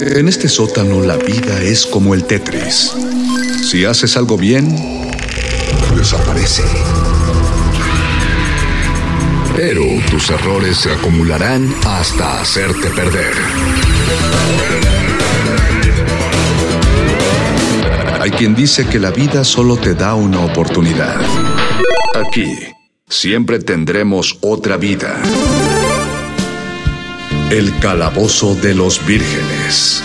[0.00, 2.92] En este sótano la vida es como el Tetris.
[3.68, 4.76] Si haces algo bien,
[5.96, 6.62] desaparece.
[9.56, 13.32] Pero tus errores se acumularán hasta hacerte perder.
[18.20, 21.20] Hay quien dice que la vida solo te da una oportunidad.
[22.14, 22.56] Aquí,
[23.08, 25.20] siempre tendremos otra vida.
[27.50, 30.02] El Calabozo de los Vírgenes.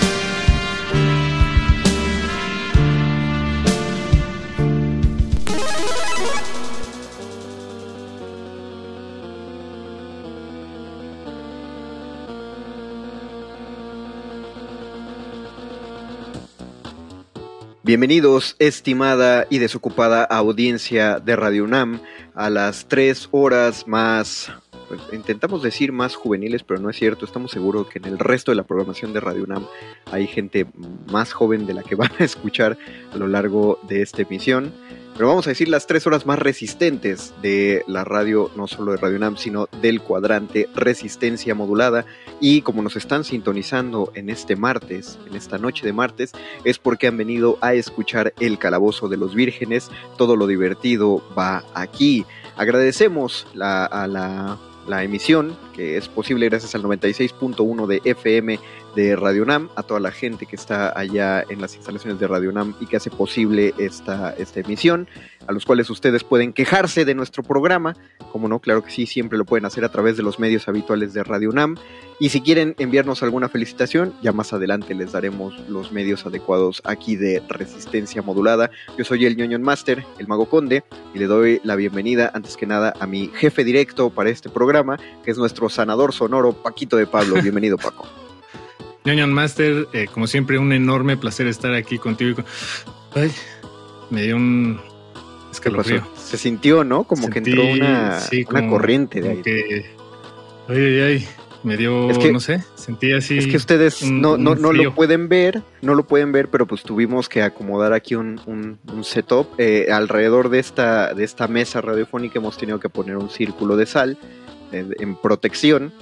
[17.84, 22.00] Bienvenidos, estimada y desocupada audiencia de Radio UNAM,
[22.36, 24.50] a las tres horas más
[24.96, 27.26] pues, intentamos decir más juveniles, pero no es cierto.
[27.26, 29.66] Estamos seguros que en el resto de la programación de Radio UNAM
[30.12, 30.68] hay gente
[31.12, 32.78] más joven de la que van a escuchar
[33.12, 34.74] a lo largo de esta emisión.
[35.16, 38.98] Pero vamos a decir las tres horas más resistentes de la radio, no solo de
[38.98, 42.06] Radio UNAM, sino del cuadrante Resistencia Modulada.
[42.40, 46.32] Y como nos están sintonizando en este martes, en esta noche de martes,
[46.64, 49.92] es porque han venido a escuchar El Calabozo de los Vírgenes.
[50.18, 52.26] Todo lo divertido va aquí.
[52.58, 54.58] Agradecemos a la
[54.88, 58.60] la emisión, que es posible gracias al 96.1 de FM
[58.96, 62.52] de Radio Nam, a toda la gente que está allá en las instalaciones de Radio
[62.52, 65.08] Nam y que hace posible esta, esta emisión,
[65.48, 67.96] a los cuales ustedes pueden quejarse de nuestro programa,
[68.32, 71.14] como no, claro que sí, siempre lo pueden hacer a través de los medios habituales
[71.14, 71.76] de Radio Nam,
[72.20, 77.16] y si quieren enviarnos alguna felicitación, ya más adelante les daremos los medios adecuados aquí
[77.16, 78.72] de Resistencia Modulada.
[78.98, 80.84] Yo soy el ñoño Master, el Mago Conde,
[81.14, 84.98] y le doy la bienvenida, antes que nada, a mi jefe directo para este programa,
[85.24, 87.42] que es nuestro sanador sonoro, Paquito de Pablo.
[87.42, 88.08] Bienvenido, Paco.
[89.06, 92.44] Ñoño Master, eh, como siempre, un enorme placer estar aquí contigo.
[93.14, 93.32] Ay,
[94.10, 94.80] me dio un
[95.52, 96.08] escalofrío.
[96.16, 97.04] Se sintió, ¿no?
[97.04, 98.20] Como que entró una,
[98.50, 99.86] una corriente de aire.
[100.70, 101.28] ay, ay, ay.
[101.64, 103.38] Me dio, no sé, sentí así.
[103.38, 106.84] Es que ustedes no, no, no lo pueden ver, no lo pueden ver, pero pues
[106.84, 109.48] tuvimos que acomodar aquí un, un, setup.
[109.58, 113.86] Eh, alrededor de esta, de esta mesa radiofónica hemos tenido que poner un círculo de
[113.86, 114.18] sal
[114.74, 115.94] eh, en protección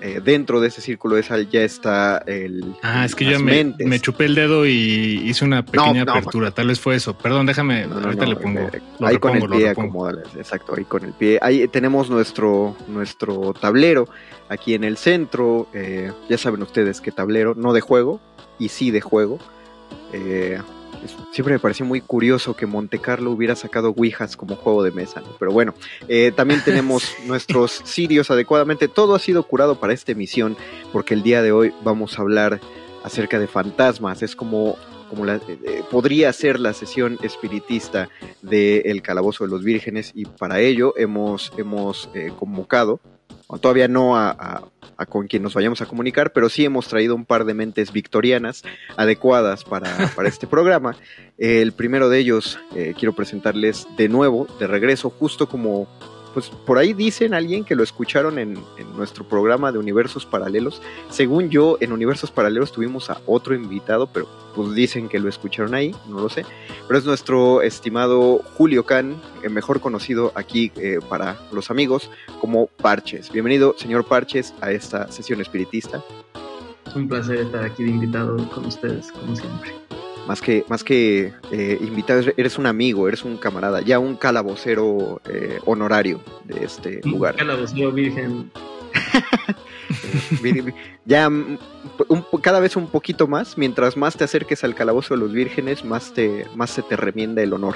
[0.00, 2.74] eh, dentro de ese círculo de sal ya está el.
[2.82, 6.50] Ah, es que yo me, me, chupé el dedo y hice una pequeña apertura.
[6.50, 7.16] Tal vez fue eso.
[7.16, 7.84] Perdón, déjame.
[7.84, 8.60] ahorita le pongo.
[8.60, 9.74] Eh, ahí con el pie,
[10.36, 11.38] Exacto, ahí con el pie.
[11.42, 14.08] Ahí tenemos nuestro, nuestro tablero
[14.48, 15.68] aquí en el centro.
[15.74, 18.20] Eh, ya saben ustedes qué tablero, no de juego,
[18.58, 19.38] y sí de juego.
[20.12, 20.58] Eh,
[21.32, 25.22] siempre me pareció muy curioso que Monte Carlo hubiera sacado Ouijas como juego de mesa,
[25.38, 25.74] pero bueno,
[26.08, 28.88] eh, también tenemos nuestros sirios adecuadamente.
[28.88, 30.56] Todo ha sido curado para esta emisión,
[30.92, 32.60] porque el día de hoy vamos a hablar
[33.04, 34.22] acerca de fantasmas.
[34.22, 34.76] Es como,
[35.08, 38.08] como la, eh, eh, podría ser la sesión espiritista
[38.42, 43.00] del El Calabozo de los Vírgenes, y para ello hemos, hemos convocado
[43.58, 44.68] todavía no a,
[45.08, 48.62] con quien nos vayamos a comunicar, pero sí hemos traído un par de mentes victorianas
[48.96, 49.90] adecuadas para,
[50.26, 50.96] este programa.
[51.38, 55.88] El primero de ellos eh, quiero presentarles de nuevo, de regreso, justo como
[56.32, 58.58] pues por ahí dicen alguien que lo escucharon en,
[58.96, 60.82] nuestro programa de Universos Paralelos.
[61.08, 65.74] Según yo, en Universos Paralelos tuvimos a otro invitado, pero pues dicen que lo escucharon
[65.74, 66.44] ahí, no lo sé.
[66.86, 72.10] Pero es nuestro estimado Julio Can, eh, mejor conocido aquí eh, para los amigos
[72.40, 73.32] como Parches.
[73.32, 76.02] Bienvenido, señor Parches, a esta sesión espiritista.
[76.86, 79.79] Es un placer estar aquí de invitado con ustedes, como siempre.
[80.30, 85.20] Más que, más que eh, invitado, eres un amigo, eres un camarada, ya un calabocero
[85.28, 87.34] eh, honorario de este lugar.
[87.34, 88.48] Calabocero virgen.
[91.04, 91.58] ya un,
[92.40, 96.14] cada vez un poquito más, mientras más te acerques al calabozo de los vírgenes, más,
[96.14, 97.74] te, más se te remienda el honor.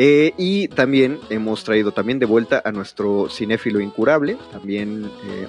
[0.00, 5.48] Eh, y también hemos traído también de vuelta a nuestro cinéfilo incurable, también eh,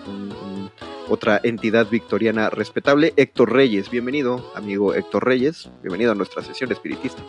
[1.08, 3.92] otra entidad victoriana respetable, Héctor Reyes.
[3.92, 5.70] Bienvenido, amigo Héctor Reyes.
[5.84, 7.22] Bienvenido a nuestra sesión espiritista.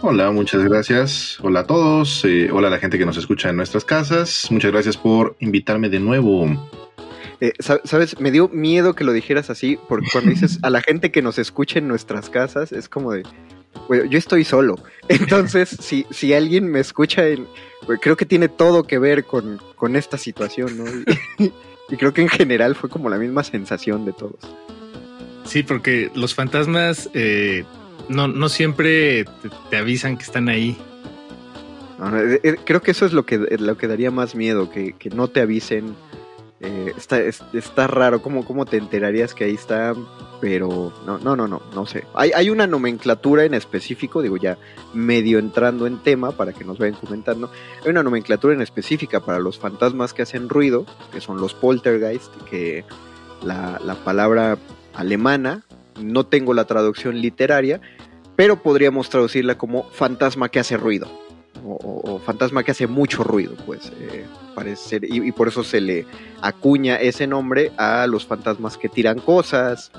[0.00, 1.38] Hola, muchas gracias.
[1.42, 2.24] Hola a todos.
[2.24, 4.48] Eh, hola a la gente que nos escucha en nuestras casas.
[4.50, 6.48] Muchas gracias por invitarme de nuevo.
[7.60, 11.22] Sabes, me dio miedo que lo dijeras así, porque cuando dices a la gente que
[11.22, 13.24] nos escucha en nuestras casas, es como de,
[13.88, 14.76] yo estoy solo.
[15.08, 17.46] Entonces, si, si alguien me escucha, en,
[18.00, 19.60] creo que tiene todo que ver con,
[19.96, 20.84] esta situación, ¿no?
[21.90, 24.38] Y, creo que en general fue como la misma sensación de todos.
[25.44, 27.64] Sí, porque los fantasmas eh,
[28.08, 29.26] no, no siempre
[29.68, 30.78] te, avisan que están ahí.
[32.14, 35.10] Eh, eh, creo que eso es lo que, lo que daría más miedo, que, que
[35.10, 35.94] no te avisen
[36.62, 39.94] eh, está, está raro, ¿cómo, ¿cómo te enterarías que ahí está?
[40.42, 42.04] Pero no, no, no, no, no sé.
[42.14, 44.58] Hay, hay una nomenclatura en específico, digo ya
[44.92, 47.48] medio entrando en tema para que nos vayan comentando.
[47.84, 52.34] Hay una nomenclatura en específica para los fantasmas que hacen ruido, que son los poltergeist,
[52.50, 52.84] que
[53.44, 54.58] la, la palabra
[54.94, 55.62] alemana,
[56.02, 57.80] no tengo la traducción literaria,
[58.34, 61.08] pero podríamos traducirla como fantasma que hace ruido
[61.64, 66.06] o, fantasma que hace mucho ruido, pues eh, parece ser, y, por eso se le
[66.40, 69.90] acuña ese nombre a los fantasmas que tiran cosas,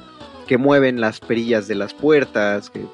[0.47, 2.85] que mueven las perillas de las puertas, que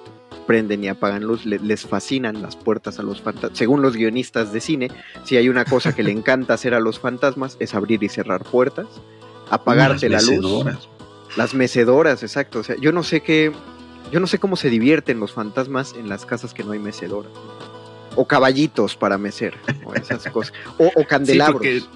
[0.47, 3.57] prenden y apagan luz, les fascinan las puertas a los fantasmas.
[3.57, 4.91] Según los guionistas de cine,
[5.23, 8.43] si hay una cosa que le encanta hacer a los fantasmas es abrir y cerrar
[8.43, 8.87] puertas,
[9.49, 10.65] apagarte la luz.
[11.37, 12.59] Las mecedoras, exacto.
[12.59, 13.51] O sea, yo no sé qué,
[14.11, 17.31] yo no sé cómo se divierten los fantasmas en las casas que no hay mecedoras
[18.15, 19.53] o caballitos para mecer,
[19.85, 21.89] o esas cosas, o, candelabros.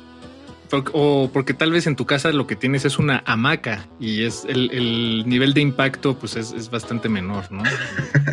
[0.93, 4.45] O porque tal vez en tu casa lo que tienes es una hamaca y es
[4.45, 7.63] el, nivel de impacto pues es, bastante menor, ¿no?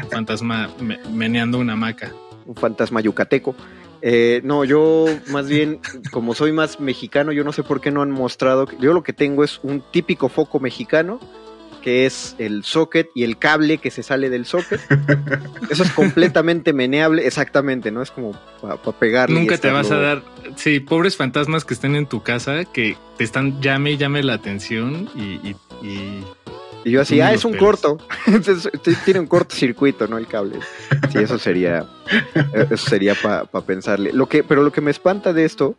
[0.03, 0.71] Un fantasma
[1.12, 2.12] meneando una hamaca.
[2.47, 3.55] Un fantasma yucateco.
[4.03, 5.81] Eh, no, yo más bien,
[6.11, 8.67] como soy más mexicano, yo no sé por qué no han mostrado.
[8.81, 11.21] Yo lo que tengo es un típico foco mexicano
[11.81, 14.81] que es el socket y el cable que se sale del socket.
[15.71, 18.03] Eso es completamente meneable, exactamente, ¿no?
[18.03, 19.38] Es como para pa pegarle.
[19.38, 20.23] Nunca te vas a dar,
[20.56, 24.35] sí, pobres fantasmas que estén en tu casa, que te están llame y llame la
[24.35, 25.56] atención y...
[25.87, 26.25] y,
[26.82, 27.99] yo así, ah, es un corto.
[29.05, 30.17] Tiene un cortocircuito, ¿no?
[30.17, 30.61] El cable.
[31.12, 31.85] Sí, eso sería,
[32.71, 34.12] eso sería para pensarle.
[34.15, 35.77] Lo que, pero lo que me espanta de esto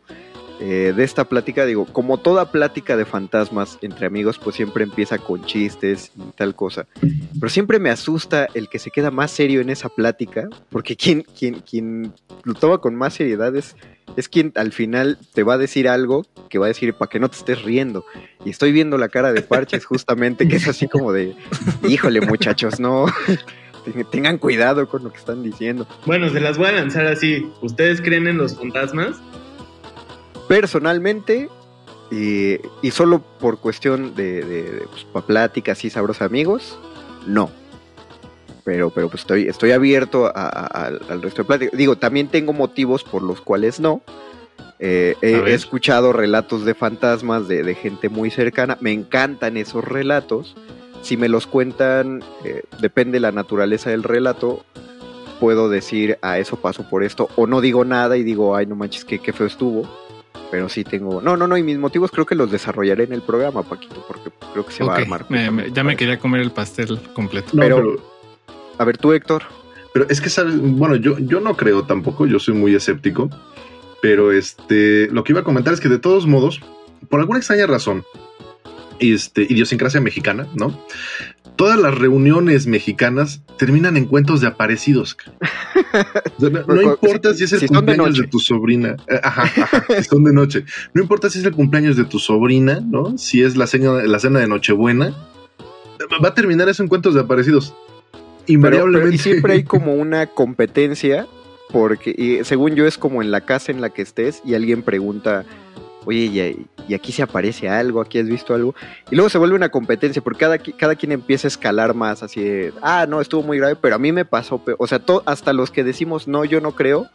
[0.60, 5.18] eh, de esta plática, digo, como toda plática de fantasmas entre amigos, pues siempre empieza
[5.18, 6.86] con chistes y tal cosa.
[7.00, 11.22] Pero siempre me asusta el que se queda más serio en esa plática, porque quien,
[11.22, 12.12] quien, quien
[12.44, 13.76] lo toma con más seriedad es,
[14.16, 17.18] es quien al final te va a decir algo que va a decir para que
[17.18, 18.04] no te estés riendo.
[18.44, 21.34] Y estoy viendo la cara de Parches justamente, que es así como de,
[21.88, 23.06] híjole muchachos, no.
[24.12, 25.88] Tengan cuidado con lo que están diciendo.
[26.06, 27.50] Bueno, se las voy a lanzar así.
[27.62, 29.20] ¿Ustedes creen en los fantasmas?
[30.52, 31.48] Personalmente,
[32.10, 36.78] y, solo por cuestión de, de, pues, pláticas y sabros amigos,
[37.26, 37.48] no.
[38.62, 41.78] Pero, pero pues estoy, estoy abierto al resto de pláticas.
[41.78, 44.02] Digo, también tengo motivos por los cuales no.
[44.78, 48.76] Eh, he, escuchado relatos de fantasmas de, gente muy cercana.
[48.82, 50.54] Me encantan esos relatos.
[51.00, 54.66] Si me los cuentan, eh, depende de la naturaleza del relato,
[55.40, 57.30] puedo decir, a ah, eso pasó por esto.
[57.36, 59.88] O no digo nada y digo, ay, no manches, qué, qué feo estuvo
[60.52, 61.22] pero sí tengo.
[61.22, 64.30] No, no, no, y mis motivos creo que los desarrollaré en el programa, Paquito, porque
[64.52, 65.24] creo que se va a armar.
[65.72, 67.52] ya me quería comer el pastel completo.
[67.56, 67.96] pero,
[68.76, 69.44] a ver, tú, Héctor.
[69.94, 73.30] Pero es que sabes, bueno, yo, yo no creo tampoco, yo soy muy escéptico,
[74.02, 76.60] pero este, lo que iba a comentar es que de todos modos,
[77.08, 78.04] por alguna extraña razón,
[78.98, 80.78] este, idiosincrasia mexicana, ¿no?
[81.56, 85.16] Todas las reuniones mexicanas terminan en cuentos de aparecidos.
[86.38, 88.96] no, importa si es el cumpleaños de, tu sobrina.
[89.08, 89.50] Eh, ajá,
[89.98, 90.64] si son de noche.
[90.94, 93.16] No importa si es el cumpleaños de tu sobrina, ¿no?
[93.18, 95.14] Si es la cena, la cena de Nochebuena.
[96.22, 97.74] Va a terminar eso en cuentos de aparecidos.
[98.46, 99.14] Invariablemente.
[99.14, 101.26] y siempre hay como una competencia,
[101.70, 105.44] porque según yo es como en la casa en la que estés y alguien pregunta
[106.04, 108.74] oye, y, aquí se aparece algo, aquí has visto algo.
[109.10, 112.42] Y luego se vuelve una competencia, porque cada, cada quien empieza a escalar más, así
[112.42, 115.70] de, ah, no, estuvo muy grave, pero a mí me pasó, o sea, hasta los
[115.70, 117.08] que decimos, no, yo no creo,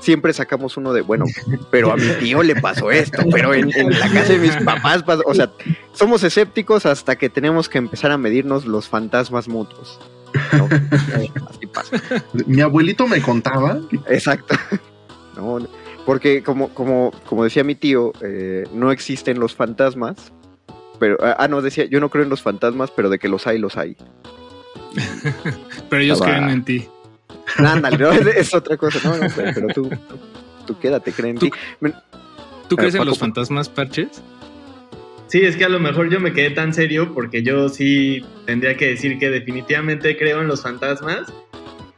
[0.00, 1.26] siempre sacamos uno de, bueno,
[1.70, 5.22] pero a mi tío le pasó esto, pero en, la casa de mis papás pasó,
[5.26, 5.50] o sea,
[5.92, 10.00] somos escépticos hasta que tenemos que empezar a medirnos los fantasmas mutuos.
[10.52, 10.68] ¿no?
[11.50, 12.00] Así pasa.
[12.46, 13.80] Mi abuelito me contaba.
[14.08, 14.56] Exacto.
[15.36, 15.58] No,
[16.06, 20.32] porque como, como, como decía mi tío, eh, no existen los fantasmas.
[20.98, 23.58] Pero, ah, no, decía, yo no creo en los fantasmas, pero de que los hay,
[23.58, 23.96] los hay.
[25.88, 26.88] pero ellos Estaba- creen en ti.
[27.56, 28.98] Ándale, no, es, es otra cosa.
[29.08, 29.90] No, no, pero, pero tú,
[30.66, 31.92] tú quédate, creen en Tú- ti.
[32.68, 34.22] ¿Tú crees en los fantasmas parches?
[35.26, 38.76] Sí, es que a lo mejor yo me quedé tan serio porque yo sí tendría
[38.76, 41.32] que decir que definitivamente creo en los fantasmas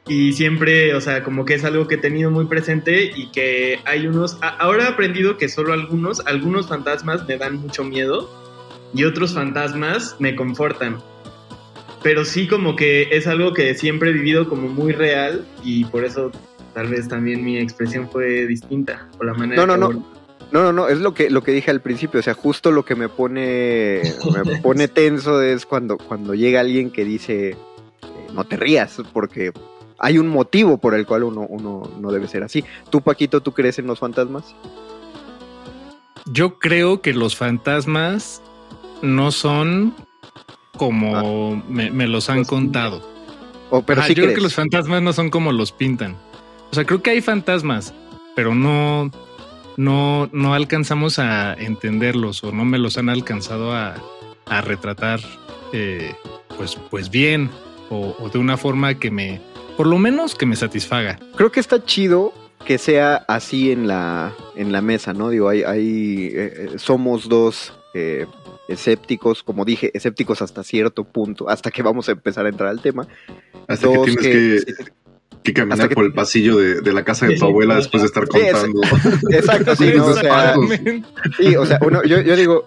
[0.06, 3.78] y siempre, o sea, como que es algo que he tenido muy presente y que
[3.84, 8.28] hay unos, ahora he aprendido que solo algunos, algunos fantasmas me dan mucho miedo
[8.92, 10.98] y otros fantasmas me confortan.
[12.02, 16.04] Pero sí como que es algo que siempre he vivido como muy real y por
[16.04, 16.32] eso
[16.74, 20.12] tal vez también mi expresión fue distinta por la manera No, no, que no.
[20.50, 22.84] No, no, no, es lo que, lo que dije al principio, o sea, justo lo
[22.84, 24.02] que me pone,
[24.44, 27.56] me pone tenso es cuando, cuando llega alguien que dice, eh,
[28.34, 29.52] no te rías, porque
[30.02, 32.64] hay un motivo por el cual uno, uno no debe ser así.
[32.90, 34.56] ¿Tú, Paquito, tú crees en los fantasmas?
[36.26, 38.42] Yo creo que los fantasmas
[39.00, 39.94] no son
[40.76, 43.00] como me, me los han contado.
[43.70, 46.16] O, pero Ajá, sí yo creo que los fantasmas no son como los pintan.
[46.72, 47.94] O sea, creo que hay fantasmas,
[48.34, 49.08] pero no,
[49.76, 53.94] no, no alcanzamos a entenderlos o no me los han alcanzado a,
[54.46, 55.20] a retratar,
[55.72, 56.16] eh,
[56.56, 57.50] pues, pues bien
[57.88, 59.40] o, o de una forma que me,
[59.76, 61.18] por lo menos que me satisfaga.
[61.36, 62.32] Creo que está chido
[62.64, 65.30] que sea así en la, en la mesa, ¿no?
[65.30, 68.26] Digo, hay, hay eh, eh, somos dos eh,
[68.68, 72.80] escépticos, como dije, escépticos hasta cierto punto, hasta que vamos a empezar a entrar al
[72.80, 73.06] tema.
[73.66, 74.74] Hasta Dos que tienes que,
[75.42, 78.06] que caminar que- por el pasillo de, de la casa de tu abuela después de
[78.06, 78.80] estar es- contando.
[79.30, 80.06] Exacto, sí, ¿no?
[80.06, 80.54] O sea.
[81.38, 82.64] Sí, o sea, uno, yo, yo digo,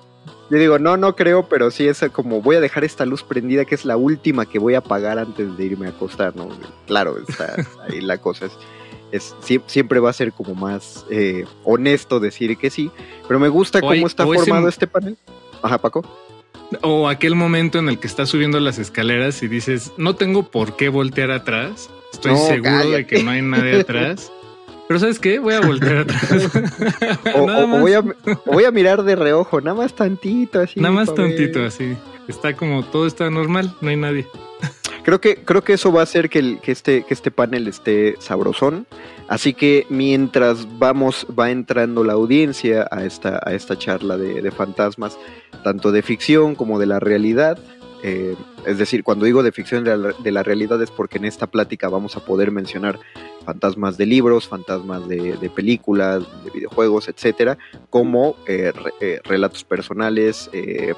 [0.50, 3.66] yo digo, no, no creo, pero sí es como voy a dejar esta luz prendida
[3.66, 6.50] que es la última que voy a apagar antes de irme a acostar, ¿no?
[6.88, 7.56] Claro, está
[7.90, 8.52] ahí la cosa es,
[9.12, 12.92] es sie- siempre va a ser como más eh, honesto decir que sí,
[13.28, 15.18] pero me gusta cómo está formado este panel.
[15.62, 16.04] Ajá, Paco.
[16.82, 20.76] O aquel momento en el que estás subiendo las escaleras y dices, no tengo por
[20.76, 21.90] qué voltear atrás.
[22.12, 24.32] Estoy No, seguro de que no hay nadie atrás.
[24.88, 25.40] Pero ¿sabes qué?
[25.40, 26.50] Voy a voltear atrás.
[27.36, 27.82] O, Nada o- o más.
[27.82, 30.80] voy a, o voy a mirar de reojo, nada más tantito así.
[30.80, 31.16] Nada más ver.
[31.16, 31.96] tantito así.
[32.28, 34.28] Está como todo está normal, no hay nadie.
[35.04, 37.68] Creo que, creo que eso va a hacer que, el- que, este, que este panel
[37.68, 38.88] esté sabrosón.
[39.28, 44.52] Así que mientras vamos, va entrando la audiencia a esta, a esta charla de, de
[44.52, 45.18] fantasmas,
[45.64, 47.58] tanto de ficción como de la realidad.
[48.04, 51.26] eh, es decir, cuando digo de ficción de la, de la realidad es porque en
[51.26, 53.00] esta plática vamos a poder mencionar
[53.46, 57.58] fantasmas de libros, fantasmas de, películas, de videojuegos, etcétera,
[57.90, 60.94] como eh, eh, relatos personales, eh,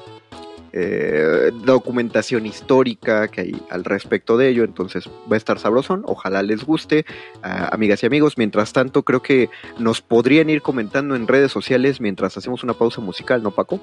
[1.64, 6.64] documentación histórica que hay al respecto de ello, entonces va a estar sabrosón, ojalá les
[6.64, 7.04] guste,
[7.42, 12.36] amigas y amigos, mientras tanto creo que nos podrían ir comentando en redes sociales mientras
[12.36, 13.80] hacemos una pausa musical, ¿no Paco?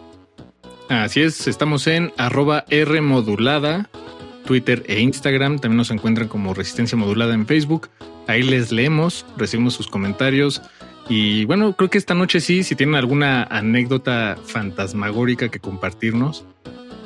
[0.88, 3.90] Así es, estamos en arroba R modulada,
[4.46, 5.60] Twitter e Instagram.
[5.60, 7.90] También nos encuentran como Resistencia Modulada en Facebook.
[8.28, 10.62] Ahí les leemos, recibimos sus comentarios.
[11.10, 16.46] Y bueno, creo que esta noche sí, si tienen alguna anécdota fantasmagórica que compartirnos,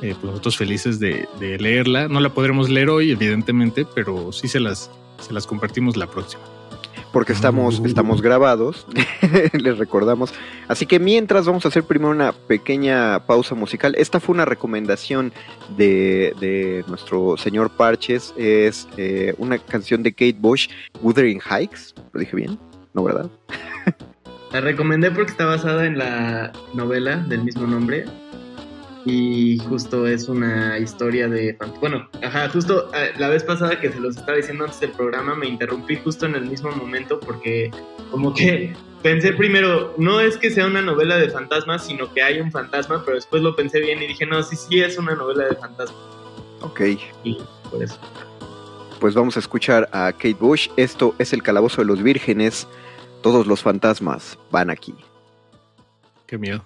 [0.01, 2.07] eh, pues nosotros felices de, de leerla.
[2.07, 6.43] No la podremos leer hoy, evidentemente, pero sí se las, se las compartimos la próxima.
[7.11, 8.85] Porque estamos, estamos grabados,
[9.53, 10.33] les recordamos.
[10.67, 13.95] Así que mientras vamos a hacer primero una pequeña pausa musical.
[13.97, 15.33] Esta fue una recomendación
[15.75, 18.33] de, de nuestro señor Parches.
[18.37, 20.69] Es eh, una canción de Kate Bush,
[21.01, 21.95] Wuthering Heights.
[22.13, 22.59] ¿Lo dije bien?
[22.93, 23.29] ¿No, verdad?
[24.51, 28.05] La recomendé porque está basada en la novela del mismo nombre.
[29.05, 31.57] Y justo es una historia de...
[31.79, 35.35] Bueno, ajá, justo eh, la vez pasada que se los estaba diciendo antes del programa
[35.35, 37.71] me interrumpí justo en el mismo momento porque
[38.11, 42.41] como que pensé primero, no es que sea una novela de fantasmas, sino que hay
[42.41, 45.45] un fantasma, pero después lo pensé bien y dije, no, sí, sí es una novela
[45.45, 46.01] de fantasmas.
[46.61, 46.81] Ok.
[47.23, 47.37] Y
[47.69, 47.97] por eso.
[48.99, 50.69] Pues vamos a escuchar a Kate Bush.
[50.75, 52.67] Esto es el Calabozo de los Vírgenes.
[53.21, 54.93] Todos los fantasmas van aquí.
[56.27, 56.65] Qué miedo.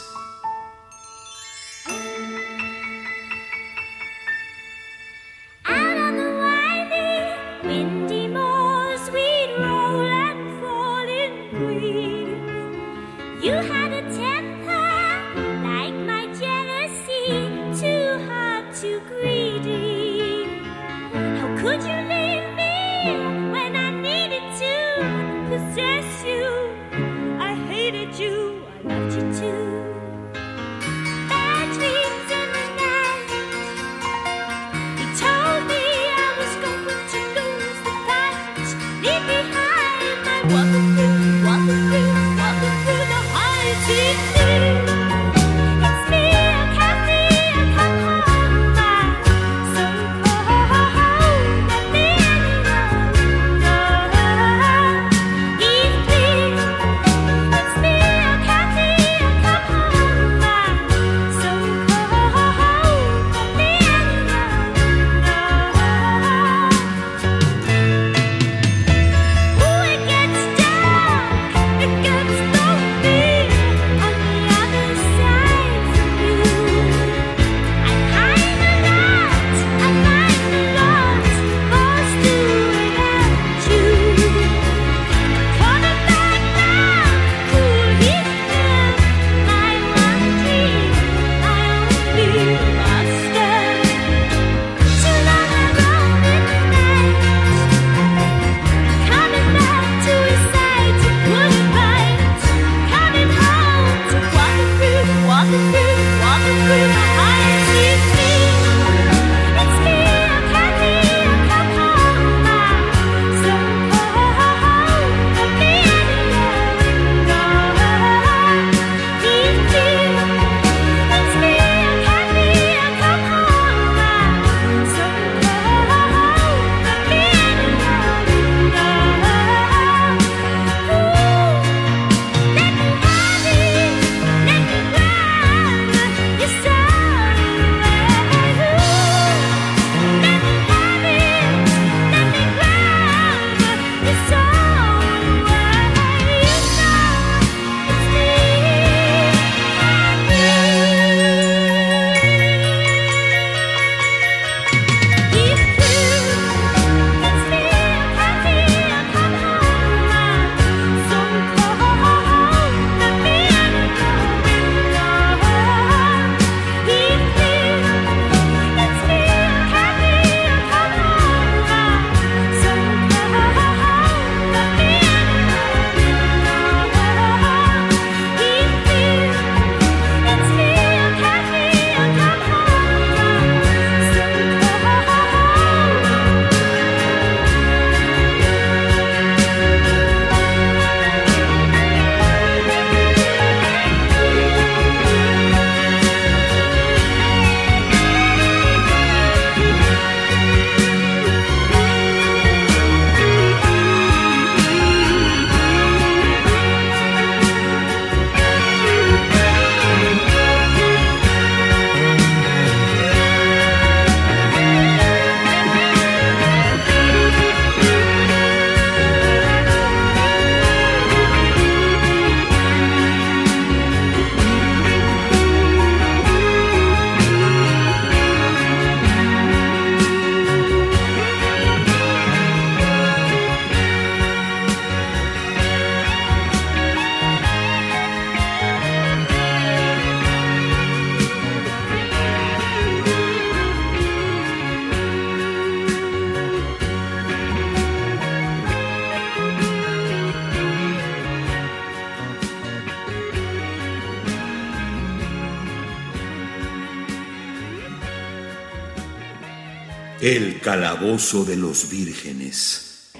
[260.71, 263.11] Calabozo de los vírgenes.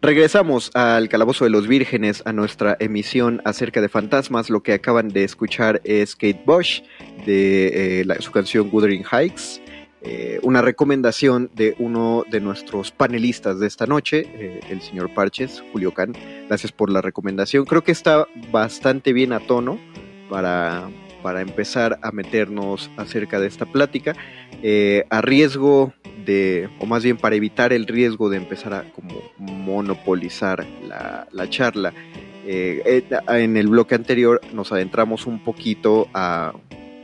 [0.00, 4.50] Regresamos al Calabozo de los Vírgenes, a nuestra emisión acerca de fantasmas.
[4.50, 6.82] Lo que acaban de escuchar es Kate Bush
[7.26, 9.60] de eh, su canción Wuthering Heights.
[10.02, 15.60] eh, una recomendación de uno de nuestros panelistas de esta noche, eh, el señor Parches,
[15.72, 16.12] Julio Can.
[16.46, 17.64] Gracias por la recomendación.
[17.64, 19.80] Creo que está bastante bien a tono
[20.30, 20.88] para,
[21.22, 24.14] para empezar a meternos acerca de esta plática.
[24.62, 25.92] Eh, a riesgo
[26.24, 31.48] de, o más bien para evitar el riesgo de empezar a como monopolizar la, la
[31.48, 31.92] charla,
[32.44, 36.52] eh, eh, en el bloque anterior nos adentramos un poquito a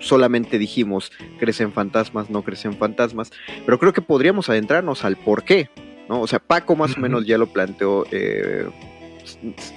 [0.00, 3.32] solamente dijimos crecen fantasmas, no crecen fantasmas,
[3.64, 5.70] pero creo que podríamos adentrarnos al por qué,
[6.08, 6.20] ¿no?
[6.20, 8.04] O sea, Paco más o menos ya lo planteó.
[8.10, 8.68] eh,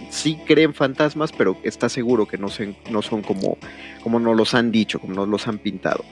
[0.09, 3.57] sí creen fantasmas, pero está seguro que no, se- no son como,
[4.03, 6.03] como nos los han dicho, como nos los han pintado.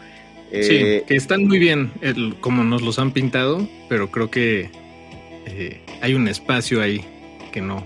[0.51, 4.69] Eh, Sí, que están muy bien el- como nos los han pintado, pero creo que
[5.45, 7.03] eh, hay un espacio ahí
[7.51, 7.83] que no,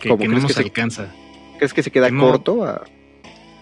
[0.00, 1.12] que, ¿Cómo que no nos que se- alcanza.
[1.58, 2.64] ¿Crees que se queda que no- corto?
[2.64, 2.84] a-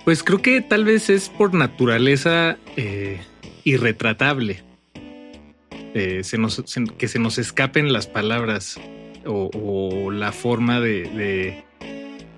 [0.05, 3.21] Pues creo que tal vez es por naturaleza eh,
[3.65, 4.63] irretratable.
[5.95, 8.81] Eh, se nos, se- que se nos escapen las palabras
[9.27, 11.65] o, o la forma de, de-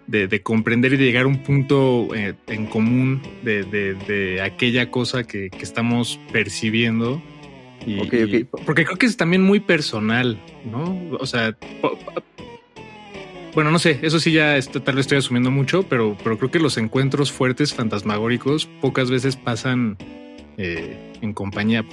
[0.07, 5.25] de, de comprender y de llegar a un punto eh, en común de, aquella cosa
[5.25, 7.21] que, que estamos percibiendo.
[7.85, 10.97] Y, y- porque creo que es también muy personal, ¿no?
[11.19, 11.57] O sea,
[13.55, 16.51] bueno, no sé, eso sí ya est- tal vez estoy asumiendo mucho, pero, pero creo
[16.51, 19.97] que los encuentros fuertes fantasmagóricos pocas veces pasan
[20.59, 21.85] eh, en compañía.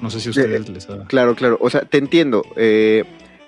[0.00, 1.04] No sé si a ustedes les ha...
[1.06, 1.58] Claro, claro.
[1.60, 2.44] O sea, te entiendo.
[2.56, 3.04] Eh,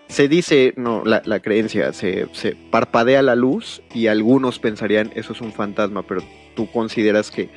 [0.09, 5.33] se dice, no, la, la creencia, se, se parpadea la luz y algunos pensarían eso
[5.33, 6.23] es un fantasma, pero
[6.55, 7.49] tú consideras que,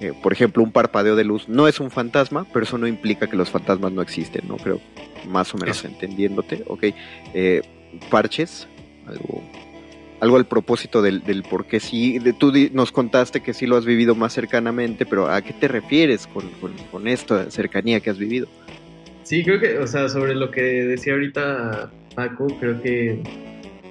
[0.00, 3.26] eh, por ejemplo, un parpadeo de luz no es un fantasma, pero eso no implica
[3.28, 4.56] que los fantasmas no existen, ¿no?
[4.56, 4.80] Creo,
[5.26, 5.88] más o menos Eso.
[5.88, 6.62] entendiéndote.
[6.68, 6.84] Ok.
[7.34, 7.62] Eh,
[8.10, 8.68] parches,
[9.06, 9.42] algo,
[10.20, 12.18] algo al propósito del, del por qué sí.
[12.20, 15.52] de- tú di- nos contaste que sí lo has vivido más cercanamente, pero ¿a qué
[15.52, 18.46] te refieres con, con, con esta cercanía que has vivido?
[19.28, 23.22] Sí, creo que, o sea, sobre lo que decía ahorita Paco, creo que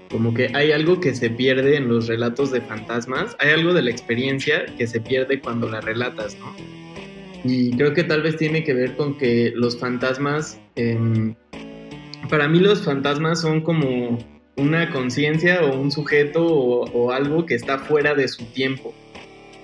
[0.10, 3.84] como que hay algo que se pierde en los relatos de fantasmas, hay algo de
[3.84, 6.56] la experiencia que se pierde cuando la relatas, ¿no?
[7.44, 11.36] Y creo que tal vez tiene que ver con que los fantasmas, em,
[12.32, 14.18] para mí los fantasmas son como
[14.56, 18.92] una conciencia o un sujeto o, o algo que está fuera de su tiempo.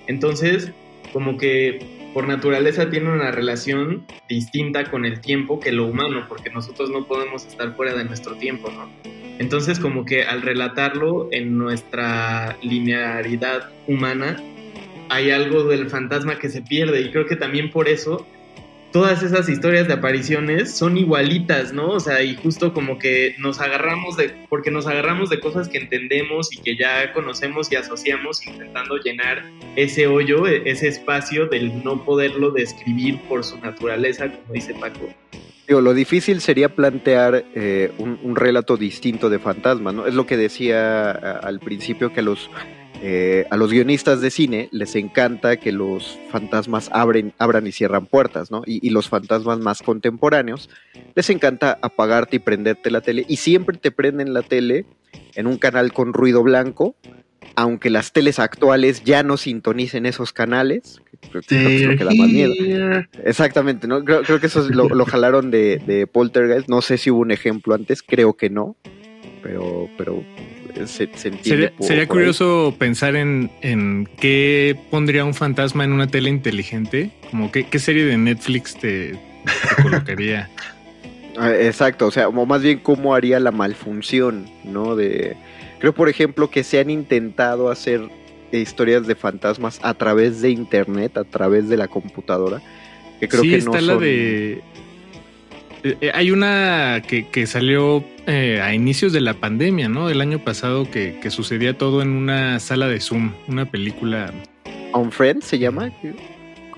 [0.06, 0.70] Entonces,
[1.12, 6.48] como que por naturaleza tiene una relación distinta con el tiempo que lo humano, porque
[6.48, 8.88] nosotros no podemos estar fuera de nuestro tiempo, ¿no?
[9.40, 14.40] Entonces, como que al relatarlo en nuestra linearidad humana,
[15.08, 18.26] hay algo del fantasma que se pierde y creo que también por eso
[18.94, 21.88] todas esas historias de apariciones son igualitas, ¿no?
[21.88, 25.78] O sea, y justo como que nos agarramos de, porque nos agarramos de cosas que
[25.78, 31.82] entendemos y que ya conocemos y asociamos, intentando llenar ese hoyo, e- ese espacio del
[31.82, 35.12] no poderlo describir por su naturaleza, como dice Paco.
[35.66, 40.06] Digo, lo difícil sería plantear eh, un, relato distinto de fantasmas, ¿no?
[40.06, 42.48] Es lo que decía al principio que los,
[43.06, 48.06] eh, a los guionistas de cine les encanta que los fantasmas abren, abran y cierran
[48.06, 48.62] puertas, ¿no?
[48.64, 50.70] Y, y los fantasmas más contemporáneos
[51.14, 54.86] les encanta apagarte y prenderte la tele y siempre te prenden la tele
[55.34, 56.96] en un canal con ruido blanco,
[57.56, 62.12] aunque las teles actuales ya no sintonicen esos canales, creo que es lo que da
[62.16, 62.54] más miedo.
[63.22, 64.02] Exactamente, ¿no?
[64.02, 66.70] Creo, creo que eso es lo, lo jalaron de, de Poltergeist.
[66.70, 68.76] No sé si hubo un ejemplo antes, creo que no.
[69.42, 70.24] Pero, pero
[70.86, 71.08] se.
[71.16, 72.22] Sería, por- sería por ahí.
[72.24, 77.10] curioso pensar en, en qué pondría un fantasma en una tele inteligente.
[77.30, 79.18] Como qué, qué serie de Netflix te, te
[79.82, 80.50] colocaría.
[81.36, 84.94] Ah, Exacto, o sea, o más bien cómo haría la malfunción, ¿no?
[84.96, 85.36] De,
[85.80, 88.02] creo, por ejemplo, que se han intentado hacer
[88.52, 92.62] historias de fantasmas a través de internet, a través de la computadora.
[93.18, 94.60] Que creo sí, que está no la son- de.
[95.84, 100.08] Eh, hay una que, que salió eh, a inicios de la pandemia, ¿no?
[100.08, 104.32] Del año pasado, que, que sucedía todo en una sala de Zoom, una película.
[104.92, 105.92] On Friend se llama.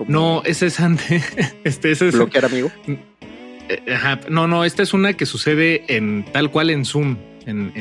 [0.07, 1.23] No, esa es antes.
[1.63, 2.69] Este, esa es, bloquear amigo.
[3.69, 7.71] Eh, Ajá, no, no, esta es una que sucede en tal cual en Zoom, en,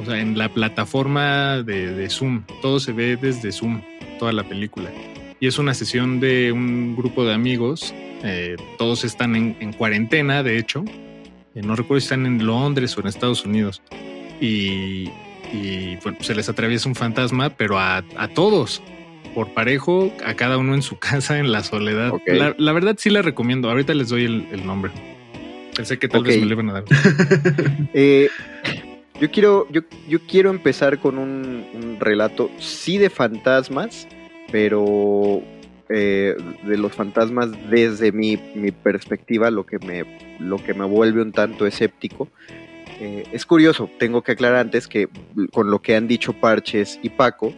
[0.00, 2.44] o sea, en la plataforma de, de Zoom.
[2.62, 3.82] Todo se ve desde Zoom,
[4.18, 4.90] toda la película.
[5.42, 7.92] Y es una sesión de un grupo de amigos.
[8.22, 10.84] eh, todos están en, en cuarentena, de hecho.
[11.56, 13.82] Eh, no recuerdo si están en Londres o en Estados Unidos.
[14.40, 15.10] Y,
[15.52, 18.82] y, bueno, se les atraviesa un fantasma, pero a, a todos,
[19.34, 22.12] por parejo, a cada uno en su casa, en la soledad.
[22.28, 23.68] La, la verdad sí la recomiendo.
[23.68, 24.92] Ahorita les doy el, el nombre.
[25.74, 26.28] Pensé que tal Ok.
[26.28, 26.84] vez me lo iban a dar.
[27.94, 28.28] Eh,
[29.20, 34.06] yo quiero, yo, yo quiero empezar con un, un relato, sí de fantasmas,
[34.50, 35.42] pero
[35.88, 40.04] eh, de los fantasmas desde mi, mi perspectiva, lo que me,
[40.38, 42.28] lo que me vuelve un tanto escéptico.
[43.00, 45.08] Eh, es curioso, tengo que aclarar antes que
[45.52, 47.52] con lo que han dicho Parches y Paco,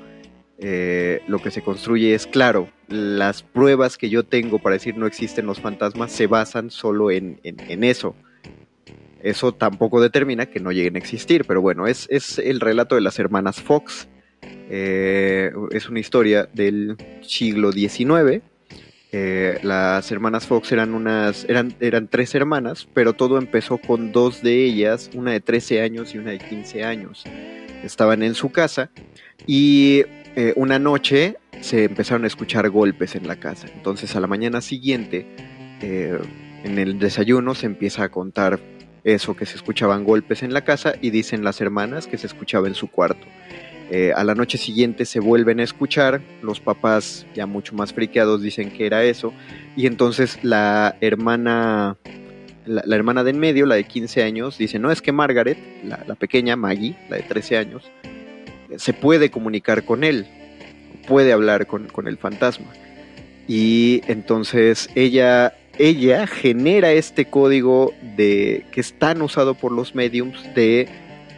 [0.59, 5.07] eh, lo que se construye es claro, las pruebas que yo tengo para decir no
[5.07, 8.15] existen los fantasmas se basan solo en, en- en eso.
[9.23, 13.01] Eso tampoco determina que no lleguen a existir, pero bueno, es, es el relato de
[13.01, 14.07] las hermanas Fox.
[14.71, 18.43] Eh, es una historia del siglo XIX.
[19.13, 24.43] Eh, las hermanas Fox eran unas, eran, eran tres hermanas, pero todo empezó con dos
[24.43, 27.23] de ellas, una de 13 años y una de 15 años.
[27.85, 28.91] Estaban en su casa
[29.47, 30.03] y
[30.35, 33.69] eh, una noche se empezaron a escuchar golpes en la casa.
[33.73, 35.27] Entonces a la mañana siguiente,
[35.81, 38.59] en el desayuno se empieza a contar
[39.05, 42.69] eso, que se escuchaban golpes en la casa y dicen las hermanas que se escuchaba
[42.69, 43.27] en su cuarto.
[43.91, 48.41] Eh, a la noche siguiente se vuelven a escuchar, los papás ya mucho más friqueados
[48.41, 49.33] dicen que era eso,
[49.77, 51.99] y entonces la hermana,
[52.65, 56.03] la, hermana de en medio, la de 15 años, dice, no, es que Margaret, la,
[56.07, 57.83] la pequeña Maggie, la de 13 años,
[58.77, 60.27] se puede comunicar con él,
[61.07, 62.73] puede hablar con, con el fantasma.
[63.47, 70.43] Y entonces ella, ella genera este código de que es tan usado por los mediums
[70.55, 70.89] de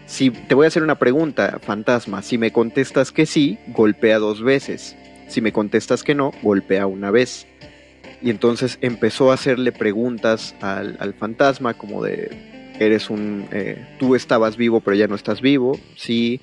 [0.06, 4.42] si te voy a hacer una pregunta, fantasma, si me contestas que sí, golpea dos
[4.42, 4.96] veces.
[5.28, 7.46] Si me contestas que no, golpea una vez.
[8.22, 12.30] Y entonces empezó a hacerle preguntas al, al fantasma como de,
[12.78, 16.40] eres un, eh, tú estabas vivo pero ya no estás vivo, sí,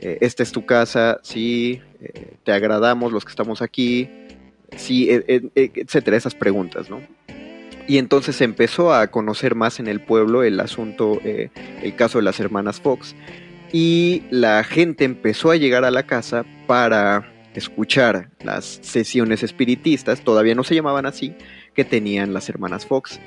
[0.00, 4.10] eh, esta es tu casa, sí, eh, te agradamos los que estamos aquí,
[4.76, 7.00] sí, e- e- e- etcétera, esas preguntas, ¿no?
[7.88, 11.50] Y entonces empezó a conocer más en el pueblo el asunto, eh,
[11.82, 13.14] el caso de las hermanas Fox.
[13.72, 20.54] Y la gente empezó a llegar a la casa para escuchar las sesiones espiritistas, todavía
[20.54, 21.34] no se llamaban así,
[21.74, 23.18] que tenían las hermanas Fox.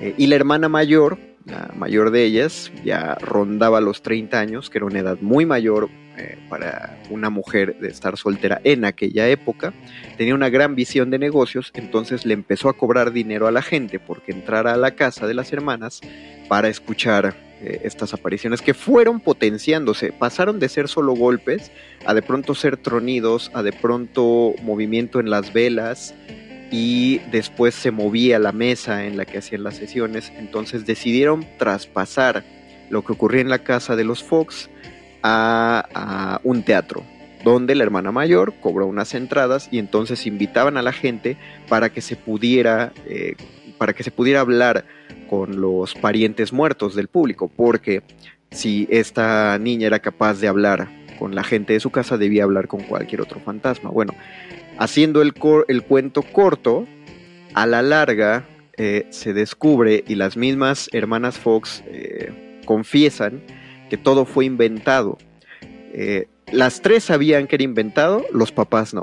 [0.00, 4.78] Eh, y la hermana mayor, la mayor de ellas, ya rondaba los 30 años, que
[4.78, 5.88] era una edad muy mayor
[6.20, 9.72] eh, para una mujer de estar soltera en aquella época.
[10.18, 13.98] Tenía una gran visión de negocios, entonces le empezó a cobrar dinero a la gente
[13.98, 16.00] porque entrara a la casa de las hermanas
[16.46, 20.12] para escuchar eh, estas apariciones que fueron potenciándose.
[20.12, 21.72] Pasaron de ser solo golpes
[22.04, 26.14] a de pronto ser tronidos, a de pronto movimiento en las velas
[26.70, 30.32] y después se movía la mesa en la que hacían las sesiones.
[30.36, 32.44] Entonces decidieron traspasar
[32.90, 34.68] lo que ocurría en la casa de los Fox
[35.22, 37.04] a, un teatro
[37.44, 41.36] donde la hermana mayor cobró unas entradas y entonces invitaban a la gente
[41.68, 43.34] para que se pudiera eh,
[43.78, 44.84] para que se pudiera hablar
[45.28, 48.02] con los parientes muertos del público porque
[48.50, 52.68] si esta niña era capaz de hablar con la gente de su casa debía hablar
[52.68, 53.90] con cualquier otro fantasma.
[53.90, 54.14] Bueno
[54.78, 55.34] haciendo el,
[55.68, 56.86] el cuento corto
[57.54, 58.44] a la larga
[58.76, 63.42] eh, se descubre y las mismas hermanas Fox eh, confiesan
[63.90, 65.18] que todo fue inventado
[65.92, 69.02] eh, las tres sabían que era inventado, los papás no.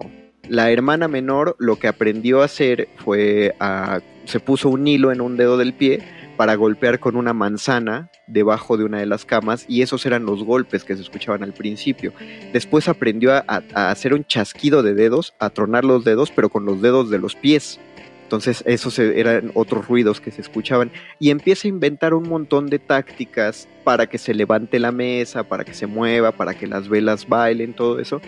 [0.50, 5.19] La hermana menor lo que aprendió a hacer fue a, se puso un hilo en
[5.21, 6.02] un dedo del pie
[6.38, 10.43] para golpear con una manzana debajo de una de las camas y esos eran los
[10.43, 12.13] golpes que se escuchaban al principio.
[12.54, 16.50] Después aprendió a, a- a hacer un chasquido de dedos, a tronar los dedos, pero
[16.50, 17.80] con los dedos de los pies.
[18.28, 22.68] Entonces esos e- eran otros ruidos que se escuchaban y empieza a inventar un montón
[22.68, 26.90] de tácticas para que se levante la mesa, para que se mueva, para que las
[26.90, 28.20] velas bailen, todo eso.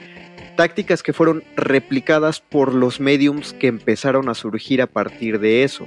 [0.55, 5.85] Tácticas que fueron replicadas por los mediums que empezaron a surgir a partir de eso.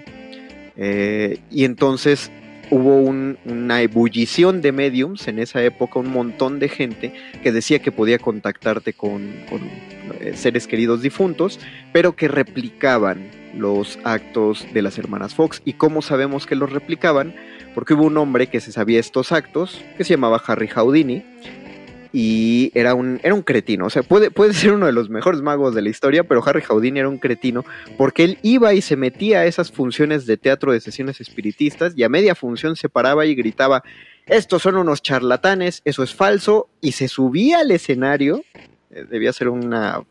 [0.77, 2.31] Eh, y entonces
[2.70, 7.79] hubo un- una ebullición de mediums en esa época, un montón de gente que decía
[7.79, 9.62] que podía contactarte con, con,
[10.20, 11.59] eh, seres queridos difuntos,
[11.94, 15.62] pero que replicaban los actos de las hermanas Fox.
[15.65, 17.35] ¿Y cómo sabemos que los replicaban?
[17.75, 21.25] Porque hubo un hombre que se sabía estos actos, que se llamaba Harry Houdini,
[22.12, 23.87] y era un, era un cretino.
[23.87, 26.62] O sea, puede, puede ser uno de los mejores magos de la historia, pero Harry
[26.62, 27.65] Houdini era un cretino
[27.97, 32.03] porque él iba y se metía a esas funciones de teatro de sesiones espiritistas y
[32.03, 33.83] a media función se paraba y gritaba,
[34.27, 38.43] estos son unos charlatanes, eso es falso, y se subía al escenario,
[38.91, 40.05] eh, debía ser una...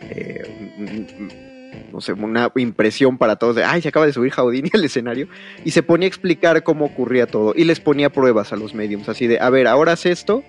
[0.00, 1.51] eh,
[1.92, 5.28] no sé, una impresión para todos de, ay, se acaba de subir Houdini al escenario,
[5.64, 9.08] y se ponía a explicar cómo ocurría todo, y les ponía pruebas a los mediums,
[9.08, 10.42] así de, a ver, ahora haz esto,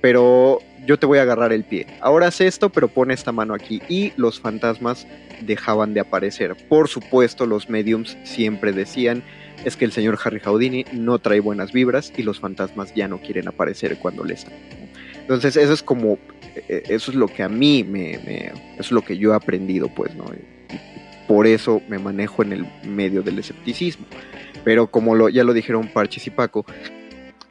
[0.00, 1.86] pero yo te voy a agarrar el pie.
[2.00, 3.82] Ahora haz esto, pero pon esta mano aquí.
[3.88, 5.06] Y los fantasmas
[5.40, 6.54] dejaban de aparecer.
[6.68, 9.24] Por supuesto, los mediums siempre decían,
[9.64, 13.18] es que el señor Harry Houdini no trae buenas vibras y los fantasmas ya no
[13.18, 14.46] quieren aparecer cuando les...
[15.22, 16.18] Entonces, eso es como,
[16.54, 19.34] eh, eso es lo que a mí me, me- eso es lo que yo he
[19.34, 20.26] aprendido, pues, ¿no?
[21.26, 24.06] Por eso me manejo en el medio del escepticismo.
[24.64, 26.64] Pero como lo, ya lo dijeron Parches y Paco,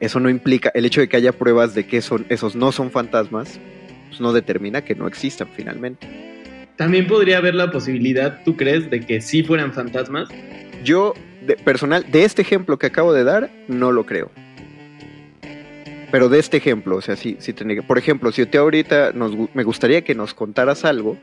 [0.00, 2.90] eso no implica, el hecho de que haya pruebas de que son, esos no son
[2.90, 3.58] fantasmas,
[4.08, 6.06] pues no determina que no existan finalmente.
[6.76, 10.28] También podría haber la posibilidad, ¿tú crees, de que sí fueran fantasmas?
[10.84, 11.14] Yo,
[11.46, 14.30] de, personal, de este ejemplo que acabo de dar, no lo creo.
[16.10, 19.12] Pero de este ejemplo, o sea, sí, sí tendría que- Por ejemplo, si te ahorita
[19.12, 21.16] nos, me gustaría que nos contaras algo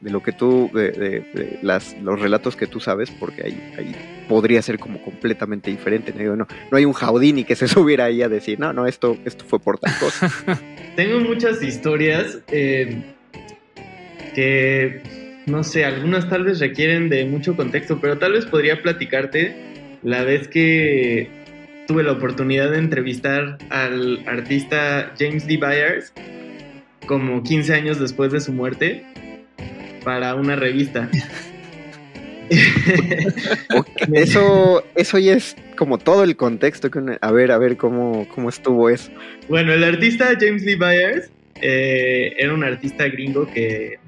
[0.00, 1.58] de lo que tú, de, de- de
[2.02, 3.94] los relatos que tú sabes, porque ahí, ahí
[4.28, 6.12] podría ser como completamente diferente.
[6.16, 9.16] No, no, no hay un Jaudini que se subiera ahí a decir, no, no, esto,
[9.24, 10.30] esto fue por tal cosa.
[10.96, 13.02] Tengo muchas historias eh,
[14.34, 15.02] que,
[15.46, 20.22] no sé, algunas tal vez requieren de mucho contexto, pero tal vez podría platicarte la
[20.24, 21.28] vez que
[21.86, 25.56] tuve la oportunidad de entrevistar al artista James D.
[25.56, 26.12] Byers
[27.06, 29.04] como 15 años después de su muerte
[30.04, 31.08] para una revista.
[34.12, 36.90] Eso, eso ya es como todo el contexto.
[36.90, 39.12] Que a ver, a ver cómo, cómo estuvo eso.
[39.48, 44.00] Bueno, el artista James Lee Byers eh, era un artista gringo que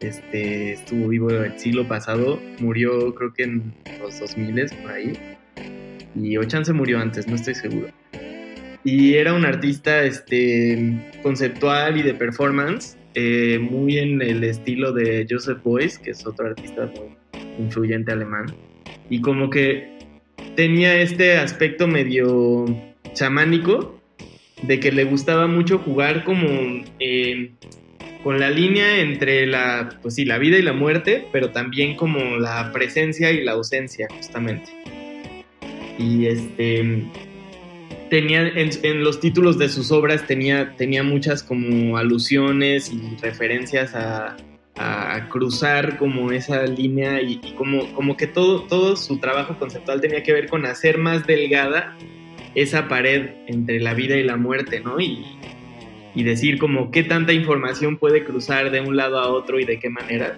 [0.00, 5.12] este, estuvo vivo el siglo pasado, murió creo que en los 2000 por ahí,
[6.14, 7.88] y Ochan se murió antes, no estoy seguro.
[8.84, 15.26] Y era un artista este, conceptual y de performance, eh, muy en el estilo de
[15.28, 17.16] Joseph Beuys, que es otro artista muy
[17.58, 18.44] influyente alemán,
[19.08, 19.98] y como que
[20.54, 22.66] tenía este aspecto medio
[23.14, 23.98] chamánico,
[24.62, 26.46] de que le gustaba mucho jugar como
[27.00, 27.52] eh,
[28.22, 32.36] con la línea entre la, pues sí, la vida y la muerte, pero también como
[32.36, 34.70] la presencia y la ausencia, justamente.
[35.98, 37.06] Y este
[38.10, 44.36] tenía en, los títulos de sus obras tenía, tenía muchas como alusiones y referencias a,
[44.76, 50.00] a cruzar como esa línea y, y como, como que todo, todo su trabajo conceptual
[50.00, 51.96] tenía que ver con hacer más delgada
[52.54, 54.98] esa pared entre la vida y la muerte, ¿no?
[55.00, 55.24] Y,
[56.14, 59.78] y decir como qué tanta información puede cruzar de un lado a otro y de
[59.78, 60.34] qué manera.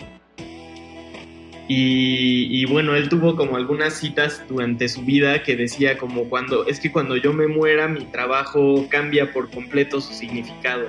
[1.71, 6.81] Y, bueno, él tuvo como algunas citas durante su vida que decía como cuando, es
[6.81, 10.87] que cuando yo me muera mi trabajo cambia por completo su significado.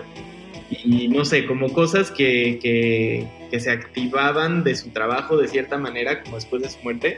[0.72, 5.78] Y no sé, como cosas que, que, que se activaban de su trabajo de cierta
[5.78, 7.18] manera, como después de su muerte.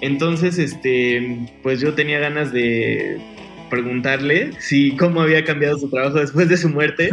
[0.00, 3.20] Entonces, este, pues yo tenía ganas de
[3.68, 7.10] preguntarle si cómo había cambiado su trabajo después de su muerte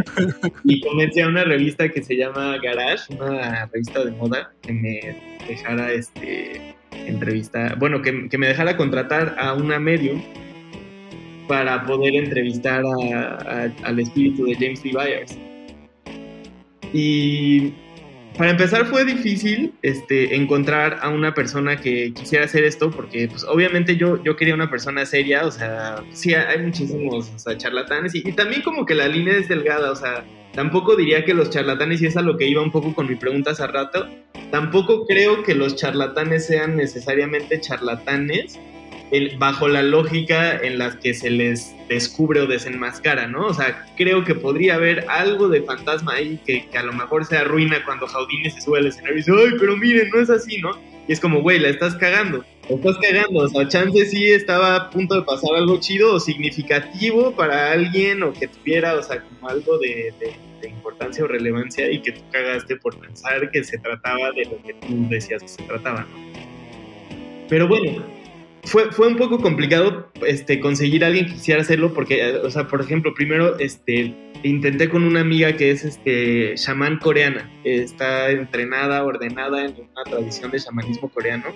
[0.64, 5.16] y comencé a una revista que se llama Garage, una revista de moda que me
[5.48, 6.74] dejara este
[7.06, 10.22] entrevistar, bueno, que, me dejara contratar a una medium
[11.46, 15.38] para poder entrevistar a, al espíritu de James Lee Byers.
[16.92, 17.72] Y
[18.36, 23.44] para empezar fue difícil este, encontrar a una persona que quisiera hacer esto porque pues
[23.44, 28.32] obviamente yo, yo quería una persona seria, o sea, sí hay muchísimos charlatanes y, y,
[28.32, 32.06] también como que la línea es delgada, o sea, tampoco diría que los charlatanes, y
[32.06, 34.08] es a lo que iba un poco con mi pregunta hace rato,
[34.50, 38.58] tampoco creo que los charlatanes sean necesariamente charlatanes
[39.38, 43.46] bajo la lógica en la que se les descubre o desenmascara, ¿no?
[43.46, 47.36] O sea, creo que podría haber algo de fantasma ahí que, a lo mejor se
[47.36, 50.58] arruina cuando Jaudine se sube al escenario y dice, ay, pero miren, no es así,
[50.58, 50.70] ¿no?
[51.08, 54.74] Y es como, güey, la estás cagando, la estás cagando, o sea, chance sí estaba
[54.74, 59.22] a punto de pasar algo chido o significativo para alguien o que tuviera, o sea,
[59.22, 63.62] como algo de, de, de importancia o relevancia y que tú cagaste por pensar que
[63.62, 66.26] se trataba de lo que tú decías que se trataba, ¿no?
[67.48, 68.02] Pero bueno,
[68.66, 72.66] fue, fue un poco complicado este, conseguir a alguien que quisiera hacerlo porque, o sea,
[72.66, 79.04] por ejemplo, primero este, intenté con una amiga que es este, chamán coreana, está entrenada,
[79.04, 81.46] ordenada en una tradición de chamanismo coreano.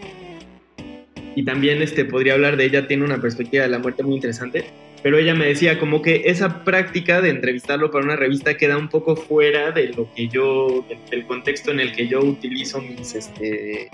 [1.35, 4.65] Y también este, podría hablar de ella, tiene una perspectiva de la muerte muy interesante.
[5.03, 8.89] Pero ella me decía como que esa práctica de entrevistarlo para una revista queda un
[8.89, 13.89] poco fuera de lo que yo, del contexto en el que yo utilizo mis, este,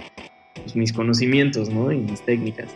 [0.55, 1.93] pues, mis conocimientos, ¿no?
[1.93, 2.75] Y mis técnicas.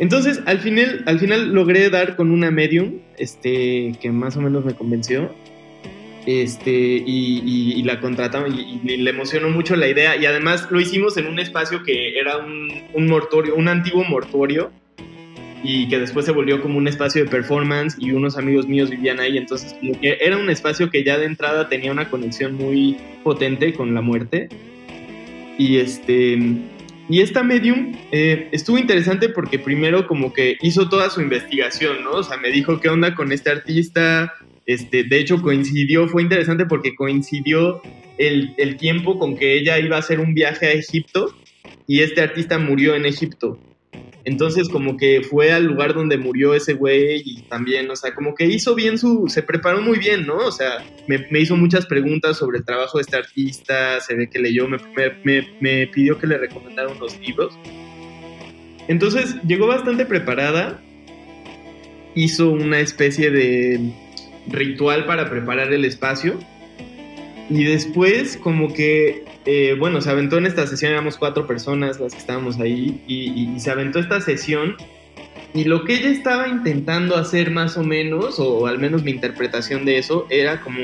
[0.00, 4.64] Entonces, al final, al final logré dar con una medium, este, que más o menos
[4.64, 5.30] me convenció.
[6.26, 10.16] Este, y, la contratamos y, le emocionó mucho la idea.
[10.16, 14.72] Y además lo hicimos en un espacio que era un, un mortorio, un antiguo mortuorio,
[15.62, 17.96] y que después se volvió como un espacio de performance.
[18.00, 19.36] Y unos amigos míos vivían ahí.
[19.36, 24.00] Entonces, era un espacio que ya de entrada tenía una conexión muy potente con la
[24.00, 24.48] muerte.
[25.58, 26.38] Y este
[27.10, 32.12] y esta medium eh, estuvo interesante porque primero como que hizo toda su investigación, ¿no?
[32.12, 34.32] O sea, me dijo qué onda con este artista.
[34.64, 37.82] Este, de hecho, coincidió, fue interesante porque coincidió
[38.16, 41.34] el, el tiempo con que ella iba a hacer un viaje a Egipto
[41.88, 43.58] y este artista murió en Egipto.
[44.24, 48.34] Entonces como que fue al lugar donde murió ese güey y también, o sea, como
[48.34, 50.36] que hizo bien su, se preparó muy bien, ¿no?
[50.36, 54.38] O sea, me, hizo muchas preguntas sobre el trabajo de este artista, se ve que
[54.38, 54.78] leyó, me,
[55.60, 57.58] me pidió que le recomendara unos libros.
[58.88, 60.82] Entonces llegó bastante preparada,
[62.14, 63.92] hizo una especie de
[64.48, 66.38] ritual para preparar el espacio
[67.48, 72.12] y después como que eh, bueno, se aventó en esta sesión, éramos cuatro personas las
[72.12, 74.76] que estábamos ahí, y, y, se aventó esta sesión.
[75.54, 79.84] Y lo que ella estaba intentando hacer más o menos, o al menos mi interpretación
[79.84, 80.78] de eso, era como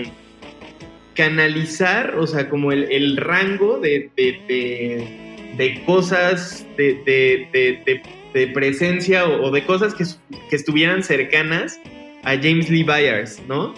[1.14, 9.46] canalizar, o sea, como el, el rango de, de, de, de cosas, de, presencia o,
[9.46, 10.04] o, de cosas que,
[10.50, 11.80] que estuvieran cercanas
[12.22, 13.74] a James Lee Byers, ¿no?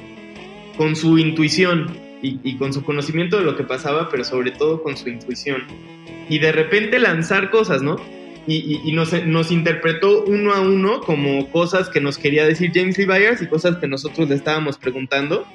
[0.77, 4.83] Con su intuición y, y, con su conocimiento de lo que pasaba, pero sobre todo
[4.83, 5.65] con su intuición.
[6.29, 7.97] Y de repente lanzar cosas, ¿no?
[8.47, 12.73] Y, y, y nos, nos, interpretó uno a uno como cosas que nos quería decir
[12.75, 15.47] James Lee Byers y cosas que nosotros le estábamos preguntando.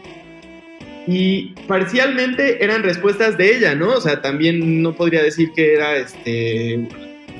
[1.07, 3.93] Y parcialmente eran respuestas de ella, ¿no?
[3.93, 6.87] O sea, también no podría decir que era este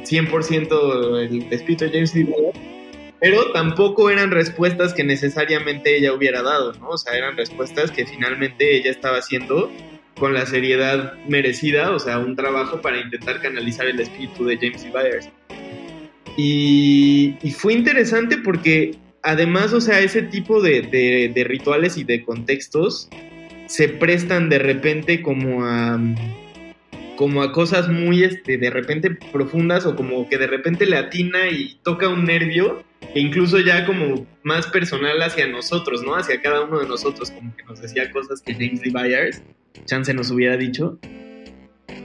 [0.04, 2.56] 100% el espíritu de James Lee Ballard,
[3.24, 6.90] pero tampoco eran respuestas que necesariamente ella hubiera dado, ¿no?
[6.90, 9.72] O sea, eran respuestas que finalmente ella estaba haciendo
[10.20, 14.84] con la seriedad merecida, o sea, un trabajo para intentar canalizar el espíritu de James
[14.84, 14.92] E.
[14.92, 15.30] Byers.
[16.36, 22.04] Y, y fue interesante porque además, o sea, ese tipo de, de- de rituales y
[22.04, 23.08] de contextos
[23.68, 25.98] se prestan de repente como a
[27.16, 31.48] como a cosas muy este de repente profundas o como que de repente le atina
[31.50, 32.84] y toca un nervio
[33.14, 36.16] e incluso ya como más personal hacia nosotros, ¿no?
[36.16, 39.44] Hacia cada uno de nosotros, como que nos decía cosas que James Lee Byers,
[39.86, 41.00] chance nos hubiera dicho.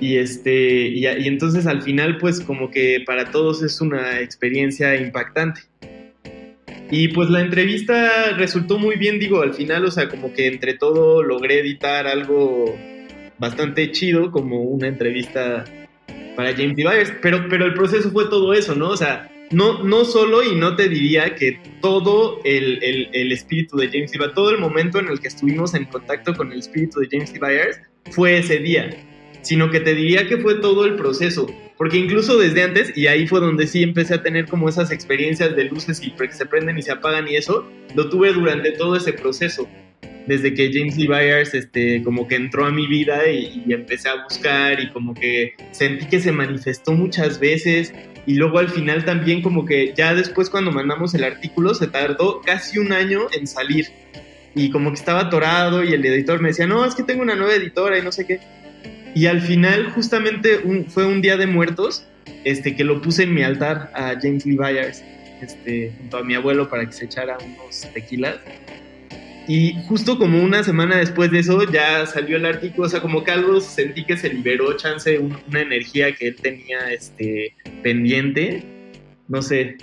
[0.01, 5.63] Y este y, entonces al final pues como que para todos es una experiencia impactante.
[6.91, 10.73] Y pues la entrevista resultó muy bien, digo, al final, o sea, como que entre
[10.73, 12.75] todo logré editar algo
[13.39, 15.65] bastante chido, como una entrevista
[16.35, 16.85] para James D.
[16.85, 18.89] Byers, pero, pero el proceso fue todo eso, ¿no?
[18.89, 23.89] O sea, no, no solo, y no te diría que todo el, el- espíritu de
[23.89, 24.13] James.
[24.13, 27.33] Byers, todo el momento en el que estuvimos en contacto con el espíritu de James.
[27.39, 27.81] Byers
[28.11, 28.91] fue ese día,
[29.43, 31.47] sino que te diría que fue todo el proceso,
[31.77, 35.55] porque incluso desde antes, y ahí fue donde sí empecé a tener como esas experiencias
[35.55, 38.97] de luces y que se prenden y se apagan y eso, lo tuve durante todo
[38.97, 39.69] ese proceso
[40.27, 44.11] desde que James Lee Byers este, como que entró a mi vida y, y empecé
[44.11, 47.95] a buscar y como que sentí que se manifestó muchas veces
[48.29, 52.43] y luego al final también como que ya después cuando mandamos el artículo se tardó
[52.43, 53.87] casi un año en salir
[54.55, 57.37] y como que estaba atorado y el editor me decía, no, es que tengo una
[57.37, 58.41] nueva editora y no sé qué.
[59.14, 62.07] Y al final justamente fue un día de muertos
[62.45, 65.03] este, que lo puse en mi altar a James Lee Byers
[65.41, 68.37] este, junto a mi abuelo para que se echara unos tequilas.
[69.49, 73.25] Y justo como una semana después de eso ya salió el artículo, o sea, como
[73.25, 78.63] que algo sentí que se liberó, chance, un- una energía que él tenía este, pendiente,
[79.27, 79.79] no sé.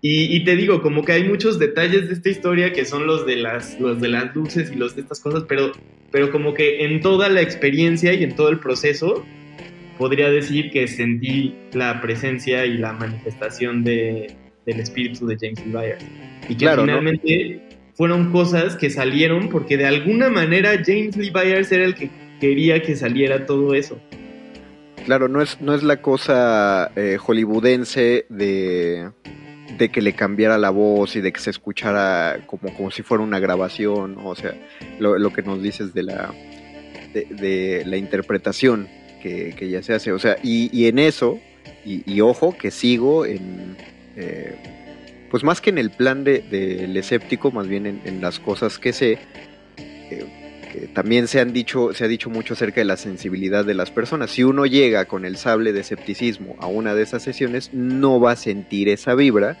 [0.00, 3.26] Y, y te digo, como que hay muchos detalles de esta historia que son los
[3.26, 5.72] de las, los de las luces y los de estas cosas, pero,
[6.10, 9.24] pero como que en toda la experiencia y en todo el proceso,
[9.98, 14.34] podría decir que sentí la presencia y la manifestación de,
[14.66, 16.04] del espíritu de James Byers.
[16.48, 17.00] Y que Claro, ¿no?
[17.98, 22.80] Fueron cosas que salieron porque de alguna manera James Lee Byers era el que quería
[22.80, 23.98] que saliera todo eso.
[25.04, 29.10] Claro, no es, no es la cosa eh, hollywoodense de,
[29.76, 33.24] de que le cambiara la voz y de que se escuchara como, como si fuera
[33.24, 34.54] una grabación, o sea,
[35.00, 36.32] lo, lo que nos dices de la,
[37.12, 38.86] de, la interpretación
[39.20, 41.40] que, que ya se hace, o sea, y, y en eso,
[41.84, 43.76] y, y ojo, que sigo en,
[44.14, 44.77] eh,
[45.30, 48.78] pues más que en el plan del de, del escéptico, más bien en, las cosas
[48.78, 49.18] que sé,
[50.08, 53.90] que también se han dicho, se ha dicho mucho acerca de la sensibilidad de las
[53.90, 54.30] personas.
[54.30, 58.32] Si uno llega con el sable de escepticismo a una de esas sesiones, no va
[58.32, 59.56] a sentir esa vibra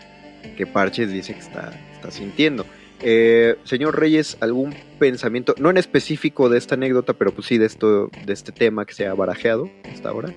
[0.56, 2.64] que Parches dice que está, está sintiendo.
[3.00, 7.66] Eh, señor Reyes, ¿algún pensamiento, no en específico de esta anécdota, pero pues sí de
[7.66, 10.32] esto, de este tema que se ha barajeado hasta ahora?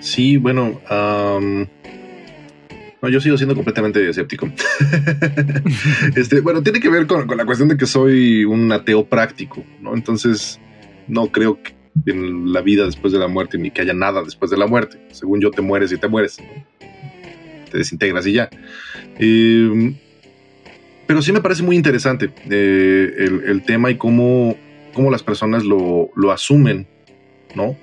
[0.00, 0.80] Sí, bueno,
[3.02, 4.50] no, yo sigo siendo completamente escéptico.
[6.16, 9.64] este, bueno, tiene que ver con, con la cuestión de que soy un ateo práctico,
[9.80, 9.94] ¿no?
[9.94, 10.60] Entonces,
[11.06, 11.74] no creo que
[12.06, 14.98] en la vida después de la muerte ni que haya nada después de la muerte.
[15.12, 16.38] Según yo, te mueres y te mueres.
[17.70, 18.48] Te desintegras y ya.
[19.18, 19.94] Eh,
[21.06, 24.56] pero sí me parece muy interesante eh, el, el tema y cómo,
[24.92, 26.86] cómo las personas lo, lo asumen,
[27.54, 27.76] ¿no?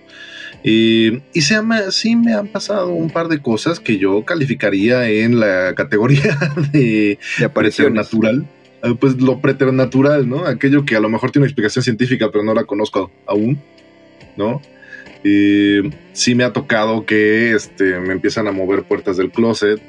[0.64, 5.10] Eh, y se llama, sí me han pasado un par de cosas que yo calificaría
[5.10, 6.38] en la categoría
[6.72, 8.08] de, De apariciones.
[8.10, 8.48] preternatural.
[8.84, 10.46] Eh, Pues lo preternatural, ¿no?
[10.46, 13.62] Aquello que a lo mejor tiene una explicación científica, pero no la conozco aún,
[14.38, 14.62] ¿no?
[15.26, 19.82] Eh, sí me ha tocado que este, me empiezan a mover puertas del closet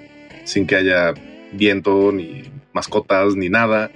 [0.45, 1.15] sin que haya
[1.53, 3.91] viento, ni mascotas, ni nada.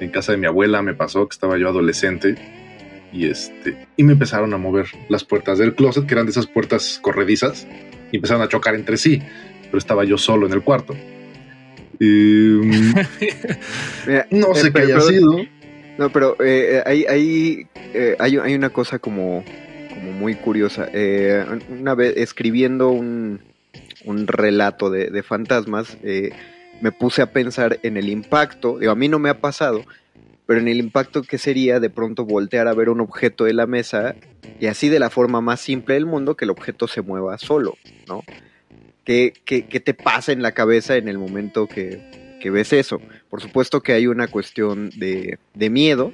[0.00, 2.36] En casa de mi abuela me pasó que estaba yo adolescente
[3.12, 6.46] y este y me empezaron a mover las puertas del closet que eran de esas
[6.46, 7.66] puertas corredizas
[8.12, 9.22] y empezaron a chocar entre sí
[9.66, 10.94] pero estaba yo solo en el cuarto
[11.98, 12.06] Y,
[14.06, 15.36] Mira, no sé eh, qué haya pero- sido
[15.98, 19.42] No, pero eh, hay, hay, eh, hay, hay una cosa como,
[19.94, 20.88] como muy curiosa.
[20.92, 23.40] Eh, una vez escribiendo un,
[24.04, 26.32] un relato de, de fantasmas, eh,
[26.82, 28.78] me puse a pensar en el impacto.
[28.78, 29.84] Digo, a mí no me ha pasado,
[30.46, 33.66] pero en el impacto que sería de pronto voltear a ver un objeto de la
[33.66, 34.14] mesa
[34.60, 37.76] y así de la forma más simple del mundo que el objeto se mueva solo,
[38.08, 38.22] ¿no?
[39.04, 43.00] ¿Qué, qué, qué te pasa en la cabeza en el momento que, que ves eso?
[43.30, 46.12] Por supuesto que hay una cuestión de, de miedo,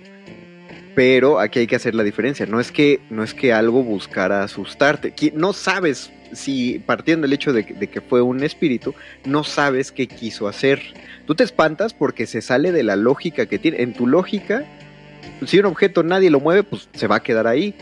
[0.94, 2.44] Pero aquí hay que hacer la diferencia.
[2.44, 5.14] No es que, no es que algo buscara asustarte.
[5.34, 10.48] No sabes si, partiendo del hecho de, que- fue un espíritu, no sabes qué quiso
[10.48, 10.80] hacer.
[11.26, 13.82] Tú te espantas porque se sale de la lógica que tiene.
[13.82, 14.64] En tu lógica,
[15.46, 17.74] si un objeto nadie lo mueve, pues se va a quedar ahí.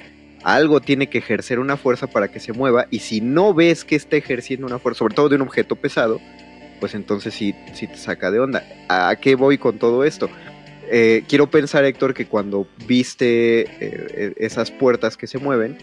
[0.42, 2.86] Algo tiene que ejercer una fuerza para que se mueva.
[2.90, 6.20] Y si no ves que está ejerciendo una fuerza, sobre todo de un objeto pesado,
[6.80, 8.64] pues entonces sí, sí te saca de onda.
[8.88, 10.30] ¿A qué voy con todo esto?
[10.90, 15.76] Eh, quiero pensar, Héctor, que cuando viste eh, esas puertas que se mueven,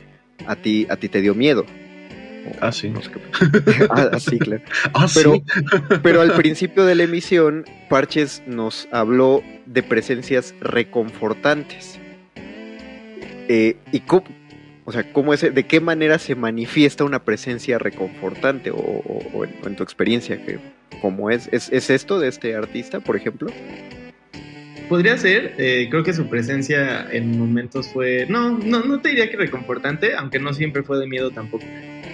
[0.48, 1.66] a ti, a ti te dio miedo.
[2.62, 2.90] Ah, sí.
[2.90, 4.62] No sé qué- ah, ah, sí, claro.
[4.94, 5.44] Ah, Pero, sí.
[6.04, 12.00] pero al principio de la emisión, Parches nos habló de presencias reconfortantes.
[13.50, 14.24] Eh, ¿Y cómo,
[14.86, 19.46] o sea, cómo es, de qué manera se manifiesta una presencia reconfortante o, o- o
[19.46, 20.38] en, tu experiencia?
[20.46, 20.60] Que,
[21.02, 21.48] ¿Cómo es?
[21.52, 21.70] es?
[21.72, 23.48] ¿Es esto de este artista, por ejemplo?
[24.90, 29.30] Podría ser, eh, creo que su presencia en momentos fue, no, no, no te diría
[29.30, 31.66] que reconfortante, aunque no siempre fue de miedo tampoco.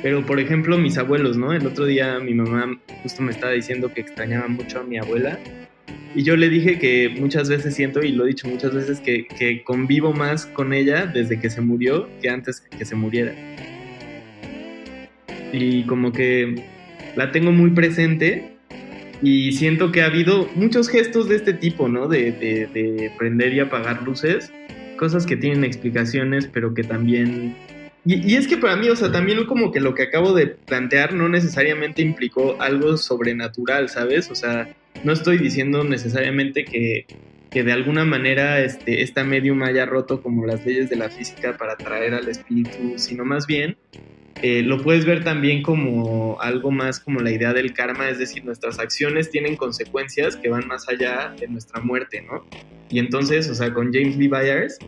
[0.03, 1.53] Pero por ejemplo, mis abuelos, ¿no?
[1.53, 5.39] El otro día mi mamá justo me estaba diciendo que extrañaba mucho a mi abuela.
[6.13, 9.25] Y yo le dije que muchas veces siento, y lo he dicho muchas veces, que,
[9.27, 13.33] que convivo más con ella desde que se murió que antes que se muriera.
[15.51, 16.63] Y como que
[17.15, 18.51] la tengo muy presente
[19.21, 22.07] y siento que ha habido muchos gestos de este tipo, ¿no?
[22.07, 24.51] De, de- de prender y apagar luces,
[24.97, 27.55] cosas que tienen explicaciones, pero que también...
[28.05, 31.13] Y, es que para mí, o sea, también como que lo que acabo de plantear
[31.13, 34.29] no necesariamente implicó algo sobrenatural, ¿sabes?
[34.29, 37.05] O sea, no estoy diciendo necesariamente que,
[37.49, 41.55] que de alguna manera este, esta medium haya roto como las leyes de la física
[41.57, 43.77] para atraer al espíritu, sino más bien
[44.41, 48.43] eh, lo puedes ver también como algo más como la idea del karma, es decir,
[48.43, 52.45] nuestras acciones tienen consecuencias que van más allá de nuestra muerte, ¿no?
[52.89, 54.79] Y entonces, o sea, con James Lee Byers,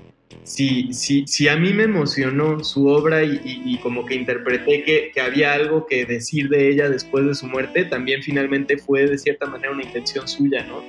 [0.43, 4.83] si, si, si a mí me emocionó su obra y, y- y como que interpreté
[4.83, 9.07] que, que había algo que decir de ella después de su muerte, también finalmente fue
[9.07, 10.83] de cierta manera una intención suya, ¿no?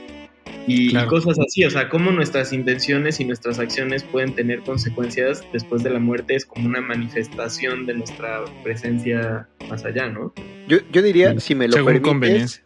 [0.69, 5.85] Y, cosas así, o sea, cómo nuestras intenciones y nuestras acciones pueden tener consecuencias después
[5.85, 10.33] de la muerte es como una manifestación de nuestra presencia más allá, ¿no?
[10.67, 12.09] Yo, yo diría, si me lo Según permites...
[12.09, 12.63] conveniencia.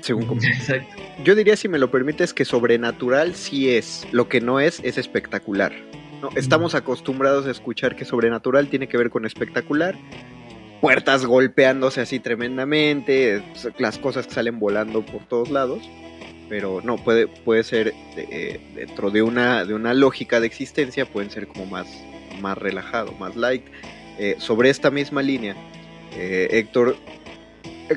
[0.00, 0.76] Según conveniencia.
[0.76, 1.02] Exacto.
[1.24, 4.06] Yo diría, si me lo permites, que sobrenatural sí es.
[4.10, 5.72] Lo que no es, es espectacular.
[6.30, 6.38] ¿No?
[6.38, 9.96] Estamos acostumbrados a escuchar que sobrenatural tiene que ver con espectacular.
[10.80, 13.42] Puertas golpeándose así tremendamente,
[13.78, 15.82] las cosas que salen volando por todos lados.
[16.48, 21.30] Pero no, puede, puede ser eh, dentro de una, de una lógica de existencia, pueden
[21.30, 21.86] ser como más,
[22.40, 23.64] más relajado, más light.
[24.18, 25.56] Eh, sobre esta misma línea,
[26.12, 26.96] eh, Héctor,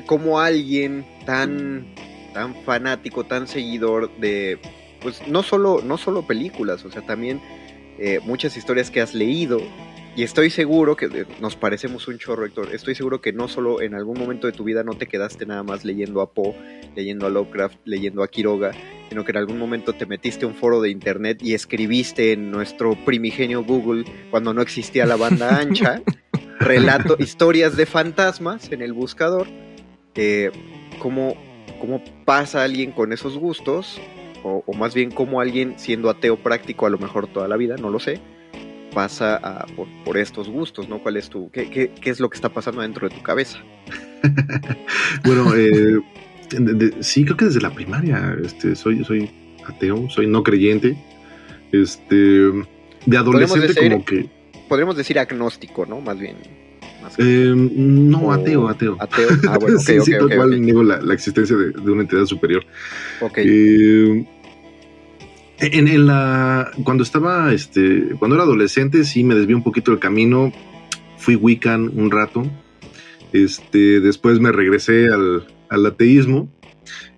[0.06, 1.94] como alguien tan
[2.32, 4.58] tan fanático, tan seguidor de,
[5.00, 7.40] pues no solo, no solo películas, o sea, también
[8.00, 9.60] eh, muchas historias que has leído.
[10.16, 12.74] Y estoy seguro que eh, nos parecemos un chorro, Héctor.
[12.74, 15.62] Estoy seguro que no solo en algún momento de tu vida no te quedaste nada
[15.62, 16.54] más leyendo a Poe,
[16.96, 18.72] leyendo a Lovecraft, leyendo a Quiroga,
[19.10, 22.50] sino que en algún momento te metiste a un foro de internet y escribiste en
[22.50, 26.02] nuestro primigenio Google, cuando no existía la banda ancha,
[26.58, 29.46] relato, historias de fantasmas en el buscador.
[30.14, 30.50] Eh,
[30.98, 31.36] cómo,
[31.80, 34.00] cómo pasa alguien con esos gustos,
[34.42, 37.76] o, o más bien cómo alguien siendo ateo práctico a lo mejor toda la vida,
[37.76, 38.20] no lo sé,
[38.94, 40.98] pasa a- por, por estos gustos, ¿no?
[41.00, 43.58] ¿Cuál es tu, qué, qué- qué es lo que está pasando dentro de tu cabeza?
[45.24, 46.00] Bueno, eh,
[46.50, 49.30] de- de- sí, creo que desde la primaria este, soy, soy
[49.66, 50.96] ateo, soy no creyente.
[51.72, 54.28] Este, de adolescente decir- como que...
[54.68, 56.00] Podríamos decir agnóstico, ¿no?
[56.00, 56.36] Más bien.
[57.18, 58.96] Eh, no, o ateo, ateo.
[58.98, 59.28] Ateo.
[59.48, 62.64] Ah, bueno, sí, tal cual niego la, la existencia de, de una entidad superior.
[63.20, 63.38] Ok.
[63.38, 64.26] Eh,
[65.60, 70.00] en, en la cuando estaba este cuando era adolescente sí me desvié un poquito del
[70.00, 70.52] camino
[71.18, 72.50] fui Wiccan un rato
[73.32, 76.48] este después me regresé al, al ateísmo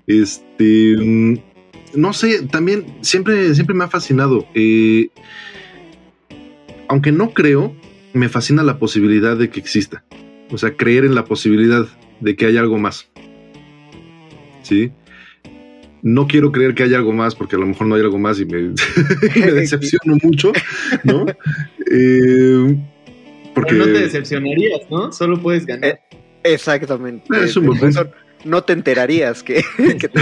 [0.07, 1.35] este mm,
[1.95, 5.09] no sé también siempre siempre me ha fascinado eh,
[6.89, 7.74] aunque no creo
[8.15, 10.05] me fascina la posibilidad de que exista
[10.51, 11.87] o sea creer en la posibilidad
[12.21, 13.11] de que haya algo más
[14.63, 14.93] sí
[16.03, 18.39] no quiero creer que haya algo más porque a lo mejor no hay algo más
[18.41, 18.59] y me,
[19.35, 20.53] y me decepciono mucho,
[21.05, 21.25] ¿no?
[21.95, 22.75] Eh,
[23.55, 25.13] porque Pero no te decepcionarías, ¿no?
[25.13, 25.91] Solo puedes ganar.
[25.91, 27.27] Eh, Exactamente.
[27.45, 28.11] Es un buen eso
[28.45, 30.21] no te enterarías que, que te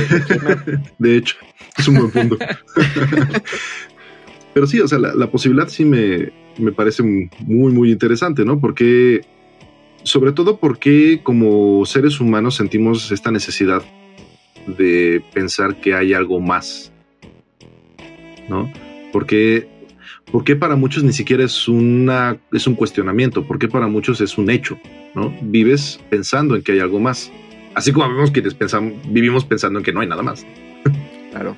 [0.99, 1.36] de hecho
[1.78, 2.36] es un buen punto.
[4.53, 8.61] Pero sí, o sea, la, la posibilidad sí me, me parece muy, muy interesante, ¿no?
[8.61, 9.22] Porque,
[10.02, 13.82] sobre todo porque como seres humanos sentimos esta necesidad
[14.66, 16.92] de pensar que hay algo más,
[18.48, 18.70] ¿no?
[19.12, 19.68] Porque,
[20.30, 23.44] ¿Por qué para muchos ni siquiera es, una, es un cuestionamiento?
[23.44, 24.78] ¿Por qué para muchos es un hecho?
[25.12, 25.36] ¿no?
[25.42, 27.32] Vives pensando en que hay algo más.
[27.74, 30.46] Así como vemos quienes pensamos, vivimos pensando en que no hay nada más.
[31.32, 31.56] Claro.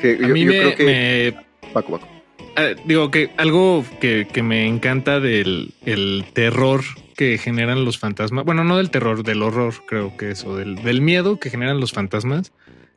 [0.00, 2.06] Que A yo- mí yo me, creo que- me- Paco, Paco.
[2.58, 6.82] Eh, digo que algo que, que me encanta del el terror
[7.16, 11.00] que generan los fantasmas, bueno, no del terror, del horror, creo que eso, del, del
[11.00, 12.52] miedo que generan los fantasmas,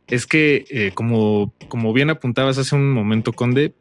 [0.08, 3.74] es que, eh, como, como bien apuntabas hace un momento, Conde,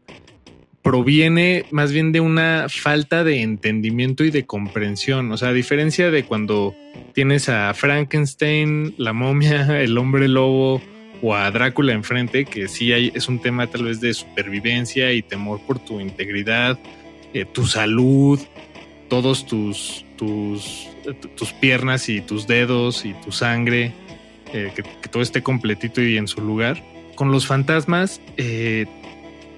[0.83, 5.31] proviene más bien de una falta de entendimiento y de comprensión.
[5.33, 6.75] O sea, a diferencia de cuando
[7.13, 10.81] tienes a Frankenstein, la momia, el hombre lobo
[11.23, 15.23] o a Drácula enfrente, que sí hay, es un tema tal vez de supervivencia y
[15.23, 16.79] temor por tu integridad,
[17.35, 18.41] eh, tu salud,
[19.09, 23.93] todos tus, tus, eh, tu- tus piernas y tus dedos y tu sangre,
[24.53, 26.83] eh, que, todo esté completito y en su lugar.
[27.17, 28.21] Con los fantasmas,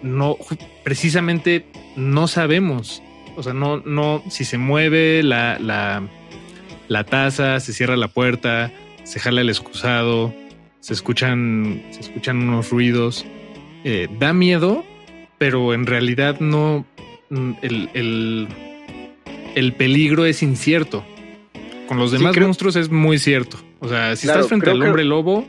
[0.02, 0.36] no,
[0.82, 1.64] precisamente
[1.96, 3.02] no sabemos.
[3.36, 6.02] O sea, no, no, si se mueve la, la,
[6.88, 8.72] la taza, se cierra la puerta,
[9.04, 10.34] se jala el excusado,
[10.82, 13.24] se escuchan, se escuchan unos ruidos.
[13.84, 14.84] eh, da miedo,
[15.38, 16.84] pero en realidad no.
[17.30, 18.48] mm, El, el,
[19.54, 21.04] el peligro es incierto.
[21.88, 23.56] Con los Sí, demás creo- monstruos es muy cierto.
[23.80, 25.44] O sea, si Claro, estás frente al hombre lobo,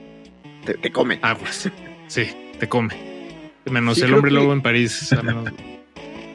[0.65, 1.19] Te, te comen.
[1.21, 1.69] aguas.
[2.07, 2.23] Sí,
[2.59, 2.95] te come.
[3.69, 5.13] Menos Sí, el hombre que- lobo en París.
[5.13, 5.49] a menos-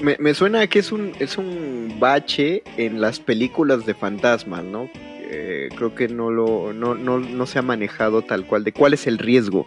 [0.01, 4.89] Me, me suena que es un, es un bache en las películas de fantasmas, ¿no?
[5.31, 8.95] Eh, creo que no, lo, no, no, no se ha manejado tal cual de cuál
[8.95, 9.67] es el riesgo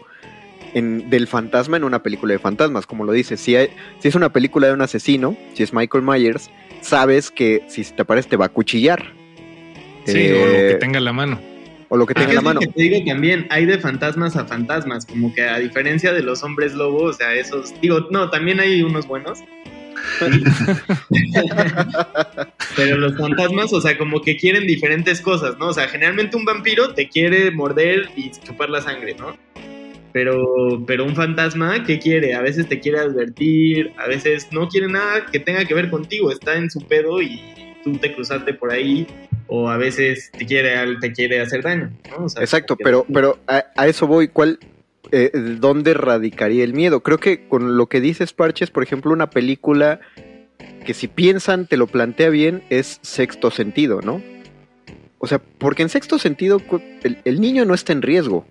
[0.74, 2.86] en, del fantasma en una película de fantasmas.
[2.88, 6.03] Como lo dices, si, hay- si es una película de un asesino, si es Michael
[6.03, 6.49] Myers,
[6.82, 9.14] sabes que si te aparece te va a cuchillar.
[10.05, 11.39] Sí, Eh, o lo que tenga a la mano.
[11.89, 12.59] o lo que Es tenga en la mano.
[12.62, 16.41] que te digo también, hay de fantasmas a fantasmas, como que a diferencia de los
[16.41, 19.43] hombres lobo, o sea, esos, digo, no, también hay unos buenos.
[22.76, 25.68] Pero los fantasmas, o sea, como que quieren diferentes cosas, ¿no?
[25.68, 29.36] O sea, generalmente un vampiro te quiere morder y chupar la sangre, ¿no?
[30.14, 32.36] Pero, pero un fantasma, ¿qué quiere?
[32.36, 36.32] A veces te quiere advertir, a veces no quiere nada que tenga que ver contigo,
[36.32, 37.42] está en su pedo y
[37.84, 39.08] tú te cruzaste por ahí,
[39.48, 42.26] o a veces te quiere, te quiere hacer daño, ¿no?
[42.26, 44.28] O sea, Exacto, pero, pero a, a eso voy.
[44.28, 44.60] ¿Cuál,
[45.12, 47.01] eh, ¿Dónde radicaría el miedo?
[47.01, 49.99] Creo que con lo que dices, Parches, por ejemplo, una película
[50.86, 54.22] que si piensan, te lo plantea bien, es sexto sentido, ¿no?
[55.20, 56.59] O sea, porque en sexto sentido
[57.24, 58.45] el niño no está en riesgo.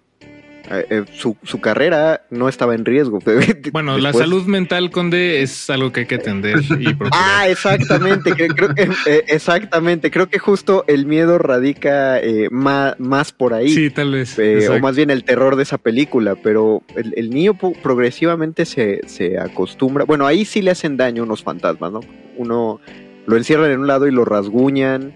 [0.70, 3.18] Eh, eh, su, su carrera no estaba en riesgo.
[3.72, 6.94] Bueno, la salud mental, Conde, es algo que hay que atender y.
[7.12, 12.94] Ah, exactamente, cre- creo que eh, exactamente, creo que justo el miedo radica eh, ma-
[12.98, 13.68] más, por ahí.
[13.70, 14.38] sí, tal vez.
[14.70, 19.38] O más bien el terror de esa película, pero el, el niño progresivamente se, se
[19.38, 20.04] acostumbra.
[20.04, 22.00] Bueno, ahí sí le hacen daño unos fantasmas, ¿no?
[22.36, 22.80] Uno
[23.26, 25.14] lo encierran en un lado y lo rasguñan.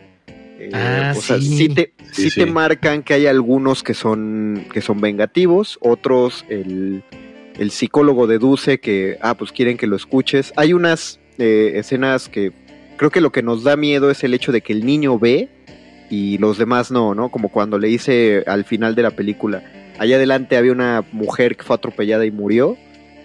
[0.66, 1.56] Eh, Ah, o sea, sí.
[1.56, 6.44] sí te, Sí, sí te marcan que hay algunos que son, que son vengativos, otros
[6.48, 7.02] el,
[7.58, 10.52] el psicólogo deduce que, ah, pues quieren que lo escuches.
[10.56, 12.52] Hay unas eh, escenas que
[12.96, 15.48] creo que lo que nos da miedo es el hecho de que el niño ve
[16.10, 17.30] y los demás no, ¿no?
[17.30, 19.62] Como cuando le hice al final de la película,
[19.98, 22.76] allá adelante había una mujer que fue atropellada y murió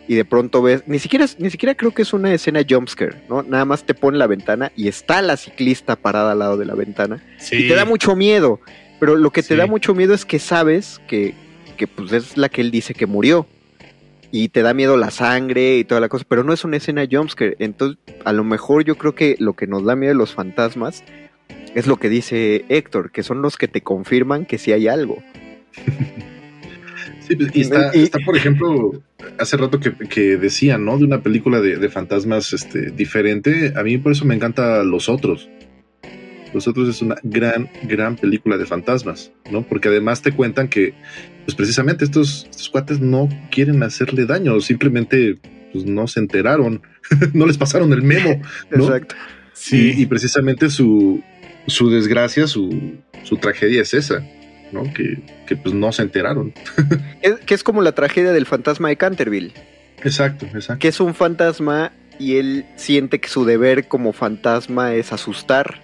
[0.09, 3.43] y de pronto ves, ni siquiera, ni siquiera creo que es una escena jumpscare, ¿no?
[3.43, 6.73] Nada más te pone la ventana y está la ciclista parada al lado de la
[6.75, 7.57] ventana Sí.
[7.63, 8.59] y te da mucho miedo,
[8.99, 9.55] pero lo que te Sí.
[9.55, 11.35] da mucho miedo es que sabes que,
[11.77, 13.45] que pues es la que él dice que murió
[14.31, 17.05] y te da miedo la sangre y toda la cosa, pero no es una escena
[17.09, 20.33] jumpscare, entonces a lo mejor yo creo que lo que nos da miedo de los
[20.33, 21.03] fantasmas
[21.75, 25.21] es lo que dice Héctor, que son los que te confirman que sí hay algo.
[27.29, 29.01] Sí, pues, y está, Y- está, por ejemplo,
[29.37, 30.97] hace rato que, que decían, ¿no?
[30.97, 33.73] De una película de, de fantasmas este, diferente.
[33.77, 35.47] A mí por eso me encanta Los Otros.
[36.53, 39.61] Los Otros es una gran, gran película de fantasmas, ¿no?
[39.61, 40.95] Porque además te cuentan que,
[41.45, 45.37] pues precisamente estos, estos cuates no quieren hacerle daño, simplemente
[45.71, 46.81] pues, no se enteraron,
[47.33, 48.85] no les pasaron el memo, ¿no?
[48.85, 49.15] Exacto.
[49.53, 49.93] Sí.
[49.95, 51.21] Y, y precisamente su,
[51.67, 54.25] su desgracia, su, su tragedia es esa,
[54.71, 54.83] ¿no?
[54.93, 56.53] Que, que pues no se enteraron.
[57.21, 59.51] Es, que es como la tragedia del fantasma de Canterville,
[60.03, 60.79] Exacto, exacto.
[60.79, 65.81] que es un fantasma y él siente que su deber como fantasma es asustar.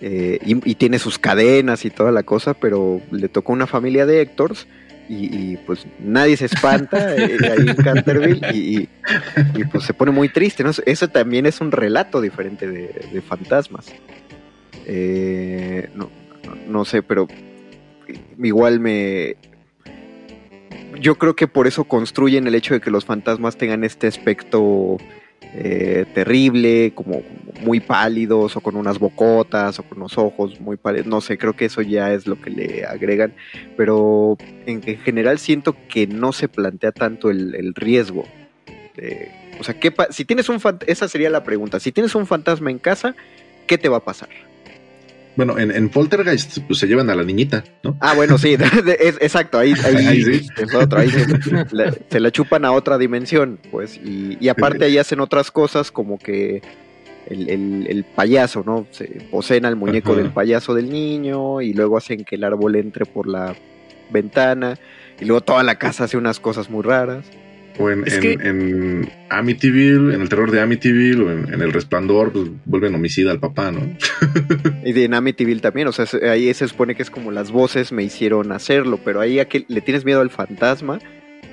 [0.00, 4.04] eh, y, y tiene sus cadenas y toda la cosa, pero le tocó una familia
[4.06, 4.66] de Héctors
[5.08, 8.88] y, y, pues nadie se espanta eh, ahí en Canterville y,
[9.70, 10.64] pues se pone muy triste.
[10.64, 10.70] ¿no?
[10.84, 13.86] Eso también es un relato diferente de, de fantasmas.
[14.86, 16.10] Eh, no,
[16.44, 17.26] no- no sé, pero
[18.42, 19.36] igual me...
[21.00, 24.96] Yo creo que por eso construyen el hecho de que los fantasmas tengan este aspecto
[25.42, 27.22] eh, terrible, como
[27.60, 31.06] muy pálidos o con unas bocotas o con los ojos muy pálidos.
[31.06, 33.34] No sé, creo que eso ya es lo que le agregan,
[33.76, 38.24] pero en, en general siento que no se plantea tanto el, riesgo.
[39.60, 41.78] o sea, ¿qué pa- si tienes un esa sería la pregunta.
[41.78, 43.14] Si tienes un fantasma en casa,
[43.66, 44.28] ¿qué te va a pasar?
[45.36, 47.96] Bueno, en, en Poltergeist pues, se llevan a la niñita, ¿no?
[48.00, 50.48] Ah, bueno, sí, de- es- exacto, ahí, ahí Ahí sí.
[50.56, 51.26] es otro, ahí se,
[51.72, 55.90] la, se la chupan a otra dimensión, pues, y, y aparte ahí hacen otras cosas
[55.92, 56.62] como que
[57.26, 58.86] el, el- el payaso, ¿no?
[58.92, 60.22] Se poseen al muñeco Ajá.
[60.22, 63.54] del payaso del niño y luego hacen que el árbol entre por la
[64.10, 64.78] ventana
[65.20, 67.26] y luego toda la casa hace unas cosas muy raras.
[67.78, 71.72] O en, en, que- en Amityville, en el terror de Amityville, o en, en el
[71.72, 73.80] resplandor, pues vuelven homicida al papá, ¿no?
[74.84, 77.92] Y de Amityville también, o sea, se- ahí se supone que es como las voces
[77.92, 81.00] me hicieron hacerlo, pero ahí a que le tienes miedo al fantasma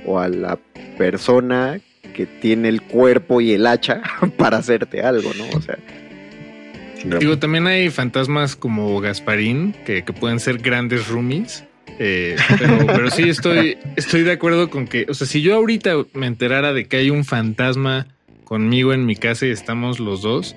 [0.06, 0.60] o a la
[0.98, 1.80] persona
[2.14, 4.02] que tiene el cuerpo y el hacha
[4.38, 5.58] para hacerte algo, ¿no?
[5.58, 5.78] O sea,
[7.20, 11.66] Digo, también hay fantasmas como Gasparín que, que pueden ser grandes roomies.
[12.00, 16.28] Eh, pero, sí estoy, estoy de acuerdo con que, o sea, si yo ahorita me
[16.28, 18.08] enterara de que hay un fantasma
[18.44, 20.56] conmigo en mi casa y estamos los dos,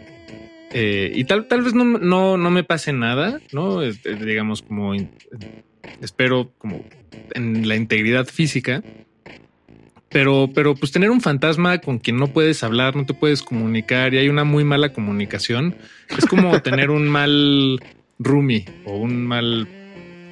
[0.73, 3.83] eh, y tal, tal vez no, no, no me pase nada, ¿no?
[3.83, 4.95] Eh, digamos, como
[6.01, 6.85] espero como
[7.35, 8.83] en la integridad física.
[10.09, 14.15] Pero, pero pues tener un fantasma con quien no puedes hablar, no te puedes comunicar
[14.15, 15.75] y hay una muy mala comunicación,
[16.17, 17.81] es como tener un mal
[18.19, 19.69] roomie o un mal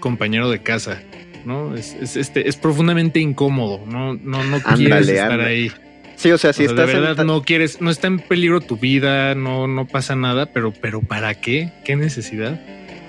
[0.05, 1.01] compañero de casa,
[1.45, 1.75] ¿no?
[1.75, 5.51] Es, es, este, es profundamente incómodo, no, no, no Ándale, quieres estar ándale.
[5.51, 5.73] ahí.
[6.17, 8.19] sí, o sea, si O sea, de estás en verdad no quieres, no está en
[8.21, 11.73] peligro tu vida, no, no pasa nada, pero, pero ¿para qué?
[11.85, 12.61] ¿Qué necesidad?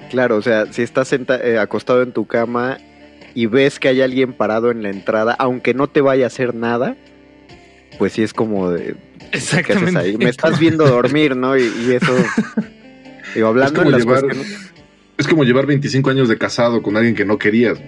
[0.10, 2.78] claro, o sea, si estás senta- eh, acostado en tu cama
[3.34, 6.56] y ves que hay alguien parado en la entrada, aunque no te vaya a hacer
[6.56, 6.96] nada,
[8.00, 8.96] pues sí es como de,
[9.32, 10.00] ¿qué haces Exactamente.
[10.00, 10.18] ahí?
[10.18, 11.58] Me estás viendo dormir, ¿no?
[11.58, 12.14] Y, y eso,
[13.36, 14.72] digo, hablando como en las llevar- cuestiones-
[15.18, 17.80] Es como llevar 25 años de casado con alguien que no querías.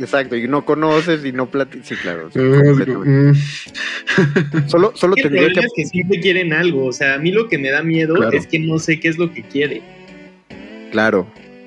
[0.00, 1.86] Exacto, y no conoces y no platicas.
[1.88, 2.28] Sí, claro.
[2.32, 3.08] sí, completamente.
[3.08, 5.60] mm, Solo, solo El tendría que.
[5.60, 6.86] es que siempre quieren algo.
[6.86, 8.36] O sea, a mí lo que me da miedo Claro.
[8.36, 9.82] es que no sé qué es lo que quiere.
[10.90, 11.26] Claro.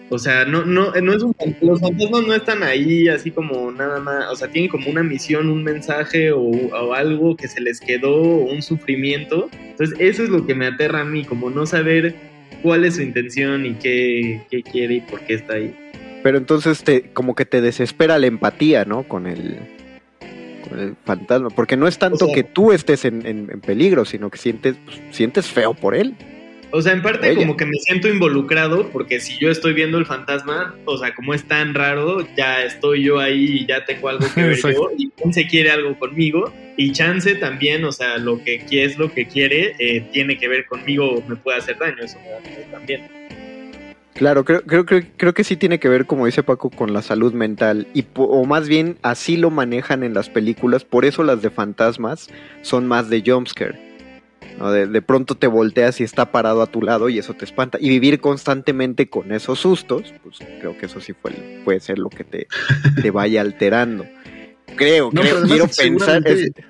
[0.09, 3.99] O sea, no, no, no es un, los fantasmas no están ahí así como nada
[3.99, 4.25] más.
[4.31, 8.13] O sea, tienen como una misión, un mensaje o, o algo que se les quedó,
[8.15, 9.49] o un sufrimiento.
[9.53, 12.15] Entonces, eso es lo que me aterra a mí, como no saber
[12.66, 15.76] cuál es su intención y qué, qué quiere y por qué está ahí.
[16.24, 19.03] Pero entonces te, como que te desespera la empatía, ¿no?
[19.07, 19.57] Con el,
[20.68, 21.49] con el fantasma.
[21.51, 24.39] Porque no es tanto O sea- que tú estés en, en- en peligro, sino que
[24.39, 26.16] sientes, pues, sientes feo por él.
[26.72, 30.05] O sea, en parte como que me siento involucrado porque si yo estoy viendo el
[30.05, 34.26] fantasma, o sea, como es tan raro, ya estoy yo ahí y ya tengo algo
[34.34, 38.66] que ver yo y Chance quiere algo conmigo y Chance también, o sea, lo que
[38.72, 42.18] es lo que quiere eh, tiene que ver conmigo o me puede hacer daño, eso
[42.24, 43.26] me da miedo también.
[44.16, 47.01] Claro, creo, creo, creo, creo que sí tiene que ver, como dice Paco, con la
[47.01, 47.86] salud mental.
[47.93, 50.86] Y, o más bien, así lo manejan en las películas.
[50.86, 52.30] Por eso las de fantasmas
[52.61, 53.84] son más de jumpscare.
[54.57, 54.71] ¿No?
[54.71, 57.77] De, de pronto te volteas y está parado a tu lado y eso te espanta.
[57.81, 61.31] Y vivir constantemente con esos sustos, pues creo que eso sí fue,
[61.63, 62.47] puede ser lo que te,
[63.01, 64.05] te vaya alterando.
[64.75, 66.21] Creo, No, creo, quiero pensar.
[66.23, 66.63] seguramente-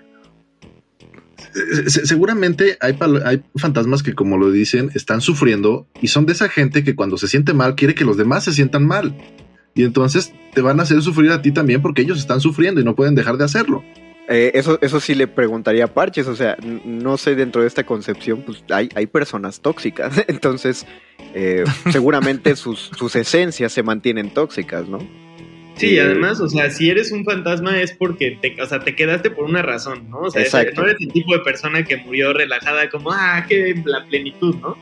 [1.56, 6.34] Eh, se- Seguramente hay, hay fantasmas que, como lo dicen, están sufriendo y son de
[6.34, 9.16] esa gente que cuando se siente mal quiere que los demás se sientan mal.
[9.74, 12.84] Y entonces te van a hacer sufrir a ti también porque ellos están sufriendo y
[12.84, 13.84] no pueden dejar de hacerlo.
[14.28, 17.86] Eh, eso, eso sí le preguntaría a Parches, o sea, no sé, dentro de esta
[17.86, 20.88] concepción, pues hay, hay personas tóxicas, entonces
[21.36, 25.00] eh, seguramente sus, sus esencias se mantienen tóxicas, ¿no?
[25.76, 28.96] Sí, Eh, además, o sea, si eres un fantasma es porque te, o sea, te
[28.96, 30.20] quedaste por una razón, ¿no?
[30.22, 30.82] O sea, Exacto.
[30.82, 34.78] no eres el tipo de persona que murió relajada como, ah, qué la plenitud, ¿no?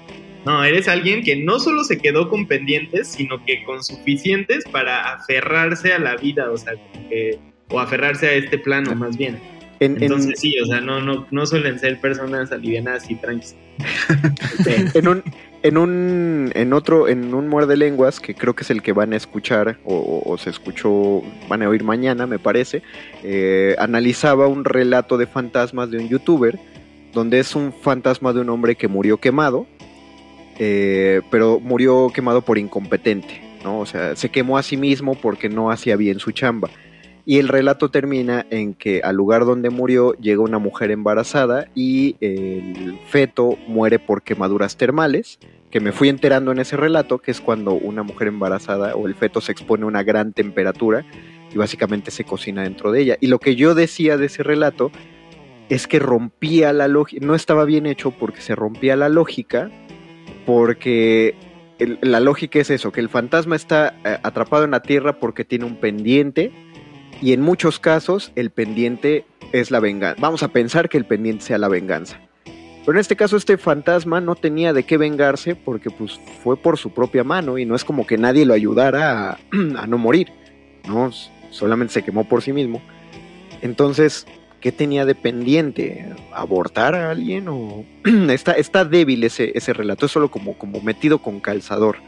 [0.46, 5.14] No, eres alguien que no solo se quedó con pendientes, sino que con suficientes para
[5.14, 7.40] aferrarse a la vida, o sea, como que,
[7.70, 9.40] o aferrarse a este plano más bien.
[9.80, 13.56] En, en- Entonces sí, o sea, no, no, no suelen ser personas alivianadas y tranquilas.
[14.94, 15.24] en un,
[15.64, 19.14] en un, en otro, en un muerde lenguas, que creo que es el que van
[19.14, 22.84] a escuchar, o se escuchó, van a oír mañana, me parece,
[23.24, 26.60] eh, analizaba un relato de fantasmas de un youtuber,
[27.14, 29.66] donde es un fantasma de un hombre que murió quemado,
[30.60, 33.80] eh, pero murió quemado por incompetente, ¿no?
[33.80, 36.70] O sea, se quemó a sí mismo porque no hacía bien su chamba.
[37.26, 42.18] Y el relato termina en que al lugar donde murió llega una mujer embarazada y
[42.20, 45.40] el feto muere por quemaduras termales,
[45.72, 49.16] que me fui enterando en ese relato, que es cuando una mujer embarazada o el
[49.16, 51.06] feto se expone a una gran temperatura
[51.52, 53.18] y básicamente se cocina dentro de ella.
[53.22, 54.92] Y lo que yo decía de ese relato
[55.70, 59.72] es que rompía la lógica, no estaba bien hecho porque se rompía la lógica,
[60.46, 61.36] porque
[62.02, 65.66] la lógica es eso, que el fantasma está eh, atrapado en la tierra porque tiene
[65.66, 66.52] un pendiente
[67.24, 70.20] y en muchos casos el pendiente es la venganza.
[70.20, 72.20] Vamos a pensar que el pendiente sea la venganza.
[72.44, 76.78] Pero en este caso este fantasma no tenía de qué vengarse porque pues fue por
[76.78, 79.40] su propia mano y no es como que nadie lo ayudara a,
[79.78, 80.34] a no morir,
[80.86, 81.12] ¿no?
[81.50, 82.82] Solamente se quemó por sí mismo.
[83.62, 84.28] Entonces,
[84.60, 86.14] ¿qué tenía de pendiente?
[86.34, 87.48] ¿Abortar a alguien?
[87.48, 87.86] o
[88.32, 92.00] está, está débil ese, ese relato, es solo como, como metido con calzador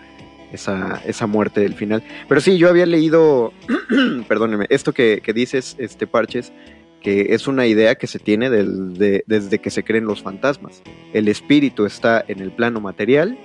[0.52, 2.04] esa, esa muerte del final.
[2.28, 3.54] Pero sí, yo había leído,
[4.28, 6.52] perdóneme, esto que, que dices, este Parches,
[7.02, 10.82] que es una idea que se tiene del- de- desde que se creen los fantasmas.
[11.14, 13.38] El espíritu está en el plano material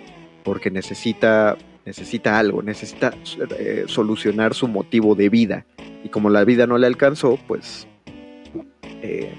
[0.44, 3.12] porque necesita, necesita algo, necesita
[3.59, 5.66] eh, solucionar su motivo de vida.
[6.03, 7.86] Y como la vida no le alcanzó, pues
[9.03, 9.32] eh,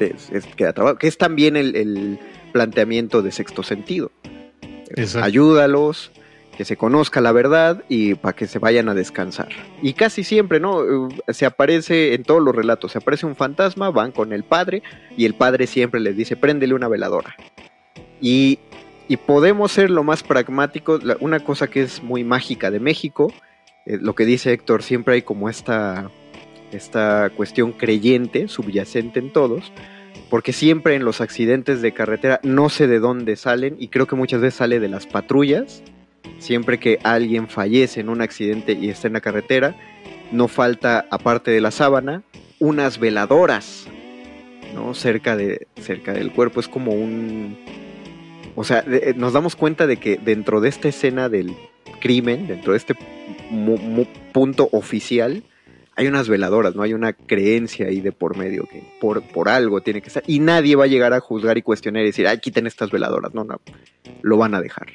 [0.00, 0.96] es- es- queda trabado.
[0.96, 2.18] Que es también el, el
[2.52, 4.10] planteamiento de sexto sentido.
[4.96, 5.26] Exacto.
[5.26, 6.10] Ayúdalos,
[6.58, 9.48] que se conozca la verdad y para que se vayan a descansar.
[9.80, 10.82] Y casi siempre, ¿no?
[10.82, 14.82] Eh, Se aparece en todos los relatos, se aparece un fantasma, van con el padre
[15.16, 17.36] y el padre siempre les dice, préndele una veladora.
[18.20, 18.58] Y,
[19.06, 23.32] y podemos ser lo más pragmáticos, la- una cosa que es muy mágica de México,
[23.86, 26.10] eh, lo que dice Héctor, siempre hay como esta,
[26.72, 29.72] esta cuestión creyente, subyacente en todos,
[30.28, 34.16] porque siempre en los accidentes de carretera no sé de dónde salen y creo que
[34.16, 35.84] muchas veces sale de las patrullas.
[36.38, 39.76] Siempre que alguien fallece en un accidente y está en la carretera,
[40.30, 42.22] no falta, aparte de la sábana,
[42.58, 43.86] unas veladoras,
[44.74, 44.94] ¿no?
[44.94, 46.60] Cerca, de, cerca del cuerpo.
[46.60, 47.58] Es como un...
[48.54, 51.54] O sea, de- nos damos cuenta de que dentro de esta escena del
[52.00, 52.94] crimen, dentro de este
[54.32, 55.42] punto oficial,
[55.96, 56.82] hay unas veladoras, ¿no?
[56.82, 60.22] Hay una creencia ahí de por medio que por, por algo tiene que estar.
[60.26, 63.34] Y nadie va a llegar a juzgar y cuestionar y decir, ay, quiten estas veladoras.
[63.34, 63.60] No, no,
[64.22, 64.86] lo van a dejar.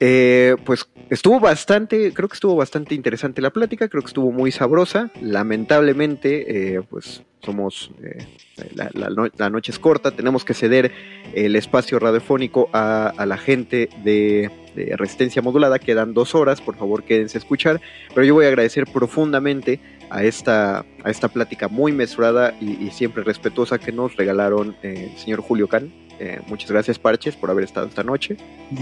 [0.00, 4.50] Eh, pues estuvo bastante, creo que estuvo bastante interesante la plática, creo que estuvo muy
[4.50, 5.10] sabrosa.
[5.20, 8.26] Lamentablemente, eh, pues somos, eh,
[8.74, 10.90] la, la no- la noche es corta, tenemos que ceder
[11.34, 17.04] el espacio radiofónico a, la gente de, de Resistencia Modulada, quedan dos horas, por favor
[17.04, 17.80] quédense a escuchar,
[18.14, 19.78] pero yo voy a agradecer profundamente
[20.10, 25.10] a esta, a esta plática muy mesurada y, y siempre respetuosa que nos regalaron eh,
[25.12, 25.92] el señor Julio Can.
[26.20, 28.36] Eh, muchas gracias Parches por haber estado esta noche.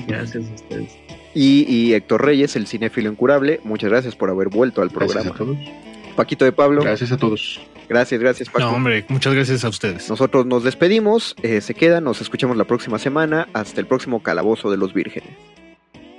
[0.06, 0.96] Gracias a ustedes.
[1.34, 5.32] Y, y Héctor Reyes, el cinéfilo incurable, muchas gracias por haber vuelto al Gracias a
[5.32, 5.56] programa.
[5.62, 5.72] todos.
[6.16, 7.60] Paquito de Pablo, Gracias a todos.
[7.88, 8.66] gracias, gracias Paco.
[8.66, 10.10] No, hombre, muchas gracias a ustedes.
[10.10, 13.48] Nosotros nos despedimos, eh, se quedan, nos escuchamos la próxima semana.
[13.54, 15.30] Hasta el próximo Calabozo de los Vírgenes.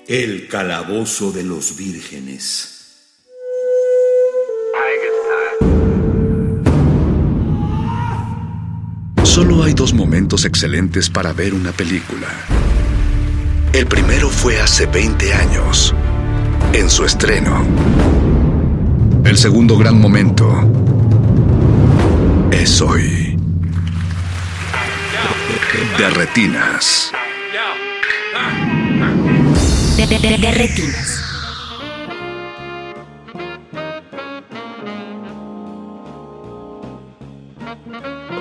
[0.08, 2.73] El calabozo de los vírgenes.
[9.34, 12.28] Solo hay dos momentos excelentes para ver una película.
[13.74, 15.96] El primero fue hace 20 años,
[16.72, 17.66] en su estreno.
[19.26, 20.48] El segundo gran momento
[22.52, 23.36] es hoy.
[25.98, 27.12] De retinas.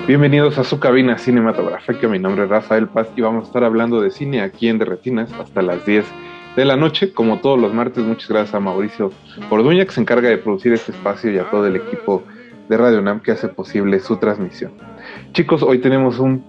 [0.05, 2.09] Bienvenidos a su cabina cinematográfica.
[2.09, 5.31] Mi nombre es Rafael Paz y vamos a estar hablando de cine aquí en Derretinas
[5.31, 6.05] hasta las 10
[6.57, 7.13] de la noche.
[7.13, 9.13] Como todos los martes, muchas gracias a Mauricio
[9.49, 12.21] Orduña que se encarga de producir este espacio y a todo el equipo
[12.67, 14.73] de Radio Nam que hace posible su transmisión.
[15.31, 16.43] Chicos, hoy tenemos un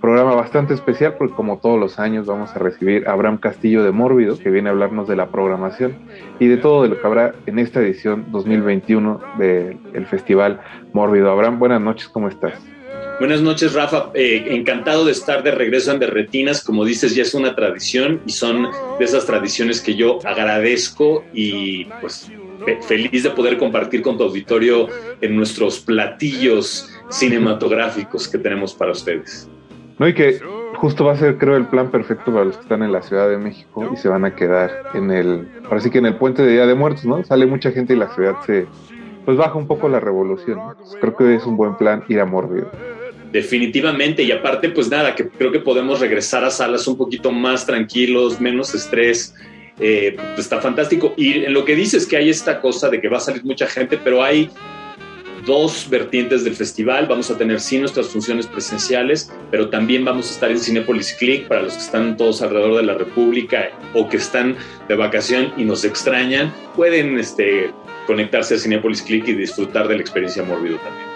[0.00, 3.90] programa bastante especial porque como todos los años vamos a recibir a Abraham Castillo de
[3.90, 5.96] Mórbido que viene a hablarnos de la programación
[6.38, 10.60] y de todo de lo que habrá en esta edición 2021 del Festival
[10.92, 11.28] Mórbido.
[11.28, 12.69] Abraham, buenas noches, ¿cómo estás?
[13.20, 14.10] Buenas noches, Rafa.
[14.14, 16.64] Eh, encantado de estar de regreso en Derretinas.
[16.64, 18.68] Como dices, ya es una tradición y son
[18.98, 22.30] de esas tradiciones que yo agradezco y pues
[22.64, 24.88] fe- feliz de poder compartir con tu auditorio
[25.20, 29.48] en nuestros platillos cinematográficos que tenemos para ustedes.
[29.98, 30.40] No, y que
[30.76, 33.28] justo va a ser, creo, el plan perfecto para los que están en la Ciudad
[33.28, 36.52] de México y se van a quedar en el, ahora que en el puente de
[36.52, 37.22] Día de Muertos, ¿no?
[37.22, 38.66] Sale mucha gente y la ciudad se,
[39.26, 40.58] pues baja un poco la revolución.
[40.70, 42.70] Entonces, creo que es un buen plan ir a Mórbido.
[43.32, 47.64] Definitivamente, y aparte, pues nada, que creo que podemos regresar a salas un poquito más
[47.64, 49.34] tranquilos, menos estrés.
[49.78, 51.14] Eh, pues está fantástico.
[51.16, 53.66] Y en lo que dices que hay esta cosa de que va a salir mucha
[53.66, 54.50] gente, pero hay
[55.46, 57.06] dos vertientes del festival.
[57.06, 61.46] Vamos a tener sí nuestras funciones presenciales, pero también vamos a estar en Cinepolis Click
[61.48, 64.56] para los que están todos alrededor de la República o que están
[64.88, 66.52] de vacación y nos extrañan.
[66.76, 67.70] Pueden este,
[68.06, 71.09] conectarse a Cinepolis Click y disfrutar de la experiencia Mórbido también.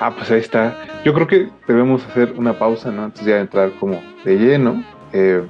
[0.00, 0.76] Ah, pues ahí está.
[1.04, 3.04] Yo creo que debemos hacer una pausa, ¿no?
[3.04, 4.84] Antes de entrar como de lleno.
[5.12, 5.42] Eh,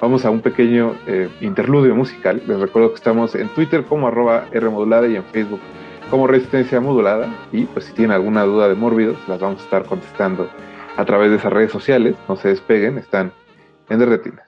[0.00, 2.42] vamos a un pequeño eh, interludio musical.
[2.46, 5.60] Les recuerdo que estamos en Twitter como arroba Rmodulada y en Facebook
[6.08, 7.28] como Resistencia Modulada.
[7.52, 10.48] Y pues si tienen alguna duda de Mórbidos, las vamos a estar contestando
[10.96, 12.16] a través de esas redes sociales.
[12.26, 13.32] No se despeguen, están
[13.90, 14.44] en Derretina.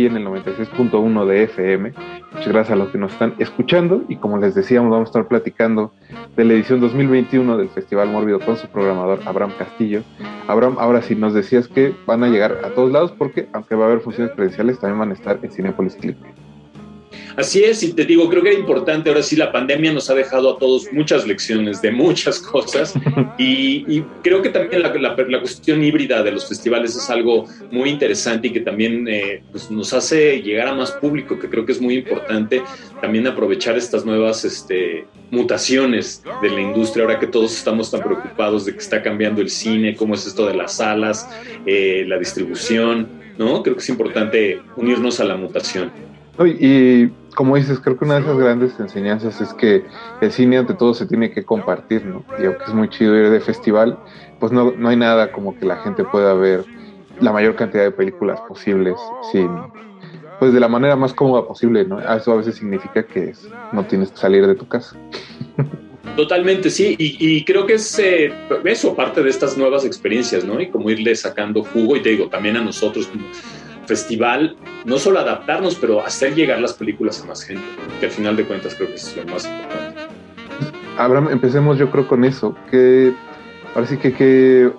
[0.00, 1.92] Aquí en el 96.1 de FM.
[2.32, 5.28] Muchas gracias a los que nos están escuchando y como les decíamos vamos a estar
[5.28, 5.92] platicando
[6.36, 10.02] de la edición 2021 del Festival Mórbido con su programador Abraham Castillo.
[10.48, 13.84] Abraham, ahora sí nos decías que van a llegar a todos lados porque aunque va
[13.84, 16.16] a haber funciones presenciales también van a estar en Cinepolis Clip.
[17.36, 20.14] Así es, y te digo, creo que era importante, ahora sí, la pandemia nos ha
[20.14, 22.94] dejado a todos muchas lecciones de muchas cosas
[23.38, 28.48] y, creo que también la, la- cuestión híbrida de los festivales es algo muy interesante
[28.48, 31.80] y que también eh, pues nos hace llegar a más público, que creo que es
[31.80, 32.62] muy importante
[33.00, 38.64] también aprovechar estas nuevas este, mutaciones de la industria, ahora que todos estamos tan preocupados
[38.64, 41.28] de que está cambiando el cine, cómo es esto de las salas,
[41.66, 43.08] eh, la distribución,
[43.38, 43.62] ¿no?
[43.62, 45.90] Creo que es importante unirnos a la mutación.
[46.58, 49.84] Y como dices, creo que una de esas grandes enseñanzas es que
[50.20, 52.24] el cine ante todo se tiene que compartir, ¿no?
[52.38, 53.98] Y aunque es muy chido ir de festival,
[54.38, 56.64] pues no, no hay nada como que la gente pueda ver
[57.20, 58.96] la mayor cantidad de películas posibles
[59.32, 59.48] sin,
[60.38, 62.00] pues de la manera más cómoda posible, ¿no?
[62.00, 63.34] Eso a veces significa que
[63.72, 64.96] no tienes que salir de tu casa.
[66.16, 68.32] Totalmente, sí, y, y creo que es eh,
[68.64, 70.60] eso, parte de estas nuevas experiencias, ¿no?
[70.60, 73.08] Y como irle sacando jugo, y te digo, también a nosotros
[73.90, 77.62] festival, no solo adaptarnos, pero hacer llegar las películas a más gente,
[77.98, 80.00] que al final de cuentas creo que es lo más importante.
[80.96, 82.54] Abraham, empecemos yo creo con eso.
[82.70, 83.12] Que
[83.74, 84.70] ahora sí que qué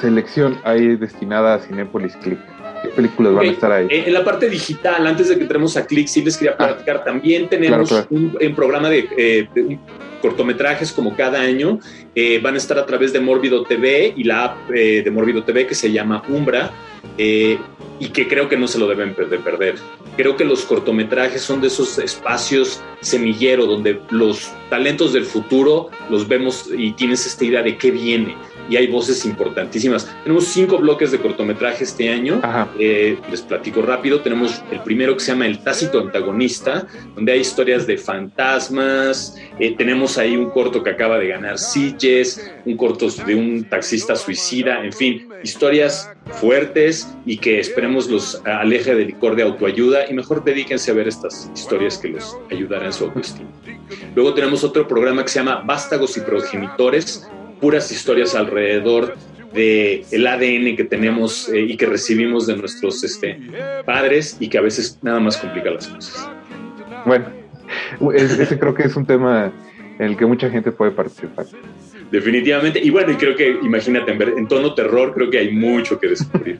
[0.00, 2.38] selección hay destinada a Cinepolis Click.
[2.82, 3.86] ¿Qué películas van a estar ahí?
[3.90, 7.04] eh, En la parte digital, antes de que entremos a Click, sí les quería platicar.
[7.04, 8.36] También tenemos claro, claro.
[8.48, 9.80] un, programa de, eh, de un-
[10.22, 11.78] cortometrajes como cada año.
[12.14, 15.42] eh, van a estar a través de Mórbido TV y la app eh, de Mórbido
[15.44, 16.70] TV que se llama Umbra.
[17.18, 17.58] eh,
[17.98, 19.76] y que creo que no se lo deben de perder.
[20.16, 26.26] Creo que los cortometrajes son de esos espacios semillero donde los talentos del futuro los
[26.26, 28.36] vemos y tienes esta idea de qué viene.
[28.68, 30.12] Y hay voces importantísimas.
[30.24, 32.40] Tenemos cinco bloques de cortometraje este año.
[32.80, 34.22] Eh, les platico rápido.
[34.22, 36.84] Tenemos el primero que se llama El Tácito Antagonista,
[37.14, 39.36] donde hay historias de fantasmas.
[39.60, 44.16] Eh, tenemos ahí un corto que acaba de ganar Sitges, un corto de un taxista
[44.16, 50.14] suicida, en fin, historias fuertes y que esperemos los aleje del licor de autoayuda y
[50.14, 53.48] mejor dedíquense a ver estas historias que los ayudarán en su autoestima.
[54.16, 57.28] Luego tenemos otro programa que se llama Vástagos y Progenitores,
[57.60, 59.14] puras historias alrededor
[59.54, 63.38] de el ADN que tenemos eh, y que recibimos de nuestros este,
[63.86, 66.28] padres y que a veces nada más complica las cosas.
[67.06, 67.26] Bueno,
[68.14, 69.52] es- ese creo que es un tema
[70.00, 71.46] en el que mucha gente puede participar.
[72.10, 72.80] Definitivamente.
[72.82, 75.98] Y bueno, y creo que, imagínate, en, ver- en tono terror, creo que hay mucho
[75.98, 76.58] que descubrir.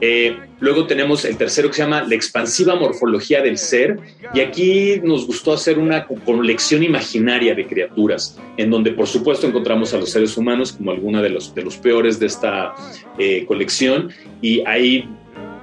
[0.00, 3.98] Eh, luego tenemos el tercero que se llama La expansiva morfología del ser.
[4.34, 9.46] Y aquí nos gustó hacer una co- colección imaginaria de criaturas, en donde por supuesto
[9.46, 11.52] encontramos a los seres humanos como alguna de los,
[11.82, 12.74] peores de esta
[13.18, 14.10] eh, colección.
[14.42, 15.08] Y ahí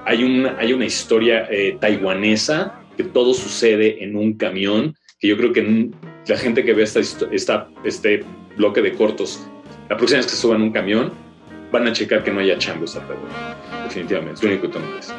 [0.06, 5.38] hay una, hay una historia eh, taiwanesa que todo sucede en un camión, que yo
[5.38, 5.90] creo que
[6.28, 7.00] la gente que ve esta,
[7.84, 8.24] este
[8.58, 9.46] bloque de cortos,
[9.90, 11.12] la próxima vez que suban un camión,
[11.74, 13.28] van a checar que no haya chambos alrededor.
[13.84, 15.16] Definitivamente, es lo único que tengo que decir.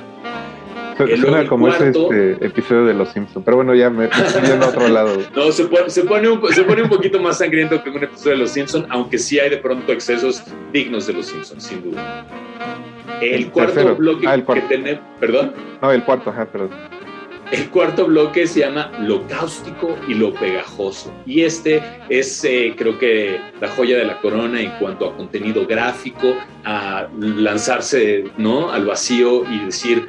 [0.96, 3.44] Su- El- Suena como cuarto- ese este, episodio de Los Simpsons.
[3.44, 4.08] Pero bueno, ya me,
[4.46, 5.18] yendo a otro lado.
[5.34, 8.30] No, se pone, se, pone un, se pone un poquito más sangriento que un episodio
[8.32, 12.24] de Los Simpsons, aunque sí hay de pronto excesos dignos de Los Simpsons, sin duda.
[13.20, 13.96] El El cuarto tercero.
[13.96, 14.68] bloque Ah, el cuarto.
[14.68, 15.52] que tenemos, perdón,
[15.82, 16.70] No, el cuarto, ajá, perdón.
[17.52, 21.12] El cuarto bloque se llama Lo cáustico y lo pegajoso.
[21.26, 25.66] Y este es, eh, creo que, la joya de la corona en cuanto a contenido
[25.66, 26.34] gráfico,
[26.64, 28.70] a lanzarse ¿no?
[28.70, 30.06] al vacío y decir,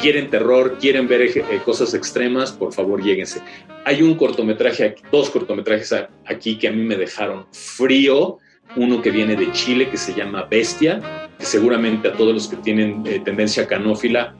[0.00, 3.42] quieren terror, quieren ver eh, cosas extremas, por favor, lléguense.
[3.84, 5.94] Hay un cortometraje, dos cortometrajes
[6.26, 8.38] aquí que a mí me dejaron frío.
[8.76, 11.00] Uno que viene de Chile, que se llama Bestia,
[11.38, 14.34] que seguramente a todos los que tienen eh, tendencia canófila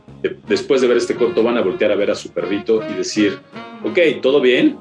[0.47, 3.39] después de ver este corto van a voltear a ver a su perrito y decir,
[3.85, 4.77] ok, ¿todo bien?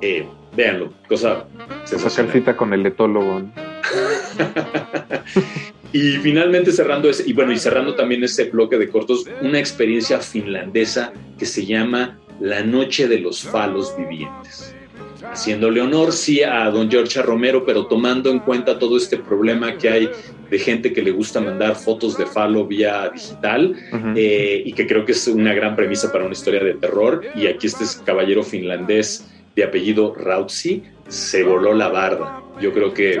[0.00, 0.26] Eh,
[0.56, 1.46] véanlo, cosa
[1.84, 2.32] sensacional.
[2.32, 3.40] cita con el etólogo.
[3.40, 3.52] ¿no?
[5.92, 10.20] Y finalmente cerrando ese, y bueno, y cerrando también ese bloque de cortos, una experiencia
[10.20, 14.76] finlandesa que se llama La Noche de los Falos Vivientes.
[15.22, 19.88] Haciéndole honor, sí, a don George Romero, pero tomando en cuenta todo este problema que
[19.88, 20.10] hay
[20.50, 23.76] de gente que le gusta mandar fotos de falo vía digital,
[24.16, 27.22] eh, y que creo que es una gran premisa para una historia de terror.
[27.34, 32.42] Y aquí este caballero finlandés de apellido Rautsi se voló la barda.
[32.60, 33.20] Yo creo que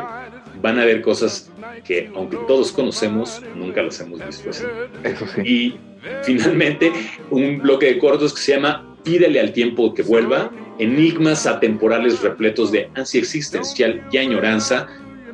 [0.60, 1.50] van a ver cosas
[1.84, 4.64] que, aunque todos conocemos, nunca las hemos visto así.
[5.04, 5.40] Eso sí.
[5.42, 5.74] Y
[6.22, 6.92] finalmente,
[7.30, 12.70] un bloque de cortos que se llama Pídele al tiempo que vuelva, enigmas atemporales repletos
[12.72, 14.88] de ansia existencial y añoranza,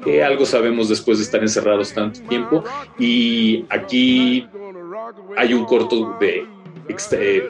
[0.05, 2.65] que algo sabemos después de estar encerrados tanto tiempo.
[2.99, 4.47] Y aquí
[5.37, 6.47] hay un corto de
[7.13, 7.49] eh,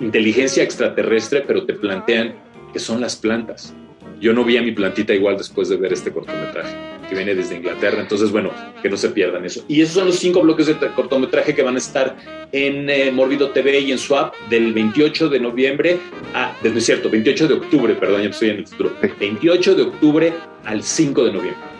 [0.00, 2.34] inteligencia extraterrestre, pero te plantean
[2.72, 3.74] que son las plantas.
[4.20, 6.76] Yo no vi a mi plantita igual después de ver este cortometraje,
[7.08, 8.00] que viene desde Inglaterra.
[8.00, 8.50] Entonces, bueno,
[8.82, 9.64] que no se pierdan eso.
[9.68, 12.16] Y esos son los cinco bloques de cortometraje que van a estar
[12.52, 15.98] en eh, Morbido TV y en Swap del 28 de noviembre
[16.34, 18.92] a, no es cierto, 28 de octubre, perdón, ya estoy en el futuro.
[19.18, 20.32] 28 de octubre
[20.64, 21.78] al 5 de noviembre.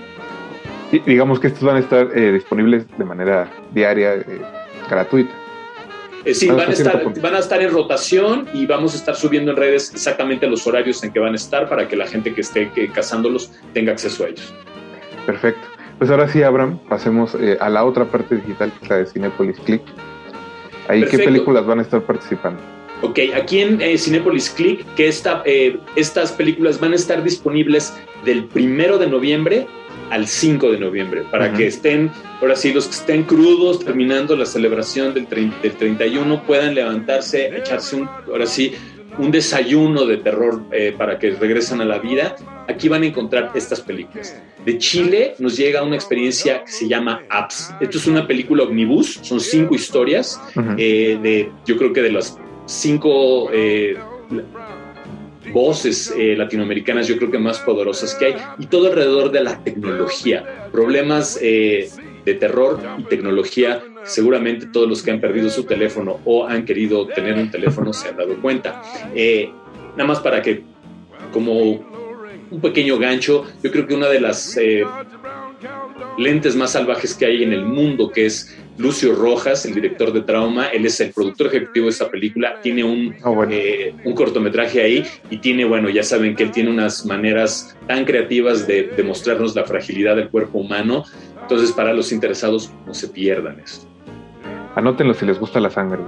[0.90, 4.40] Y digamos que estos van a estar eh, disponibles de manera diaria, eh,
[4.88, 5.32] gratuita.
[6.24, 9.52] Eh, sí, van a, estar, van a estar en rotación y vamos a estar subiendo
[9.52, 12.40] en redes exactamente los horarios en que van a estar para que la gente que
[12.40, 14.52] esté que, cazándolos tenga acceso a ellos.
[15.28, 15.60] Perfecto.
[15.98, 19.04] Pues ahora sí, Abraham, pasemos eh, a la otra parte digital, que es la de
[19.04, 19.82] Cinepolis Click.
[20.88, 21.24] Ahí, ¿qué Perfecto.
[21.26, 22.62] películas van a estar participando?
[23.02, 27.92] Ok, aquí en eh, Cinepolis Click, que esta, eh, estas películas van a estar disponibles
[28.24, 29.66] del primero de noviembre
[30.08, 32.10] al 5 de noviembre, para que estén,
[32.40, 37.96] ahora sí, los que estén crudos terminando la celebración del, del 31 puedan levantarse, echarse
[37.96, 38.72] un, ahora sí,
[39.18, 42.36] un desayuno de terror eh, para que regresen a la vida.
[42.68, 44.40] Aquí van a encontrar estas películas.
[44.64, 47.74] De Chile nos llega una experiencia que se llama Apps.
[47.80, 50.40] Esto es una película omnibus, son cinco historias
[50.76, 53.96] eh, de, yo creo que de las cinco, eh,
[55.52, 59.62] voces eh, latinoamericanas yo creo que más poderosas que hay y todo alrededor de la
[59.62, 61.88] tecnología, problemas eh,
[62.24, 67.06] de terror y tecnología, seguramente todos los que han perdido su teléfono o han querido
[67.06, 68.82] tener un teléfono se han dado cuenta.
[69.14, 69.50] Eh,
[69.92, 70.62] nada más para que,
[71.32, 71.86] como
[72.50, 74.84] un pequeño gancho, yo creo que una de las eh,
[76.16, 80.20] lentes más salvajes que hay en el mundo, que es Lucio Rojas, el director de
[80.20, 83.14] Trauma, él es el productor ejecutivo de esta película, tiene un,
[83.50, 88.04] eh, un cortometraje ahí y tiene, bueno, ya saben que él tiene unas maneras tan
[88.04, 91.04] creativas de, de mostrarnos la fragilidad del cuerpo humano,
[91.48, 93.86] entonces para los interesados no se pierdan esto.
[94.74, 96.02] Anótenlo si les gusta la sangre.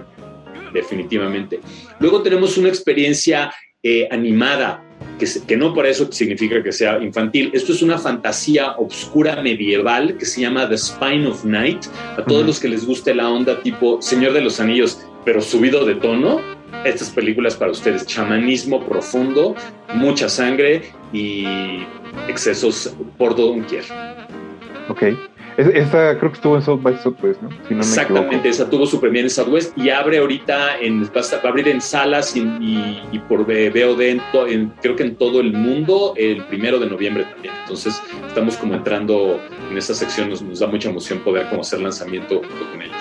[0.75, 1.61] definitivamente.
[1.99, 3.51] Luego tenemos una experiencia
[3.83, 4.85] eh, animada,
[5.19, 7.51] que, se- que no por eso significa que sea infantil.
[7.55, 11.87] Esto es una fantasía obscura medieval que se llama The Spine of Night.
[12.19, 15.85] A todos los que les guste la onda tipo Señor de los Anillos, pero subido
[15.87, 16.41] de tono,
[16.85, 18.07] estas películas para ustedes.
[18.07, 19.57] Chamanismo profundo,
[19.95, 21.83] mucha sangre y
[22.29, 23.85] excesos por doquier.
[24.89, 25.03] Ok.
[25.61, 27.51] Es- Esta creo que estuvo en South by Southwest, ¿no?
[27.51, 31.21] Si no me Exactamente, esa tuvo su premier en Southwest y abre ahorita, en, va,
[31.21, 34.01] a abrir en salas y, por VOD,
[34.49, 37.53] en creo que en todo el mundo, el primero de noviembre también.
[37.63, 39.39] Entonces, estamos como entrando
[39.71, 42.97] en esa sección, nos, nos da mucha emoción poder como hacer lanzamiento junto con ellos.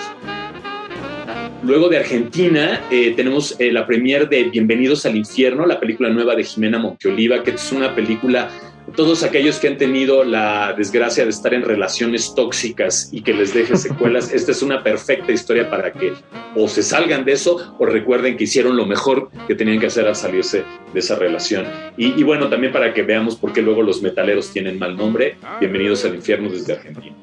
[1.62, 6.34] Luego de Argentina eh, tenemos eh, la premier de Bienvenidos al Infierno, la película nueva
[6.34, 8.48] de Jimena Monteoliva, que es una película,
[8.94, 13.54] todos aquellos que han tenido la desgracia de estar en relaciones tóxicas y que les
[13.54, 16.12] deje secuelas, esta es una perfecta historia para que
[16.56, 20.06] o se salgan de eso o recuerden que hicieron lo mejor que tenían que hacer
[20.06, 21.66] al salirse de esa relación.
[21.96, 25.36] Y, y bueno, también para que veamos por qué luego los metaleros tienen mal nombre,
[25.60, 27.14] Bienvenidos al Infierno desde Argentina.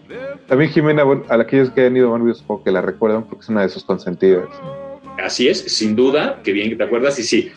[0.47, 3.49] También Jimena, bueno, a aquellos que han ido a supongo que la recuerdan porque es
[3.49, 4.47] una de sus consentidas.
[5.17, 7.17] Así es, sin duda, que bien que te acuerdas.
[7.19, 7.51] Y sí,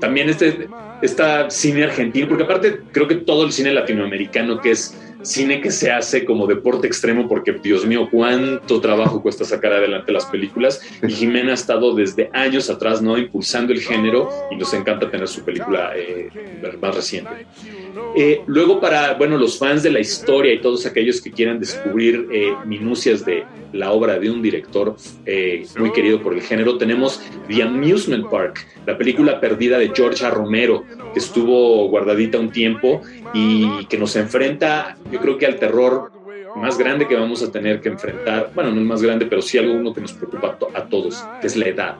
[0.00, 0.68] también este,
[1.00, 5.70] esta cine argentino, porque aparte creo que todo el cine latinoamericano, que es cine que
[5.70, 10.80] se hace como deporte extremo, porque Dios mío, cuánto trabajo cuesta sacar adelante las películas.
[11.06, 13.18] Y Jimena ha estado desde años atrás, ¿no?
[13.18, 16.28] Impulsando el género y nos encanta tener su película eh,
[16.80, 17.46] más reciente.
[18.14, 22.28] Eh, luego para, bueno, los fans de la historia y todos aquellos que quieran descubrir
[22.32, 24.96] eh, minucias de la obra de un director
[25.76, 30.30] muy querido por el género, tenemos The Amusement Park, la película perdida de George A.
[30.30, 33.02] Romero, que estuvo guardadita un tiempo
[33.34, 36.12] y que nos enfrenta, yo creo que al terror
[36.56, 39.58] más grande que vamos a tener que enfrentar, bueno, no el más grande, pero sí
[39.58, 41.96] algo uno que nos preocupa a todos, que es la edad.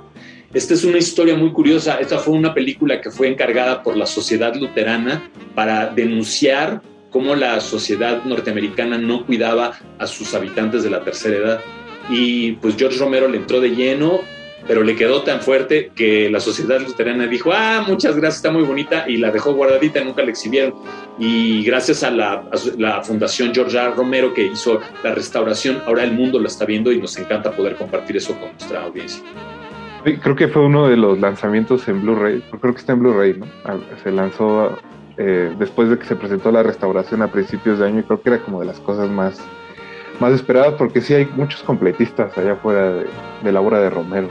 [0.54, 1.96] Esta es una historia muy curiosa.
[2.00, 6.80] Esta fue una película que fue encargada por la Sociedad Luterana para denunciar
[7.10, 11.60] cómo la sociedad norteamericana no cuidaba a sus habitantes de la tercera edad.
[12.08, 14.20] Y pues George Romero le entró de lleno,
[14.66, 18.64] pero le quedó tan fuerte que la Sociedad Luterana dijo, ah, muchas gracias, está muy
[18.64, 20.74] bonita, y la dejó guardadita, nunca la exhibieron.
[21.18, 23.94] Y gracias a la, a la Fundación George R.
[23.94, 27.76] Romero que hizo la restauración, ahora el mundo la está viendo y nos encanta poder
[27.76, 29.22] compartir eso con nuestra audiencia.
[30.04, 32.42] Sí, Creo que fue uno de los lanzamientos en Blu-ray.
[32.60, 33.46] Creo que está en Blu-ray, ¿no?
[33.64, 34.78] Ah, Se lanzó
[35.18, 38.28] eh, después de que se presentó la restauración a principios de año y creo que
[38.28, 39.40] era como de las cosas más,
[40.20, 43.06] más esperadas porque sí hay muchos completistas allá afuera de,
[43.42, 44.28] de la obra de Romero.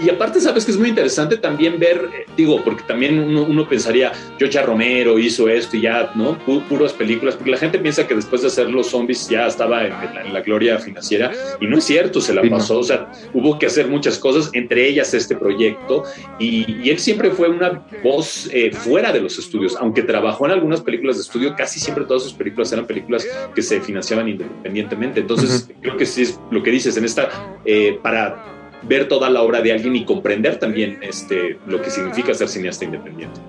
[0.00, 3.68] Y aparte, sabes que es muy interesante también ver, eh, digo, porque también uno, uno
[3.68, 6.38] pensaría, George Romero hizo esto y ya, ¿no?
[6.46, 9.84] Pu- puras películas, porque la gente piensa que después de hacer los zombies ya estaba
[9.84, 12.56] en, en la, en la gloria financiera, y no es cierto, se la Sí, no.
[12.58, 16.04] pasó, o sea, hubo que hacer muchas cosas, entre ellas este proyecto,
[16.38, 20.52] y, y él siempre fue una voz eh, fuera de los estudios, aunque trabajó en
[20.52, 25.18] algunas películas de estudio, casi siempre todas sus películas eran películas que se financiaban independientemente.
[25.20, 27.28] Entonces, creo que sí es lo que dices, en esta,
[27.64, 32.34] eh, para ver toda la obra de alguien y comprender también este, lo que significa
[32.34, 33.40] ser cineasta independiente.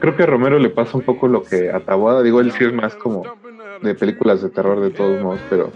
[0.00, 2.64] Creo, que a Romero le pasa un poco lo que a Taboada, digo, él sí
[2.64, 3.26] es más como
[3.82, 5.72] de películas de terror de todos modos, pero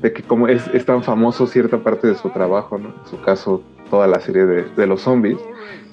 [0.00, 2.88] de que como es, es tan famoso cierta parte de su trabajo, ¿no?
[2.88, 5.36] En su caso, toda la serie de, de los zombies,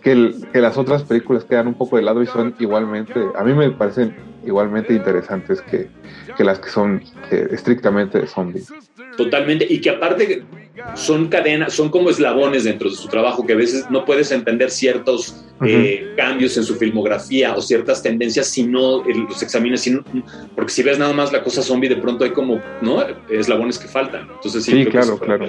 [0.02, 3.44] que, el- que las otras películas quedan un poco de lado y son igualmente, a
[3.44, 4.14] mí me parecen
[4.46, 5.90] igualmente interesantes que,
[6.38, 7.02] que las que son
[7.32, 8.72] eh, estrictamente de zombies.
[9.18, 10.44] Totalmente, y que aparte
[10.96, 14.70] son cadenas, son como eslabones dentro de su trabajo, que a veces no puedes entender
[14.70, 19.90] ciertos eh, cambios en su filmografía o ciertas tendencias si no eh, los examinas, si
[19.90, 20.04] no-
[20.56, 23.04] porque si ves nada más la cosa zombie, de pronto hay como, ¿no?
[23.30, 24.30] Eslabones que faltan.
[24.36, 25.46] Entonces sí, Sí, claro, claro.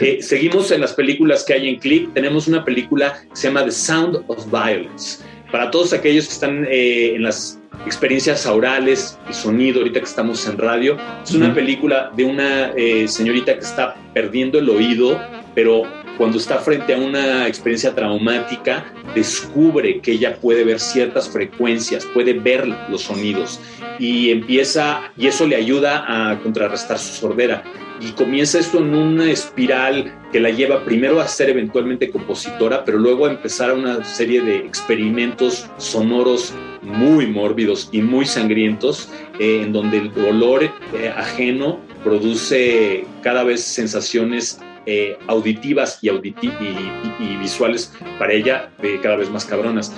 [0.00, 2.12] Eh, seguimos en las películas que hay en Click.
[2.14, 5.24] Tenemos una película que se llama The Sound of Violence.
[5.54, 10.48] Para todos aquellos que están eh, en las experiencias aurales, el sonido, ahorita que estamos
[10.48, 15.16] en radio, es una película de una eh, señorita que está perdiendo el oído,
[15.54, 15.84] pero
[16.18, 22.32] cuando está frente a una experiencia traumática, descubre que ella puede ver ciertas frecuencias, puede
[22.32, 23.60] ver los sonidos
[24.00, 27.62] y empieza, y eso le ayuda a contrarrestar su sordera.
[28.00, 32.98] Y comienza esto en una espiral que la lleva primero a ser eventualmente compositora, pero
[32.98, 36.52] luego a empezar una serie de experimentos sonoros
[36.82, 40.70] muy mórbidos y muy sangrientos, eh, en donde el dolor eh,
[41.16, 48.70] ajeno produce cada vez sensaciones eh, auditivas y, auditi- y- y- visuales para ella
[49.02, 49.94] cada vez más cabronas,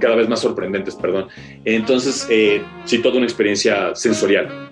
[0.00, 1.28] cada vez más sorprendentes, perdón.
[1.64, 2.26] Entonces,
[2.84, 4.63] sí, toda una experiencia sensorial.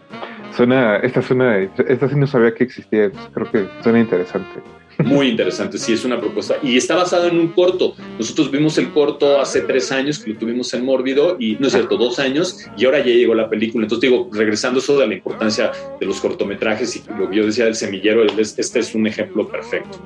[0.57, 4.61] Suena, esta suena, esta sí no sabía que existía, creo que suena interesante.
[4.99, 6.57] Muy interesante, sí, es una propuesta.
[6.63, 7.95] Y está basado en un corto.
[8.19, 11.73] Nosotros vimos el corto hace tres años, que lo tuvimos en Mórbido, y no es
[11.73, 13.85] cierto, dos años, y ahora ya llegó la película.
[13.87, 17.65] Entonces, digo, regresando eso de la importancia de los cortometrajes y lo que yo decía
[17.65, 19.99] del semillero, es- este es un ejemplo perfecto.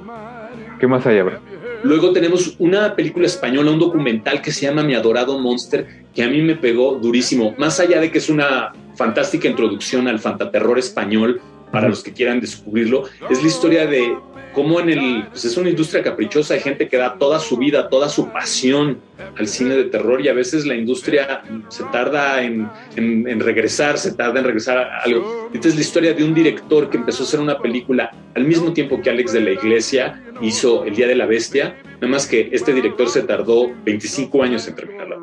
[0.79, 1.41] ¿Qué más hay, Abraham?
[1.83, 6.29] Luego tenemos una película española, un documental que se llama Mi adorado Monster, que a
[6.29, 7.55] mí me pegó durísimo.
[7.59, 11.41] Más allá de que es una fantástica introducción al fantaterror español,
[11.71, 14.17] para los que quieran descubrirlo, es la historia de
[14.55, 17.89] cómo en el, pues es una industria caprichosa, hay gente que da toda su vida,
[17.89, 19.01] toda su pasión
[19.39, 23.99] al cine de terror y a veces la industria se tarda en, en- en regresar,
[23.99, 25.51] se tarda en regresar a algo.
[25.53, 28.73] Esta es la historia de un director que empezó a hacer una película al mismo
[28.73, 32.49] tiempo que Alex de la Iglesia hizo El Día de la Bestia, nada más que
[32.53, 35.17] este director se tardó 25 años en terminarla.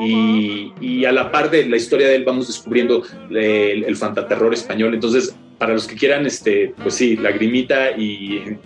[0.00, 4.52] Y, y a la par de la historia de él vamos descubriendo el, el fantaterror
[4.52, 4.94] español.
[4.94, 8.56] Entonces, para los que quieran, este, pues sí, lagrimita y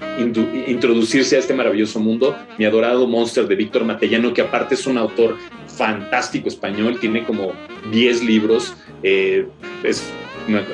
[0.67, 4.99] introducirse a este maravilloso mundo, mi adorado Monster de Víctor Matellano, que aparte es un
[4.99, 5.37] autor
[5.77, 7.53] fantástico español, tiene como
[7.93, 8.75] 10 libros.
[9.03, 9.47] eh,
[9.85, 10.11] es,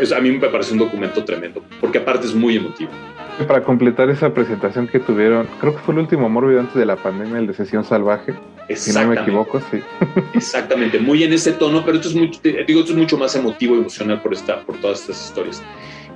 [0.01, 2.91] es- a mí me parece un documento tremendo, porque aparte es muy emotivo.
[3.49, 6.95] Para completar esa presentación que tuvieron, creo que fue el último mórbido antes de la
[6.97, 8.33] pandemia, el de Sesión Salvaje.
[8.77, 9.81] Si no me equivoco, sí.
[10.35, 13.35] Exactamente, muy en ese tono, pero esto es mucho, te- digo, esto es mucho más
[13.35, 15.63] emotivo y emocional por, esta, por todas estas historias.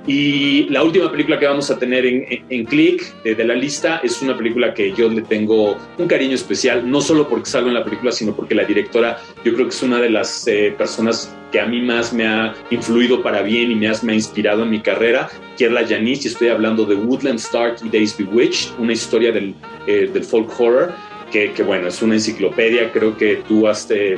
[0.09, 3.53] Y la última película que vamos a tener en, en, en Click eh, de la
[3.53, 7.67] lista es una película que yo le tengo un cariño especial, no solo porque salgo
[7.67, 10.73] en la película, sino porque la directora yo creo que es una de las eh,
[10.75, 14.63] personas que a mí más me ha influido para bien y me me ha inspirado
[14.63, 18.93] en mi carrera, Kierla Yanis, y estoy hablando de Woodland Stark y Days Bewitched, una
[18.93, 19.53] historia del,
[19.85, 20.91] eh, del folk horror,
[21.31, 24.17] que, que, bueno, es una enciclopedia, creo que tú has, eh,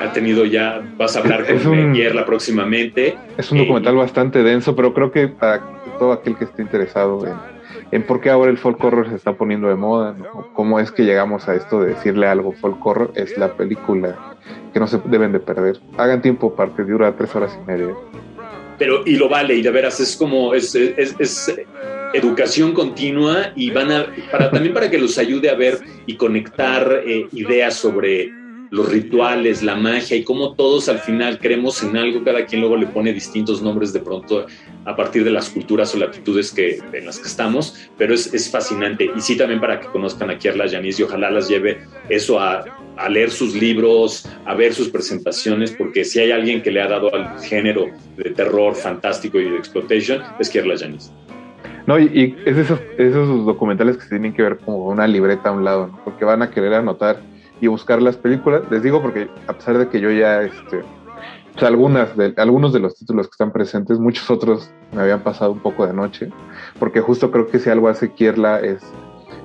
[0.00, 3.16] has tenido ya, vas a hablar Es con Kierla próximamente.
[3.36, 5.62] Es un documental bastante denso, pero creo que para
[5.98, 7.34] todo aquel que esté interesado en,
[7.90, 10.52] en por qué ahora el folk horror se está poniendo de moda, ¿no?
[10.52, 14.36] cómo es que llegamos a esto de decirle algo folk horror, es la película
[14.72, 15.80] que no se deben de perder.
[15.96, 17.94] Hagan tiempo porque dura tres horas y media.
[18.78, 21.56] pero y lo vale y de veras es como es, es, es
[22.14, 27.02] educación continua y van a para también para que los ayude a ver y conectar
[27.04, 28.30] eh, ideas sobre
[28.70, 32.76] los rituales, la magia y cómo todos al final creemos en algo, cada quien luego
[32.76, 34.46] le pone distintos nombres de pronto
[34.84, 38.50] a partir de las culturas o latitudes que, en las que estamos, pero es, es
[38.50, 39.10] fascinante.
[39.16, 41.78] Y sí también para que conozcan a Kierla Yanis y ojalá las lleve
[42.08, 42.64] eso a,
[43.08, 47.14] leer sus libros, a ver sus presentaciones, porque si hay alguien que le ha dado
[47.14, 47.86] al género
[48.16, 51.12] de terror fantástico y de exploitation, es Kierla Yanis.
[51.86, 55.64] No, y, es esos, esos documentales que tienen que ver como una libreta a un
[55.64, 56.00] lado, ¿no?
[56.04, 57.20] porque van a querer anotar
[57.60, 58.62] y buscar las películas.
[58.70, 60.82] Les digo porque a pesar de que yo ya, este,
[61.52, 65.52] pues algunas de, algunos de los títulos que están presentes, muchos otros me habían pasado
[65.52, 66.30] un poco de noche,
[66.78, 68.82] porque justo creo que si algo hace Kierla es,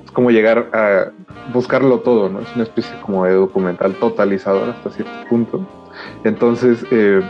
[0.04, 1.10] es como llegar a
[1.52, 2.40] buscarlo todo, ¿no?
[2.40, 5.66] Es una especie como de documental totalizador hasta cierto punto.
[6.24, 7.20] Entonces, eh,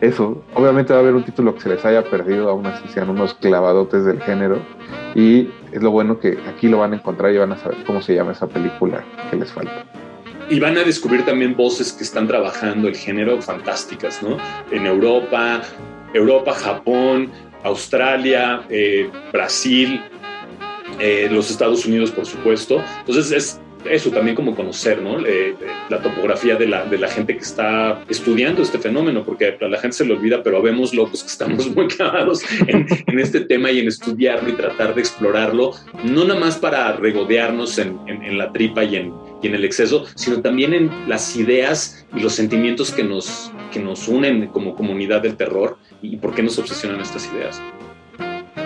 [0.00, 3.08] eso, obviamente va a haber un título que se les haya perdido, aún así sean
[3.08, 4.58] unos clavadotes del género,
[5.14, 8.02] y es lo bueno que aquí lo van a encontrar y van a saber cómo
[8.02, 9.84] se llama esa película que les falta.
[10.50, 14.36] Y van a descubrir también voces que están trabajando el género fantásticas, ¿no?
[14.70, 15.62] En Europa,
[16.12, 17.30] Europa, Japón,
[17.62, 20.00] Australia, eh, Brasil,
[20.98, 22.82] eh, los Estados Unidos, por supuesto.
[23.00, 23.60] Entonces es
[23.90, 25.18] eso también como conocer, ¿no?
[25.26, 25.54] Eh,
[25.88, 29.78] la topografía de la, de la gente que está estudiando este fenómeno, porque a la
[29.78, 33.70] gente se le olvida, pero vemos locos que estamos muy clavados en, en este tema
[33.70, 35.72] y en estudiarlo y tratar de explorarlo,
[36.04, 39.64] no nada más para regodearnos en, en- en la tripa y en, y en el
[39.64, 44.74] exceso, sino también en las ideas y los sentimientos que nos, que nos unen como
[44.74, 47.60] comunidad del terror y por qué nos obsesionan estas ideas.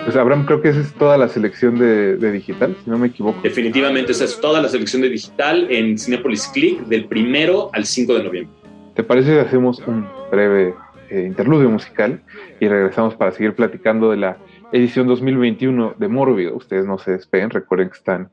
[0.07, 3.07] Pues Abraham, creo que esa es toda la selección de, de digital, si no me
[3.07, 3.41] equivoco.
[3.43, 8.13] Definitivamente, esa es toda la selección de digital en Cinepolis Click del primero al 5
[8.13, 8.55] de noviembre.
[8.95, 10.75] ¿Te parece que hacemos un breve
[11.09, 12.23] eh, interludio musical
[12.61, 14.37] y regresamos para seguir platicando de la
[14.71, 16.55] edición 2021 de Mórbido?
[16.55, 18.29] Ustedes no se despeguen, recuerden que están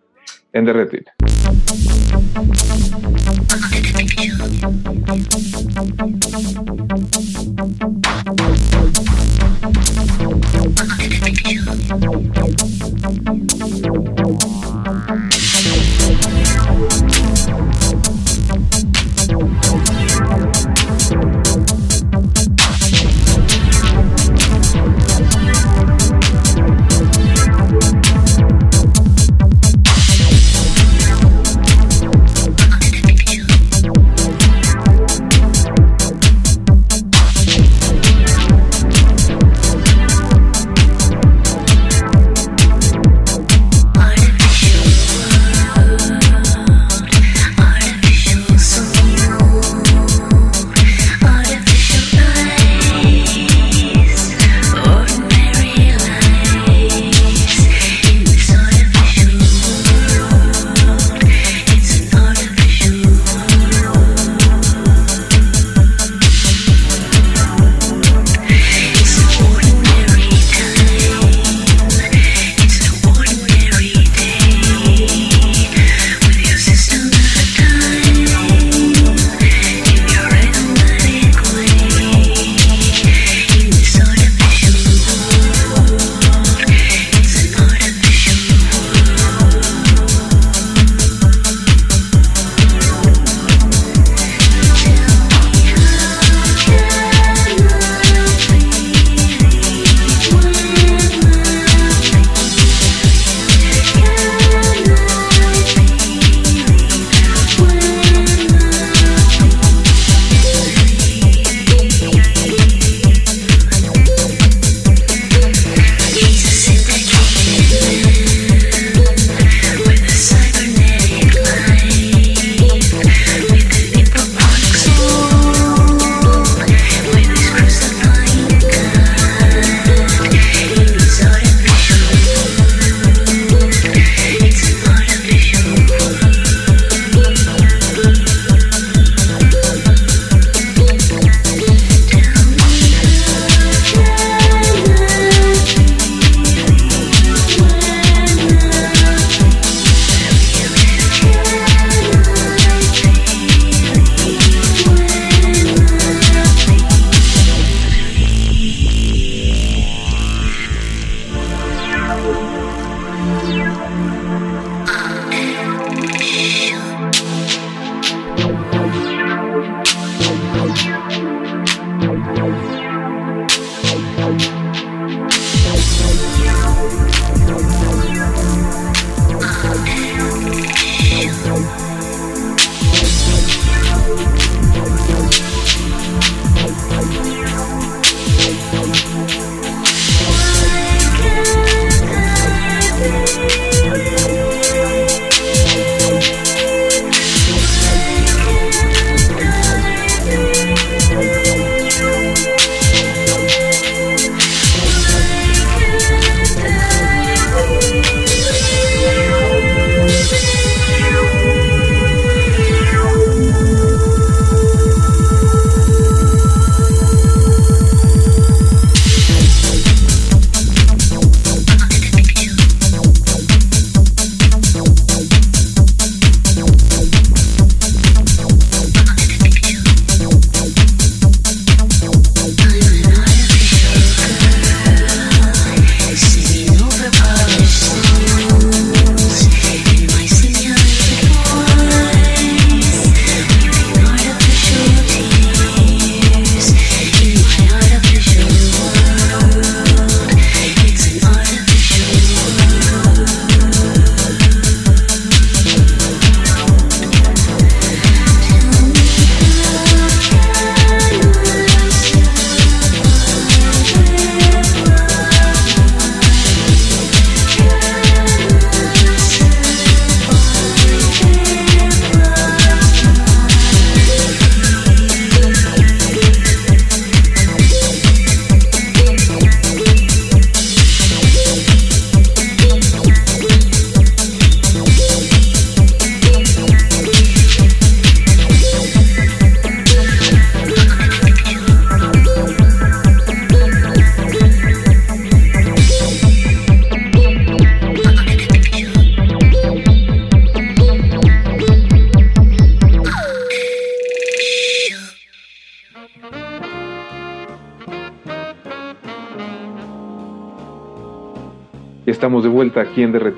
[0.52, 1.12] en Derretina.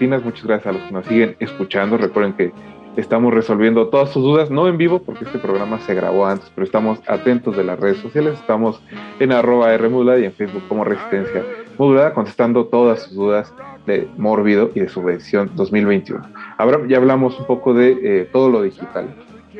[0.06, 0.24] Derretinas.
[0.24, 1.98] Muchas gracias a los que nos siguen escuchando.
[1.98, 2.52] Recuerden que
[2.96, 6.64] estamos resolviendo todas sus dudas, no en vivo porque este programa se grabó antes, pero
[6.64, 8.34] estamos atentos de las redes sociales.
[8.34, 8.80] Estamos
[9.18, 11.42] en arroba R modulada y en Facebook como Resistencia
[11.78, 13.52] Modulada contestando todas sus dudas
[13.86, 16.22] de Mórbido y de su versión 2021.
[16.56, 19.14] Ahora ya hablamos un poco de eh, todo lo digital.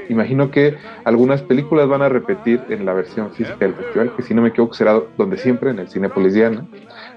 [0.09, 4.35] Imagino que algunas películas van a repetir en la versión física del festival, que si
[4.35, 6.65] no me equivoco será donde siempre, en el Cinepolis Diana.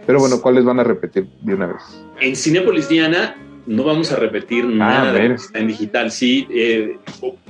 [0.06, 2.09] Pero bueno, ¿cuáles van a repetir de una vez?
[2.22, 3.36] En Cinepolis Diana
[3.66, 6.12] no vamos a repetir nada de lo que está en digital.
[6.12, 6.98] Sí, eh,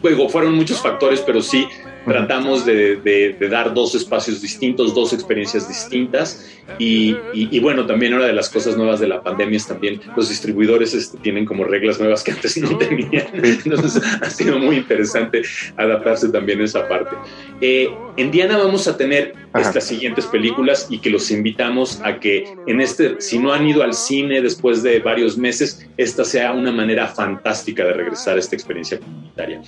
[0.04, 1.68] luego fueron muchos factores, pero sí
[2.05, 6.45] tratamos de, de- de dar dos espacios distintos, dos experiencias distintas.
[6.77, 9.99] Y, y- y bueno, también una de las cosas nuevas de la pandemia es también
[10.15, 13.27] los distribuidores este, tienen como reglas nuevas que antes no tenían.
[13.34, 15.41] Entonces ha sido muy interesante
[15.77, 17.15] adaptarse también a esa parte.
[17.61, 22.53] Eh, en Diana vamos a tener estas siguientes películas y que los invitamos a que
[22.67, 26.71] en este, si no han ido al cine después de varios meses, esta sea una
[26.71, 29.61] manera fantástica de regresar a esta experiencia comunitaria.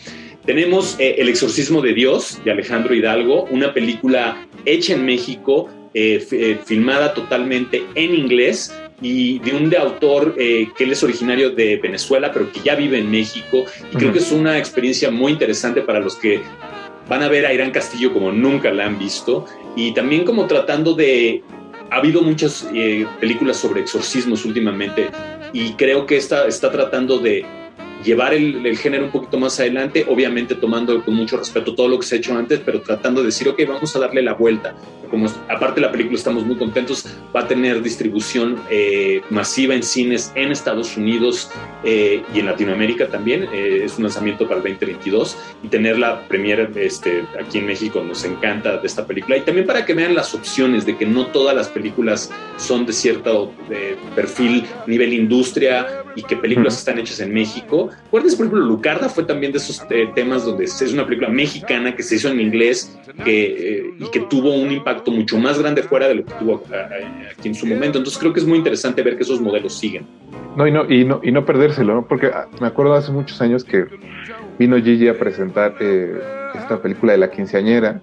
[0.45, 6.26] Tenemos eh, El exorcismo de Dios de Alejandro Hidalgo, una película hecha en México, eh,
[6.31, 11.49] eh, filmada totalmente en inglés y de un de autor eh, que él es originario
[11.49, 13.65] de Venezuela, pero que ya vive en México.
[13.91, 14.13] Y creo Ujú.
[14.13, 16.41] que es una experiencia muy interesante para los que
[17.09, 19.45] van a ver a Irán Castillo como nunca la han visto
[19.76, 21.43] y también como tratando de...
[21.89, 25.09] Ha habido muchas eh, películas sobre exorcismos últimamente
[25.51, 27.45] y creo que esta está tratando de
[28.03, 31.99] llevar el, el género un poquito más adelante, obviamente tomando con mucho respeto todo lo
[31.99, 34.76] que se ha hecho antes, pero tratando de decir, ok, vamos a darle la vuelta.
[35.10, 37.06] Como aparte de la película estamos muy contentos,
[37.36, 41.52] va a tener distribución eh, masiva en cines en Estados Unidos
[41.84, 43.48] eh, y en Latinoamérica también.
[43.52, 48.02] Eh, es un lanzamiento para el 2022 y tener la premiere este, aquí en México
[48.02, 49.38] nos encanta de esta película.
[49.38, 52.94] Y también para que vean las opciones de que no todas las películas son de
[52.94, 57.90] cierto eh, perfil, nivel industria y que películas están hechas en México.
[58.07, 61.95] Acuérdense, por ejemplo, Lucarda fue también de esos eh, temas donde es una película mexicana
[61.95, 63.45] que se hizo en inglés que,
[63.80, 67.31] eh, y que tuvo un impacto mucho más grande fuera de lo que tuvo a-
[67.31, 67.97] aquí en su momento.
[67.99, 70.05] Entonces creo que es muy interesante ver que esos modelos siguen.
[70.55, 72.05] No, y no, y no, y no perdérselo, ¿no?
[72.07, 73.85] Porque ah, me acuerdo hace muchos años que
[74.59, 76.13] vino Gigi a presentar eh,
[76.55, 78.01] esta película de la quinceañera.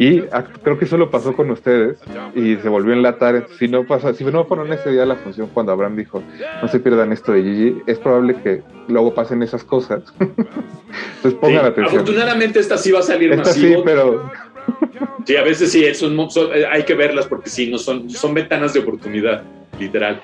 [0.00, 0.22] Y
[0.64, 1.98] creo que eso lo pasó con ustedes
[2.34, 3.34] y se volvió a enlatar.
[3.34, 6.22] Entonces, Si no pasa, si no fueron ese día a la función cuando Abraham dijo
[6.62, 10.02] no se pierdan esto de Gigi, es probable que luego pasen esas cosas.
[10.18, 11.86] Entonces pongan Sí, atención.
[12.00, 13.84] Afortunadamente esta sí va a salir Esta sí, masivo.
[13.84, 14.30] pero
[15.26, 18.08] Sí, a veces sí, son, mo- son- eh, hay que verlas porque sí, no son,
[18.08, 19.44] son ventanas de oportunidad,
[19.78, 20.22] literal.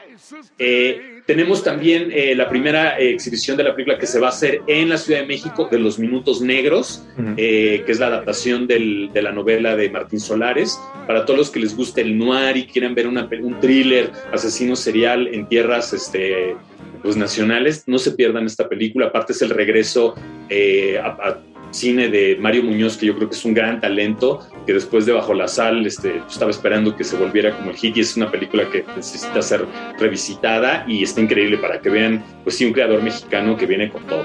[0.58, 4.30] Eh, tenemos también eh, la primera eh, exhibición de la película que se va a
[4.30, 7.04] hacer en la Ciudad de México de Los Minutos Negros,
[7.36, 10.78] eh, que es la adaptación del- de la novela de Martín Solares.
[11.06, 14.76] Para todos los que les guste el noir y quieran ver una, un thriller asesino
[14.76, 16.56] serial en tierras este,
[17.02, 19.06] pues, nacionales, no se pierdan esta película.
[19.06, 20.14] Aparte es el regreso
[20.48, 21.38] eh, a, a
[21.76, 25.12] cine de Mario Muñoz, que yo creo que es un gran talento, que después de
[25.12, 28.30] Bajo la Sal este, estaba esperando que se volviera como el hit y es una
[28.30, 29.64] película que necesita ser
[29.98, 34.02] revisitada y está increíble para que vean, pues sí, un creador mexicano que viene con
[34.06, 34.24] todo.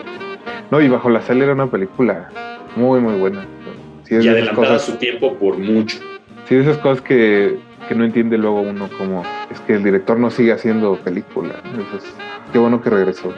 [0.72, 2.30] no, y bajo la sal era una película
[2.76, 3.45] muy, muy buena.
[4.03, 5.98] Sí, y adelantada a su tiempo por mucho.
[6.48, 7.57] Sí, de esas cosas que,
[7.88, 11.56] que no entiende luego uno como es que el director no sigue haciendo película.
[11.65, 12.14] Entonces,
[12.52, 13.34] qué bueno que regresó.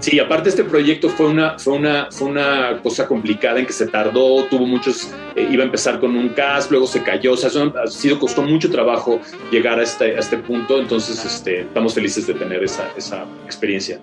[0.00, 3.86] Sí, aparte este proyecto fue una, fue una, fue una cosa complicada en que se
[3.86, 7.48] tardó, tuvo muchos, eh, iba a empezar con un cast, luego se cayó, o sea,
[7.50, 9.20] eso ha sido, costó mucho trabajo
[9.50, 14.00] llegar a este, a este punto, entonces este, estamos felices de tener esa, esa experiencia.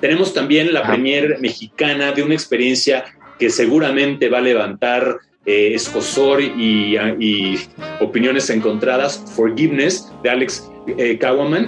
[0.00, 3.04] Tenemos también la premier mexicana de una experiencia
[3.38, 5.18] que seguramente va a levantar
[5.50, 6.96] eh, escosor y,
[8.00, 11.18] opiniones encontradas, Forgiveness, de Alex eh,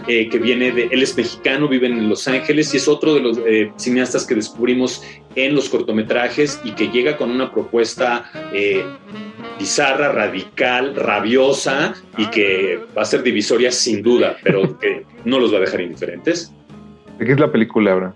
[0.08, 3.20] eh, que viene de, él es mexicano, vive en Los Ángeles y es otro de
[3.20, 5.02] los eh, cineastas que descubrimos
[5.34, 8.84] en los cortometrajes y que llega con una propuesta eh,
[9.58, 15.52] bizarra, radical, rabiosa y que va a ser divisoria sin duda, pero que no los
[15.52, 16.52] va a dejar indiferentes.
[17.18, 18.14] ¿De qué es la película, Abraham?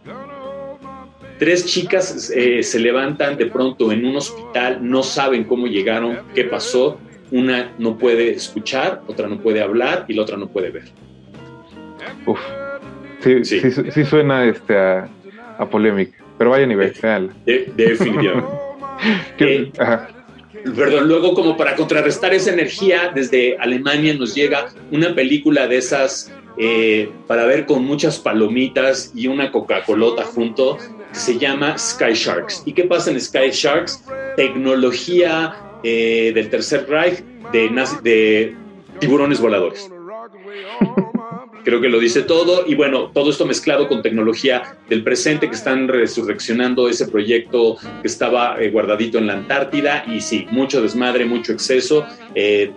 [1.39, 6.45] Tres chicas eh, se levantan de pronto en un hospital, no saben cómo llegaron, qué
[6.45, 6.99] pasó.
[7.31, 10.85] Una no puede escuchar, otra no puede hablar y la otra no puede ver.
[12.25, 12.39] Uf.
[13.21, 13.61] Sí, sí.
[13.91, 15.09] sí, suena este, a,
[15.59, 16.17] a polémica.
[16.39, 17.33] Pero vayan y vean, véanla.
[17.45, 18.51] De- definitivamente.
[19.39, 19.71] Eh,
[20.75, 26.33] Perdón, luego como para contrarrestar esa energía, desde Alemania nos llega una película de esas
[26.57, 30.79] eh, para ver con muchas palomitas y una Coca-Colota junto,
[31.17, 32.63] que se llama Sky Sharks.
[32.67, 34.05] ¿Y qué pasa en Sky Sharks?
[34.37, 37.71] Tecnología eh, del Tercer Reich de,
[38.03, 38.55] de
[38.99, 39.91] tiburones voladores.
[41.65, 42.67] creo que lo dice todo.
[42.67, 48.09] Y bueno, todo esto mezclado con tecnología del presente que están resurreccionando ese proyecto que
[48.09, 50.05] estaba eh, guardadito en la Antártida.
[50.07, 52.07] Y sí, mucho desmadre, mucho exceso.
[52.35, 52.71] Eh,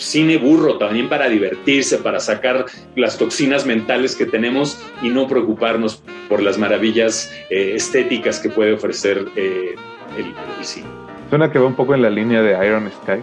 [0.00, 2.66] cine burro también para divertirse, para sacar
[2.96, 8.72] las toxinas mentales que tenemos y no preocuparnos por las maravillas eh, estéticas que puede
[8.72, 9.74] ofrecer eh,
[10.16, 10.86] el, el cine.
[11.28, 13.22] Suena que va un poco en la línea de Iron Sky.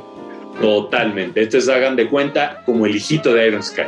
[0.62, 1.44] Totalmente.
[1.44, 3.84] Entonces hagan de cuenta como el hijito de Iron Sky.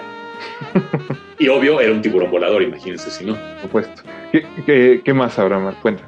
[1.39, 3.35] y obvio, era un tiburón volador, imagínense si no.
[3.35, 4.01] Por supuesto.
[4.31, 5.75] ¿Qué, qué, qué más habrá, Mar?
[5.81, 6.03] Cuenta.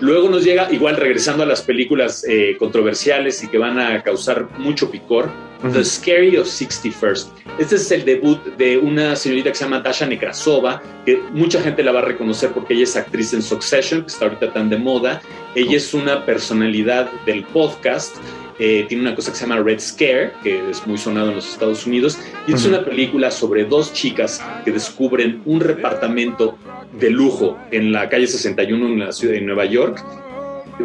[0.00, 4.48] Luego nos llega, igual regresando a las películas eh, controversiales y que van a causar
[4.58, 5.28] mucho picor,
[5.72, 7.26] The Scary of 61st.
[7.58, 11.82] Este es el debut de una señorita que se llama Dasha Nekrasova, que mucha gente
[11.82, 14.76] la va a reconocer porque ella es actriz en Succession, que está ahorita tan de
[14.78, 15.20] moda.
[15.56, 18.16] Ella es una personalidad del podcast.
[18.60, 21.48] eh, tiene una cosa que se llama Red Scare, que es muy sonado en los
[21.48, 22.18] Estados Unidos,
[22.48, 22.70] y es Ujú.
[22.74, 26.58] una película sobre dos chicas que descubren un departamento
[26.92, 30.04] de lujo en la calle 61 en la ciudad de Nueva York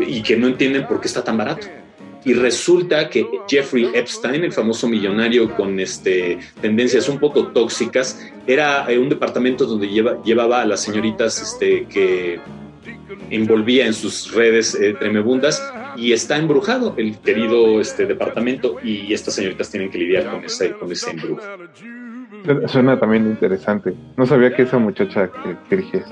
[0.08, 1.66] y que no entienden por qué está tan barato.
[2.26, 8.90] Y resulta que Jeffrey Epstein, el famoso millonario con este, tendencias un poco tóxicas, era
[8.90, 12.40] eh, un departamento donde lleva- llevaba a las señoritas este, que
[13.30, 15.62] envolvía en sus redes eh, tremebundas
[15.96, 20.72] y está embrujado el querido este, departamento y estas señoritas tienen que lidiar con ese,
[20.72, 21.42] con ese embrujo.
[22.68, 23.94] Suena- también interesante.
[24.18, 25.30] No sabía que esa muchacha
[25.70, 26.04] que dirige.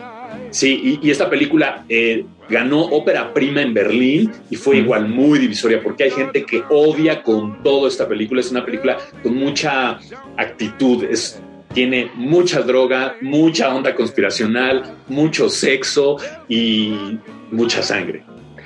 [0.52, 5.40] Sí, y, y esta película eh, ganó ópera prima en Berlín y fue igual muy
[5.40, 8.42] divisoria porque hay gente que odia con todo esta película.
[8.42, 9.98] Es una película con mucha
[10.38, 11.42] actitud, es,
[11.74, 16.18] tiene mucha droga, mucha onda conspiracional, mucho sexo
[16.50, 17.18] y
[17.52, 18.24] mucha sangre.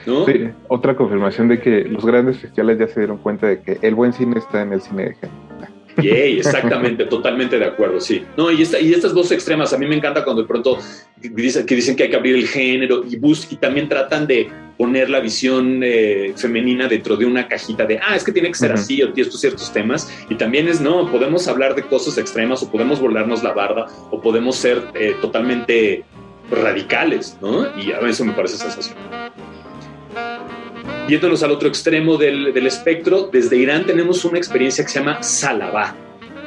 [0.08, 0.26] ¿no?
[0.26, 3.96] Sí, otra confirmación de que los grandes festivales ya se dieron cuenta de que el
[3.96, 5.45] buen cine está en el cine de género.
[5.98, 8.24] Yay, exactamente, totalmente de acuerdo, sí.
[8.38, 10.80] No, y, esta, y estas dos extremas, a mí me encanta cuando de pronto
[11.18, 14.50] dicen que, dicen que hay que abrir el género y, bus, y también tratan de
[14.78, 18.56] poner la visión eh, femenina dentro de una cajita de, ah, es que tiene que
[18.56, 20.12] ser así o estos ciertos temas.
[20.30, 24.22] Y también es, no, podemos hablar de cosas extremas o podemos volarnos la barda o
[24.22, 26.04] podemos ser eh, totalmente
[26.52, 27.68] radicales, ¿no?
[27.80, 29.32] Y a eso me parece sensacional.
[31.08, 35.22] Yéndonos al otro extremo del, del espectro, desde Irán tenemos una experiencia que se llama
[35.22, 35.96] Salabá.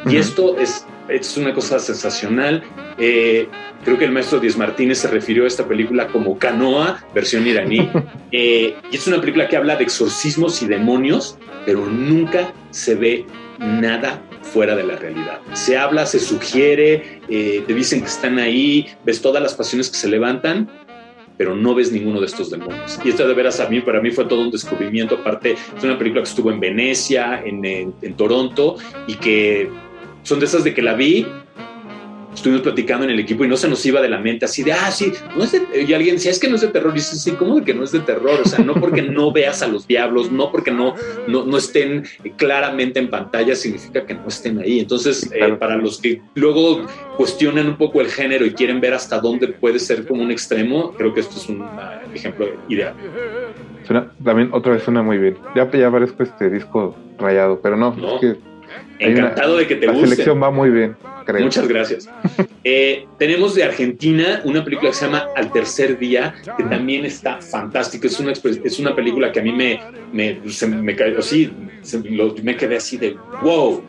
[0.05, 0.19] Y Ujú.
[0.19, 2.63] esto es, es una cosa sensacional.
[2.99, 3.49] Eh,
[3.85, 7.89] creo que el maestro Díaz Martínez se refirió a esta película como Canoa, versión iraní.
[8.31, 13.25] Eh, y es una película que habla de exorcismos y demonios, pero nunca se ve
[13.59, 15.41] nada fuera de la realidad.
[15.55, 19.97] Se habla, se sugiere, eh, te dicen que están ahí, ves todas las pasiones que
[19.97, 20.69] se levantan,
[21.39, 22.99] pero no ves ninguno de estos demonios.
[23.05, 25.15] Y esto de veras a mí, para mí fue todo un descubrimiento.
[25.15, 29.71] Aparte, es una película que estuvo en Venecia, en, en- en Toronto, y que
[30.25, 31.27] son de esas de que la vi,
[32.35, 34.73] estuvimos platicando en el equipo y no se nos iba de la mente así de,
[34.73, 36.97] ah, sí, no es de, y alguien decía, es que no es de terror, y
[36.97, 38.41] dices, sí, ¿cómo de que no es de terror?
[38.45, 40.95] O sea, no porque no veas a los diablos, no porque no,
[41.27, 42.05] no, no estén
[42.37, 44.81] claramente en pantalla, significa que no estén ahí.
[44.81, 46.87] Entonces, eh, para los que luego
[47.17, 50.93] cuestionan un poco el género y quieren ver hasta dónde puede ser como un extremo,
[50.93, 52.95] creo que esto es un ah, ejemplo ideal.
[53.87, 55.37] Suena, también otra vez suena muy bien.
[55.57, 58.15] Ya, ya parezco este disco rayado, pero no, No.
[58.17, 58.48] es que
[59.01, 60.09] una- Encantado de que te la guste.
[60.09, 61.43] selección va muy bien, creo.
[61.45, 62.09] Muchas gracias.
[62.65, 67.41] Eh, tenemos de Argentina una película que se llama Al tercer día, que también está
[67.41, 68.07] fantástico.
[68.07, 69.81] Es una, es una película que a mí me,
[70.13, 70.95] me, se me
[71.83, 73.83] se- lo- me quedé así de wow.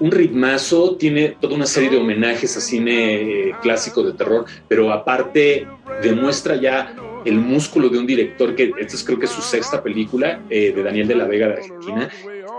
[0.00, 4.92] Un ritmazo, tiene toda una serie de homenajes a cine eh, clásico de terror, pero
[4.92, 5.66] aparte
[6.02, 6.94] demuestra ya
[7.24, 10.72] el músculo de un director que esta es creo que es su sexta película eh,
[10.74, 12.08] de Daniel de la Vega de Argentina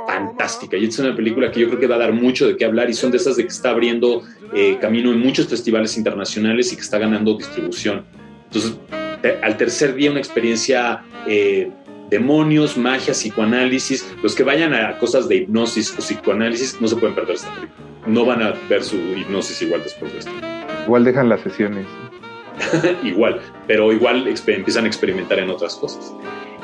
[0.05, 2.65] fantástica y es una película que yo creo que va a dar mucho de qué
[2.65, 6.73] hablar y son de esas de que está abriendo eh, camino en muchos festivales internacionales
[6.73, 8.03] y que está ganando distribución.
[8.45, 8.73] Entonces,
[9.21, 11.69] te- al tercer día una experiencia eh,
[12.09, 17.15] demonios, magia, psicoanálisis, los que vayan a cosas de hipnosis o psicoanálisis no se pueden
[17.15, 17.89] perder esta película.
[18.07, 20.31] No van a ver su hipnosis igual después de esto.
[20.85, 21.85] Igual dejan las sesiones.
[23.03, 26.13] igual, pero igual empiezan a experimentar en otras cosas.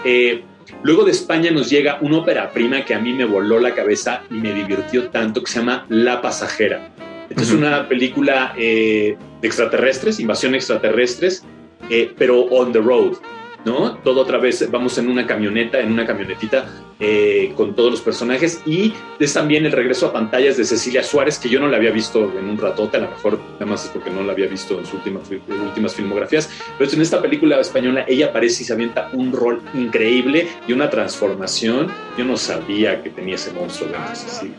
[0.03, 0.43] Eh,
[0.83, 4.23] luego de España nos llega una ópera prima que a mí me voló la cabeza
[4.29, 6.91] y me divirtió tanto, que se llama La Pasajera.
[7.29, 11.43] Esta es una película eh, de extraterrestres, invasión extraterrestres,
[11.89, 13.17] eh, pero on the road,
[13.65, 13.95] ¿no?
[13.97, 16.65] Todo otra vez, vamos en una camioneta, en una camionetita
[16.99, 21.39] eh, con todos los personajes y es también el regreso a pantallas de Cecilia Suárez,
[21.39, 23.91] que yo no la había visto en un ratote, a lo mejor nada más es
[23.91, 28.05] porque no la había visto en sus últimas, últimas filmografías, pero en esta película española
[28.07, 31.87] ella aparece y se avienta un rol increíble y una transformación.
[32.17, 34.55] Yo no sabía que tenía ese monstruo de Cecilia.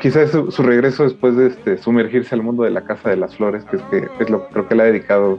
[0.00, 3.36] Quizás su, su regreso después de este, sumergirse al mundo de la Casa de las
[3.36, 5.38] Flores, que es, que es lo creo que le ha dedicado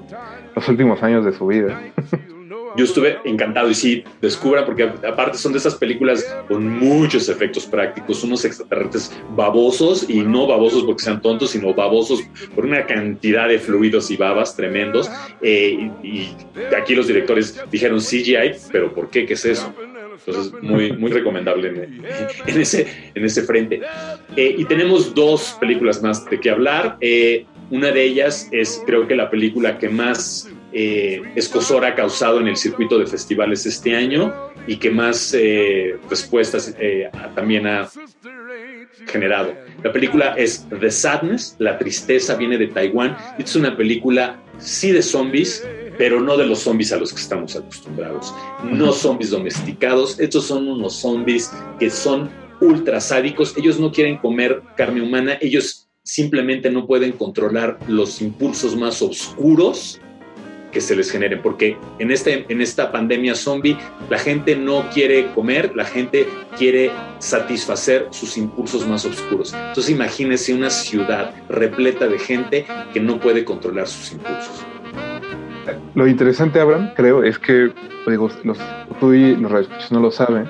[0.55, 1.79] los últimos años de su vida.
[2.76, 7.65] yo estuve encantado y sí, descubra, porque aparte son de esas películas con muchos efectos
[7.65, 12.22] prácticos, unos extraterrestres babosos y no babosos porque sean tontos, sino babosos
[12.56, 15.10] por una cantidad de fluidos y babas tremendos.
[15.41, 16.30] Eh, y,
[16.76, 19.26] aquí los directores dijeron CGI, pero ¿por qué?
[19.26, 19.73] ¿Qué es eso?
[20.26, 22.06] Entonces, muy, muy recomendable en,
[22.48, 23.81] en ese, en ese frente.
[24.35, 26.98] Eh, y tenemos dos películas más de qué hablar.
[27.02, 32.39] Eh, una de ellas es, creo que la película que más eh, escosor ha causado
[32.39, 34.34] en el circuito de festivales este año
[34.68, 37.89] y que más eh, respuestas eh, también ha
[39.07, 39.53] generado.
[39.84, 43.15] La película es The Sadness, La Tristeza viene de Taiwán.
[43.38, 45.65] Es una película, sí de zombies,
[45.98, 48.34] pero no de los zombies a los que estamos acostumbrados.
[48.64, 52.30] No zombies domesticados, estos son unos zombies que son
[52.60, 53.56] ultra sádicos.
[53.56, 59.99] Ellos no quieren comer carne humana, ellos simplemente no pueden controlar los impulsos más oscuros
[60.77, 63.75] que se les generen, porque en, este, en esta pandemia zombie
[64.11, 69.55] la gente no quiere comer, la gente quiere satisfacer sus impulsos más oscuros.
[69.55, 74.63] Entonces imagínense una ciudad repleta de gente que no puede controlar sus impulsos.
[75.95, 77.71] Lo interesante, Abraham, creo, es que
[78.05, 78.59] digo, los,
[78.99, 80.47] tú y los radioescuchas no lo saben,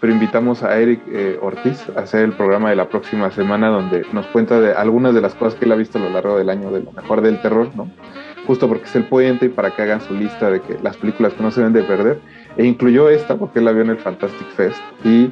[0.00, 4.06] pero invitamos a Eric eh, Ortiz a hacer el programa de la próxima semana donde
[4.12, 6.48] nos cuenta de algunas de las cosas que él ha visto a lo largo del
[6.48, 7.90] año de lo mejor del terror, ¿no?
[8.46, 11.32] Justo porque es el puente y para que hagan su lista de que las películas
[11.34, 12.20] que no se deben de perder.
[12.56, 15.30] E incluyó esta porque él la vio en el Fantastic Fest y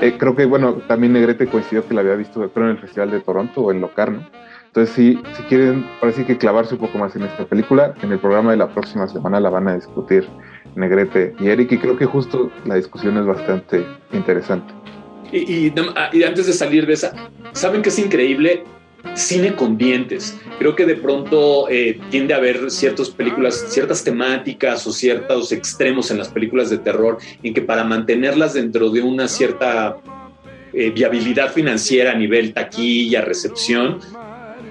[0.00, 3.10] eh, creo que, bueno, también Negrete coincidió que la había visto, creo, en el Festival
[3.10, 4.28] de Toronto o en Locarno.
[4.66, 8.18] Entonces, si, si quieren, parece que clavarse un poco más en esta película, en el
[8.18, 10.28] programa de la próxima semana la van a discutir
[10.74, 14.74] Negrete y Eric, y creo que justo la discusión es bastante interesante.
[15.32, 17.12] Y, y, antes de salir de esa,
[17.52, 18.64] ¿saben qué es increíble?
[19.14, 20.36] Cine con dientes.
[20.58, 26.10] Creo que de pronto eh, tiende a haber ciertas películas, ciertas temáticas o ciertos extremos
[26.10, 29.98] en las películas de terror en que para mantenerlas dentro de una cierta
[30.72, 34.00] eh, viabilidad financiera a nivel taquilla, recepción,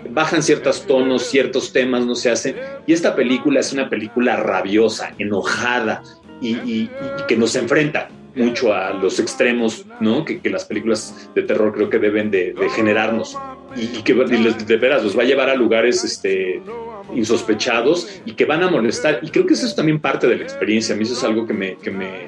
[0.10, 2.56] bajan ciertos tonos, ciertos temas no se hacen.
[2.86, 6.04] Y esta película es una película rabiosa, enojada
[6.42, 6.90] y,
[7.28, 10.26] que nos enfrenta mucho a los extremos, ¿no?
[10.26, 13.38] Que, que las películas de terror creo que deben de, de generarnos
[13.76, 16.62] y, que y les, de veras los va a llevar a lugares este,
[17.14, 19.20] insospechados y que van a molestar.
[19.22, 20.96] Y creo que eso es también parte de la experiencia.
[20.96, 22.28] A mí eso es algo que me, que me,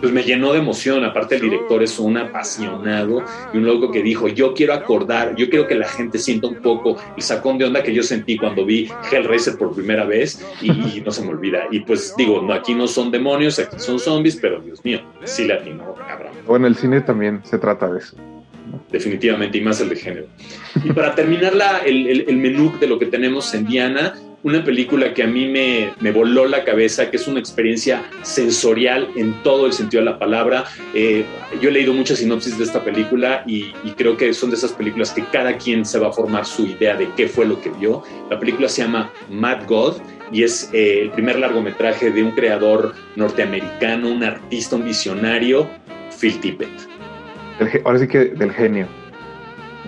[0.00, 1.04] pues me llenó de emoción.
[1.04, 3.22] Aparte, el director es un apasionado
[3.52, 6.56] y un loco que dijo: Yo quiero acordar, yo quiero que la gente sienta un
[6.56, 10.70] poco el sacón de onda que yo sentí cuando vi Hellraiser por primera vez y,
[10.70, 11.64] y no se me olvida.
[11.70, 15.46] Y pues digo, no, aquí no son demonios, aquí son zombies, pero Dios mío, sí
[15.46, 16.32] latino, cabrón.
[16.46, 18.16] Bueno, el cine también se trata de eso.
[18.90, 20.26] Definitivamente, y más el de género.
[20.84, 25.12] Y para terminar la, el, el, menú de lo que tenemos en Diana, una película
[25.14, 29.66] que a mí me, me, voló la cabeza, que es una experiencia sensorial en todo
[29.66, 30.64] el sentido de la palabra.
[30.94, 31.24] Eh,
[31.60, 34.72] yo he leído muchas sinopsis de esta película y, y, creo que son de esas
[34.72, 37.70] películas que cada quien se va a formar su idea de qué fue lo que
[37.70, 38.02] vio.
[38.30, 39.96] La película se llama Mad God
[40.32, 45.68] y es eh, el primer largometraje de un creador norteamericano, un artista, un visionario,
[46.20, 46.97] Phil Tippett.
[47.84, 48.86] Ahora sí que del genio.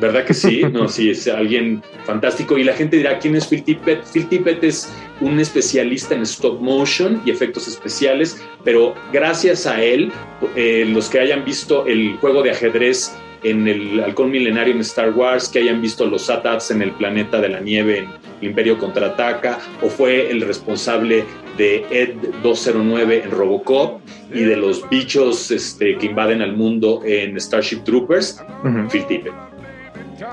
[0.01, 0.63] ¿Verdad que sí?
[0.73, 2.57] No, sí, es alguien fantástico.
[2.57, 4.03] Y la gente dirá, ¿quién es Phil Tippett?
[4.13, 10.11] Phil Tippett es un especialista en stop motion y efectos especiales, pero gracias a él,
[10.57, 15.13] eh, los que hayan visto el juego de ajedrez en el Halcón Milenario en Star
[15.13, 18.09] Wars, que hayan visto los AT-ATs en el Planeta de la Nieve en
[18.49, 21.25] Imperio Contraataca, o fue el responsable
[21.61, 24.01] de Ed 209 en Robocop
[24.33, 28.91] y de los bichos este, que invaden al mundo en Starship Troopers, uh -huh.
[28.91, 29.35] Phil Tippett.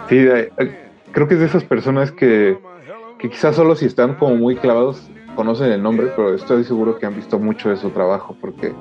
[0.07, 0.25] Sí,
[1.11, 2.57] creo que es de esas personas que,
[3.19, 7.05] que quizás solo si están como muy clavados conocen el nombre, pero estoy seguro que
[7.05, 8.73] han visto mucho de su trabajo porque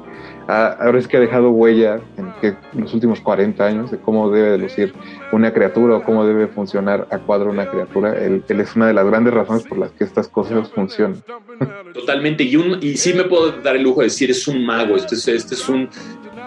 [0.49, 4.53] ah, ahora es que ha dejado huella en, los últimos 40 años de cómo debe
[4.53, 4.95] de lucir
[5.33, 8.15] una criatura o cómo debe funcionar a cuadro una criatura.
[8.19, 11.23] Él, es una de las grandes razones por las que estas cosas funcionan.
[11.93, 14.97] Totalmente, y, un, y sí me puedo dar el lujo de decir, es un mago,
[14.97, 15.91] este es, este es un,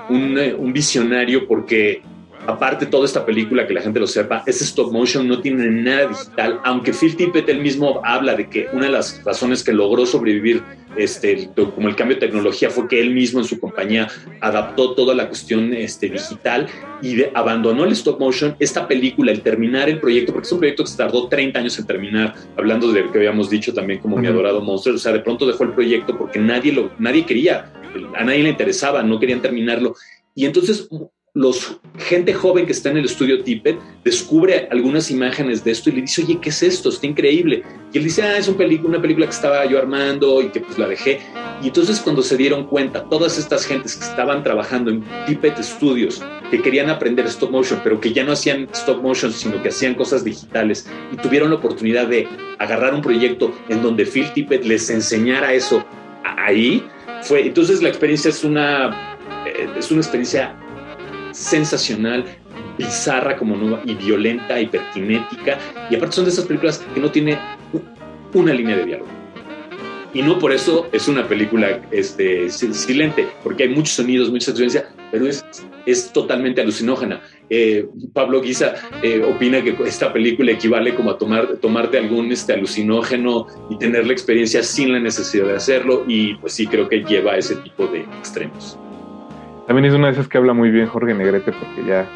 [0.09, 2.01] un, un visionario porque
[2.47, 6.07] aparte toda esta película, que la gente lo sepa, es stop motion, no tiene nada
[6.07, 10.05] digital, aunque Phil Tippett él mismo habla de que una de las razones que logró
[10.05, 10.63] sobrevivir
[10.95, 14.07] este, como el cambio de tecnología fue que él mismo en su compañía
[14.41, 16.67] adaptó toda la cuestión este, digital
[17.01, 18.55] y de- abandonó el stop motion.
[18.59, 21.77] Esta película, el terminar el proyecto, porque es un proyecto que se tardó 30 años
[21.77, 25.13] en terminar, hablando de lo que habíamos dicho también como mi adorado monstruo, o sea,
[25.13, 27.71] de pronto dejó el proyecto porque nadie, lo, nadie quería,
[28.17, 29.95] a nadie le interesaba, no querían terminarlo.
[30.33, 30.89] Y entonces
[31.33, 35.93] los gente joven que está en el estudio Tippett descubre algunas imágenes de esto y
[35.93, 36.89] le dice, oye, ¿qué es esto?
[36.89, 37.63] Está increíble.
[37.93, 40.77] Y él dice, ah, es un una película que estaba yo armando y que pues
[40.77, 41.19] la dejé.
[41.61, 46.21] Y entonces cuando se dieron cuenta, todas estas gentes que estaban trabajando en Tippett Studios,
[46.49, 49.95] que querían aprender stop motion, pero que ya no hacían stop motion, sino que hacían
[49.95, 52.27] cosas digitales, y tuvieron la oportunidad de
[52.57, 55.85] agarrar un proyecto en donde Phil Tippett les enseñara eso
[56.23, 56.83] ahí,
[57.21, 60.55] fue, entonces la experiencia es una, eh, es una experiencia
[61.39, 62.25] sensacional,
[62.77, 65.57] bizarra como nueva y violenta, hiperkinética.
[65.89, 67.37] Y aparte son de esas películas que no tiene
[68.33, 69.09] una línea de diálogo.
[70.13, 74.49] Y no por eso es una película este, si- silente, porque hay muchos sonidos, mucha
[74.49, 75.45] experiencia, pero es,
[75.85, 77.21] es totalmente alucinógena.
[77.47, 82.53] Eh, Pablo Guisa eh, opina que esta película equivale como a tomar, tomarte algún este,
[82.53, 86.03] alucinógeno y tener la experiencia sin la necesidad de hacerlo.
[86.07, 88.79] Y pues sí, creo que lleva a ese tipo de extremos.
[89.69, 92.07] También es una de esas que habla muy bien Jorge Negrete porque ya,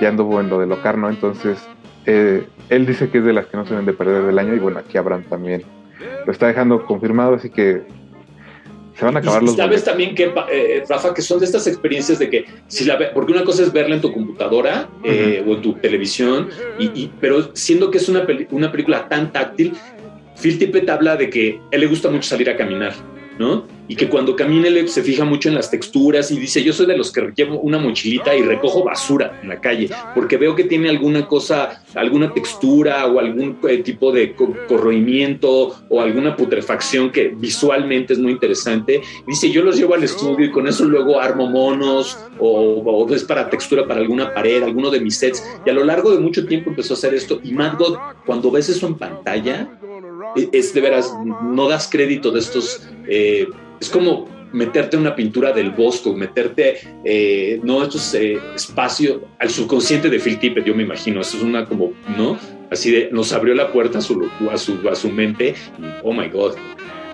[0.00, 1.56] ya anduvo en lo de Locarno, entonces
[2.04, 4.56] eh, él dice que es de las que no se deben de perder del año
[4.56, 5.62] y bueno, aquí Abraham también
[6.26, 7.82] lo está dejando confirmado, así que
[8.96, 9.84] se van a acabar los sabes boletos.
[9.84, 13.30] también que, eh, Rafa, que son de estas experiencias de que, si la ve- porque
[13.34, 17.54] una cosa es verla en tu computadora eh, o en tu televisión, y, y- pero
[17.54, 19.74] siendo que es una, peli- una película tan táctil,
[20.42, 22.94] Phil Tippett habla de que a él le gusta mucho salir a caminar,
[23.88, 26.96] Y que cuando camina se fija mucho en las texturas y dice, yo soy de
[26.96, 30.88] los que llevo una mochilita y recojo basura en la calle, porque veo que tiene
[30.88, 37.28] alguna cosa, alguna textura o algún eh, tipo de co- corroimiento o alguna putrefacción que
[37.28, 39.00] visualmente es muy interesante.
[39.26, 43.24] Dice, yo los llevo al estudio y con eso luego armo monos o, o es
[43.24, 45.42] para textura para alguna pared, alguno de mis sets.
[45.66, 47.40] Y a lo largo de mucho tiempo empezó a hacer esto.
[47.42, 47.96] Y Mad God,
[48.26, 49.68] cuando ves eso en pantalla,
[50.36, 51.12] e- es de veras,
[51.42, 52.86] no das crédito de estos.
[53.10, 53.46] Eh,
[53.80, 59.50] es como meterte en una pintura del bosco, meterte, eh, no, estos eh, espacio al
[59.50, 62.38] subconsciente de Phil Tippett, yo me imagino, eso es una como, ¿no?
[62.70, 66.12] Así de, nos abrió la puerta a su, a su, a su mente y, oh
[66.12, 66.54] my God.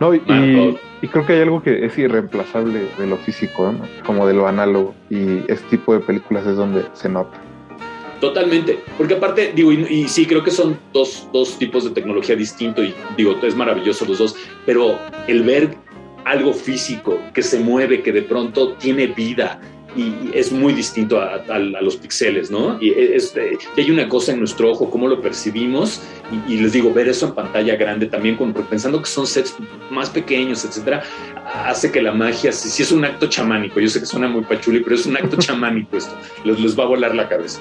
[0.01, 0.77] No, y, God.
[1.01, 3.86] y creo que hay algo que es irreemplazable de lo físico, ¿no?
[4.05, 7.40] como de lo análogo, y este tipo de películas es donde se nota.
[8.20, 12.35] Totalmente, porque aparte, digo, y, y sí, creo que son dos, dos tipos de tecnología
[12.35, 15.77] distinto y digo, es maravilloso los dos, pero el ver
[16.27, 19.59] algo físico que se mueve, que de pronto tiene vida
[19.97, 22.77] y, es muy distinto a, a- a los pixeles, ¿no?
[22.82, 26.59] Y es, eh, y hay una cosa en nuestro ojo, cómo lo percibimos y, y
[26.61, 29.57] les digo, ver eso en pantalla grande también, con, pensando que son sets
[29.90, 31.03] más pequeños, etcétera,
[31.65, 34.43] hace que la magia, si, si es un acto chamánico, yo sé que suena muy
[34.43, 37.61] pachuli, pero es un acto chamánico esto, les, les va a volar la cabeza.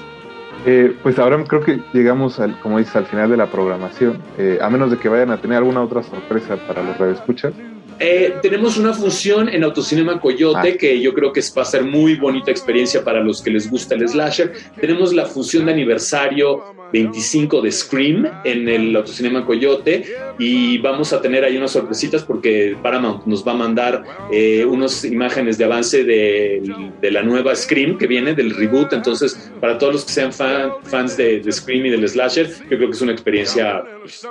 [0.66, 4.58] Eh, pues ahora creo que llegamos, al, como dices, al final de la programación, Eh,
[4.60, 7.54] a menos de que vayan a tener alguna otra sorpresa para los radioescuchas.
[7.98, 10.76] Eh, tenemos una función en Autocinema Coyote Ah.
[10.78, 13.94] que yo creo que va a ser muy bonita experiencia para los que les gusta
[13.94, 14.52] el slasher.
[14.80, 16.62] Tenemos la función de aniversario
[16.92, 20.04] 25 de Scream en el Autocinema Coyote
[20.38, 25.04] y vamos a tener ahí unas sorpresitas porque Paramount nos va a mandar eh, unas
[25.04, 26.62] imágenes de avance de,
[27.00, 28.92] de la nueva Scream que viene, del reboot.
[28.92, 32.76] Entonces, para todos los que sean fan- fans de, de Scream y del slasher, yo
[32.76, 34.26] creo que es una experiencia pues,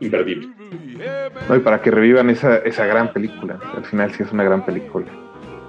[0.00, 0.48] imperdible.
[1.48, 1.56] ¿no?
[1.56, 3.58] Y para que revivan esa, esa gran película.
[3.76, 5.06] Al final sí es una gran película.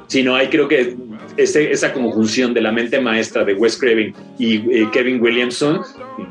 [0.07, 0.95] Sí, no, hay creo que
[1.37, 5.81] ese- esa conjunción de la mente maestra de Wes Craven y eh, Kevin Williamson,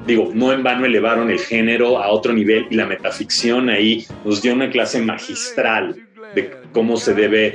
[0.07, 4.41] digo, no en vano elevaron el género a otro nivel y la metaficción ahí nos
[4.43, 5.97] dio una clase magistral
[6.35, 7.55] de cómo se debe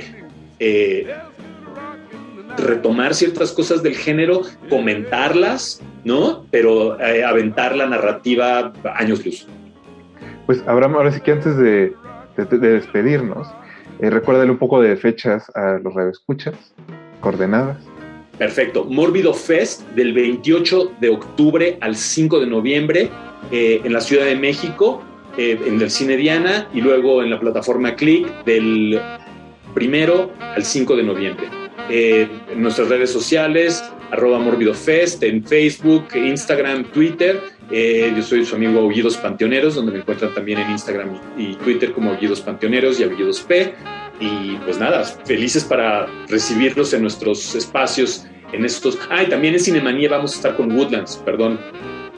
[0.60, 1.06] eh,
[2.58, 6.44] retomar ciertas cosas del género, comentarlas, ¿no?
[6.50, 9.46] Pero eh, aventar la narrativa años luz.
[10.46, 11.92] Pues Abraham, ahora sí que antes de,
[12.36, 13.46] de- de despedirnos,
[14.00, 16.54] eh, recuérdale un poco de fechas a los radioescuchas,
[17.20, 17.76] coordenadas.
[18.38, 18.84] Perfecto.
[18.84, 23.10] Mórbido Fest del 28 de octubre al 5 de noviembre
[23.50, 25.02] eh, en la Ciudad de México,
[25.36, 29.00] eh, en el Cine Diana y luego en la plataforma Click del
[29.74, 31.48] primero al 5 de noviembre.
[31.90, 37.40] Eh, en nuestras redes sociales, arroba Mórbido Fest, en Facebook, Instagram, Twitter.
[37.70, 41.54] Eh, yo soy su amigo Aullidos Panteoneros, donde me encuentran también en Instagram y, y
[41.56, 43.74] Twitter como Aullidos Panteoneros y Aullidos P.
[44.20, 48.98] Y pues nada, felices para recibirlos en nuestros espacios en estos.
[49.10, 51.58] Ah, y también en Cinemanía vamos a estar con Woodlands, perdón.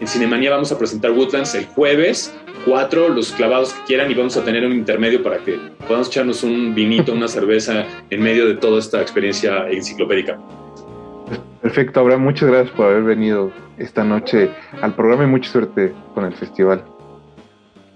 [0.00, 4.34] En Cinemanía vamos a presentar Woodlands el jueves 4, los clavados que quieran, y vamos
[4.36, 8.54] a tener un intermedio para que podamos echarnos un vinito, una cerveza en medio de
[8.54, 10.38] toda esta experiencia enciclopédica.
[11.60, 14.50] Perfecto, Abraham, muchas gracias por haber venido esta noche
[14.80, 16.82] al programa y mucha suerte con el festival.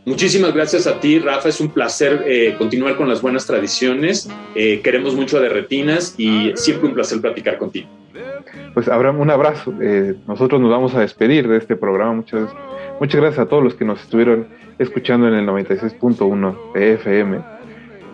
[0.05, 1.49] Muchísimas gracias a ti, Rafa.
[1.49, 4.29] Es un placer eh, continuar con las buenas tradiciones.
[4.55, 7.89] Eh, queremos mucho a Derretinas y siempre un placer platicar contigo.
[8.75, 9.75] Pues Abraham, un abrazo.
[9.81, 12.13] Eh, nosotros nos vamos a despedir de este programa.
[12.13, 12.51] Muchas,
[13.01, 17.55] muchas gracias a todos los que nos estuvieron escuchando en el 96.1 de FM.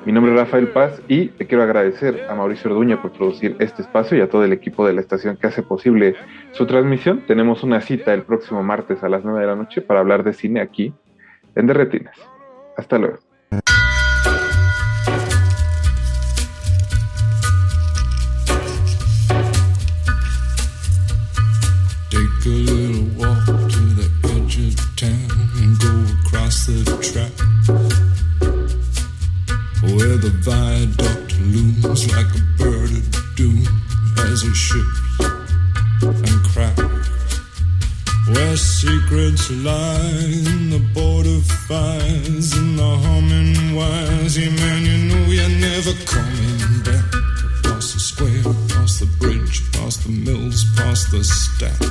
[0.07, 3.83] Mi nombre es Rafael Paz y te quiero agradecer a Mauricio Orduña por producir este
[3.83, 6.15] espacio y a todo el equipo de la estación que hace posible
[6.53, 7.25] su transmisión.
[7.27, 10.33] Tenemos una cita el próximo martes a las 9 de la noche para hablar de
[10.33, 10.95] cine aquí
[11.55, 12.17] en Derretinas.
[12.79, 13.30] Hasta luego.
[30.41, 33.63] Viaduct looms like a bird of doom
[34.31, 35.01] as it ships
[36.03, 37.11] and cracks.
[38.29, 40.83] Where secrets lie in the
[42.55, 43.75] and the humming
[44.51, 47.05] man, you know you're never coming back.
[47.59, 51.91] Across the square, across the bridge, past the mills, past the stacks.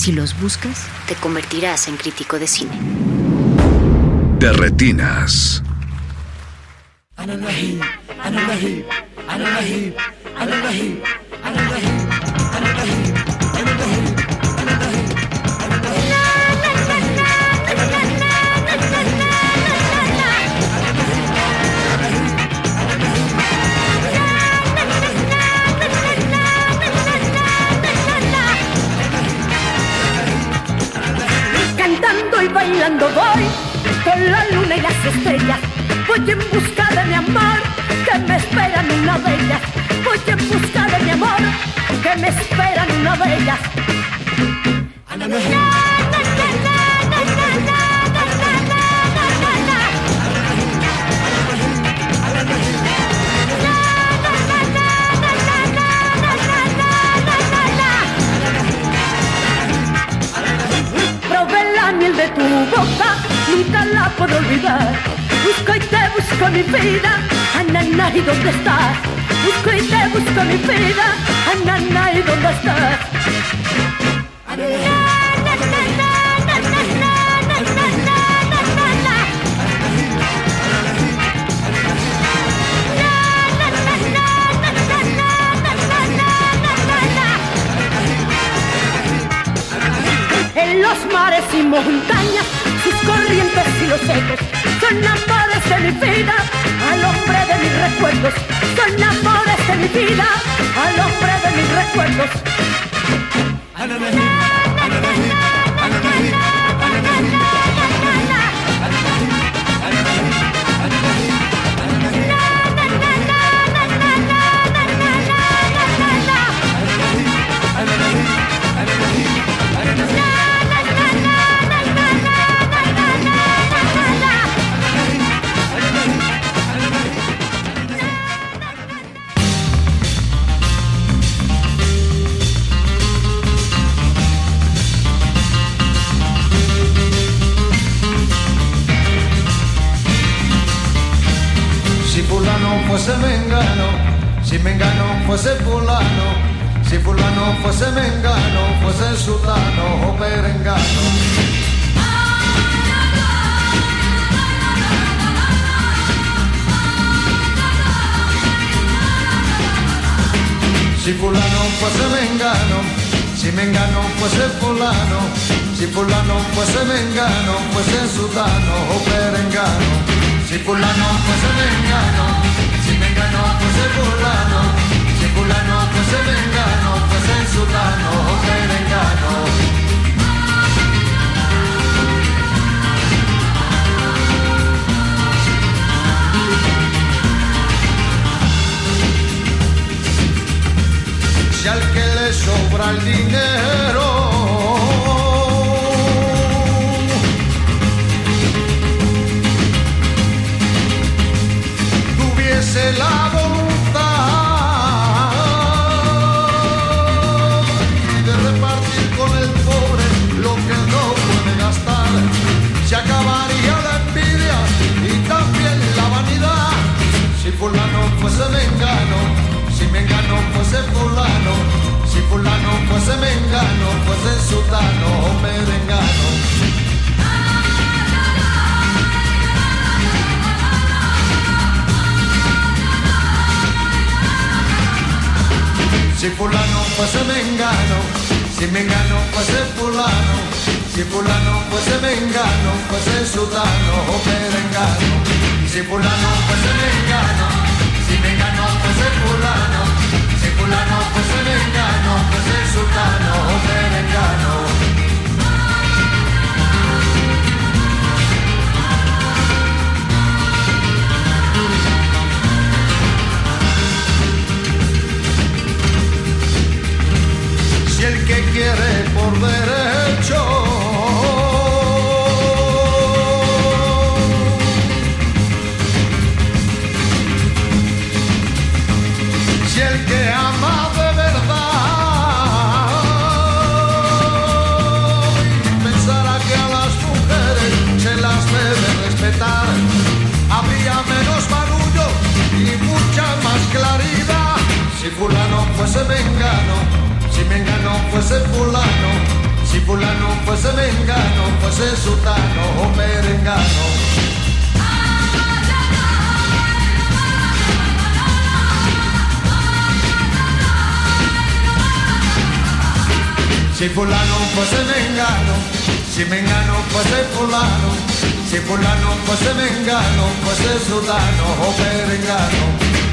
[0.00, 2.72] Si los buscas, te convertirás en crítico de cine.
[4.38, 5.62] De retinas.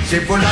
[0.08, 0.47] se pone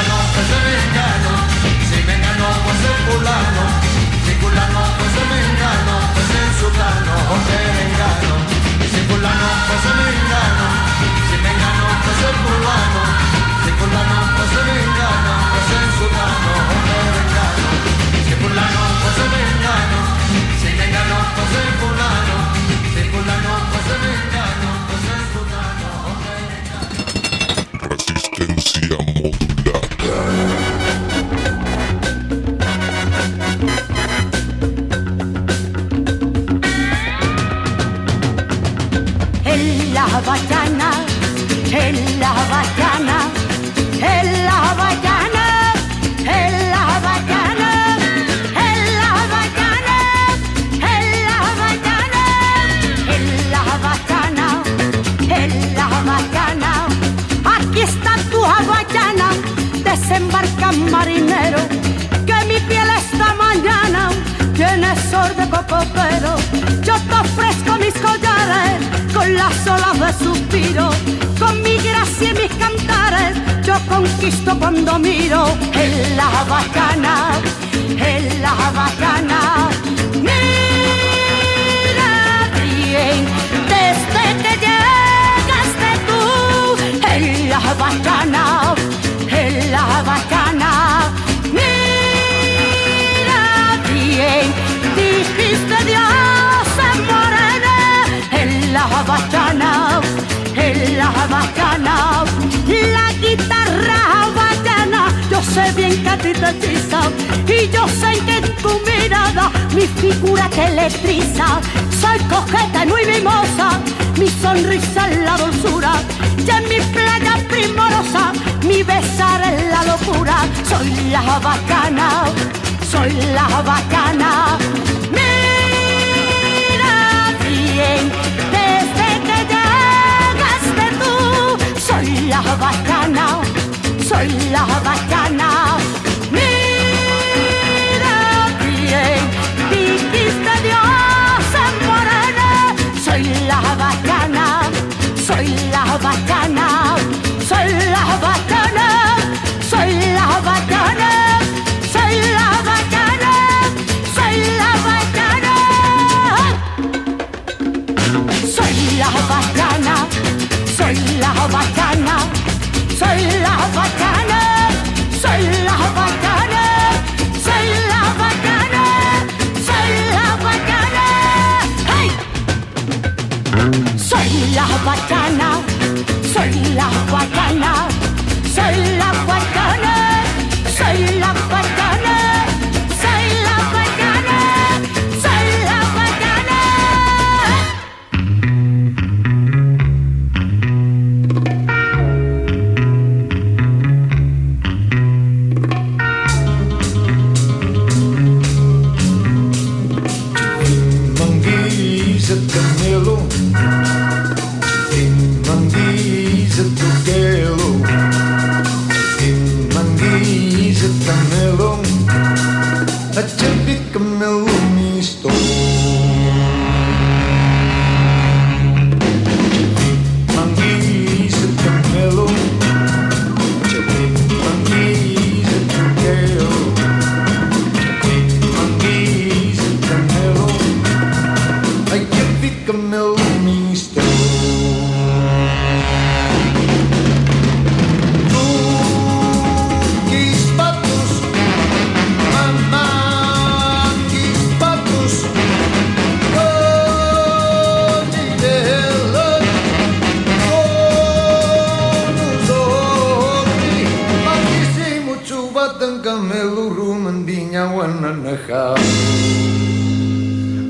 [256.76, 258.76] rumandinha wananahau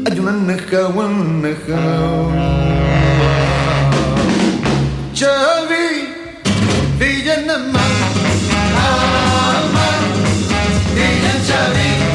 [0.07, 2.31] ajunanahau wananahau
[5.17, 5.87] Chavi
[6.99, 7.93] Villanamar
[8.85, 10.01] Amar
[10.95, 12.14] Villan Chavi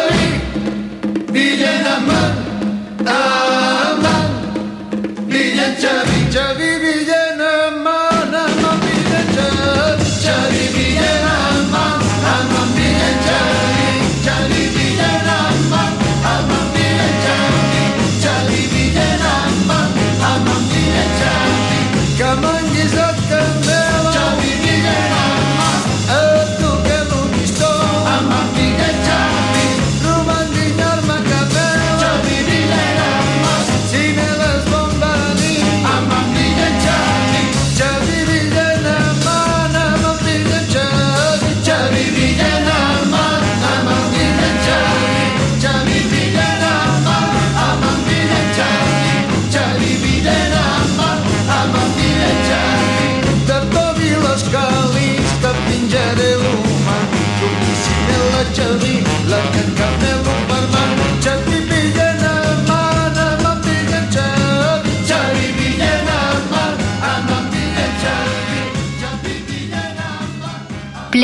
[3.03, 3.40] Ah!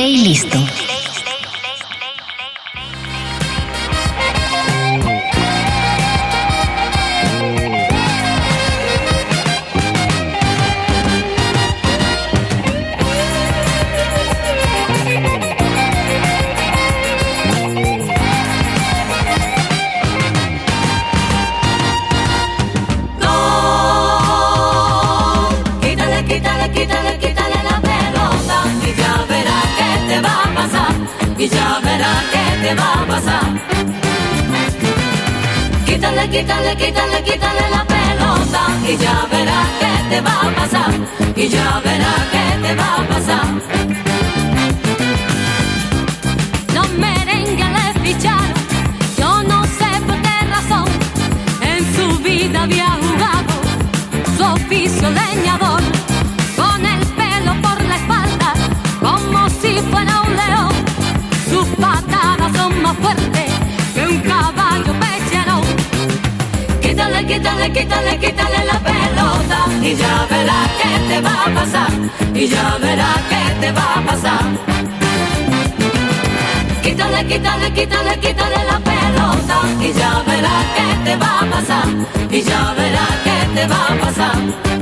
[0.08, 0.87] Playlisto.
[36.30, 40.94] Quítale, quítale, quítale, la pelota y ya verá que te va a pasar,
[41.36, 43.48] y ya verá que te va a pasar.
[46.76, 48.54] Los merengues le ficharon,
[49.18, 50.88] yo no sé por qué razón,
[51.62, 53.54] en su vida había jugado
[54.38, 55.67] su oficio leñador,
[67.48, 71.92] Quítale, quítale, quítale, la pelota y ya verá que te va a pasar,
[72.36, 74.46] y ya verá que te va a pasar.
[76.84, 81.88] Quítale, quítale, quítale, quítale la pelota y ya verá que te va a pasar,
[82.30, 84.77] y ya verá que te va a pasar.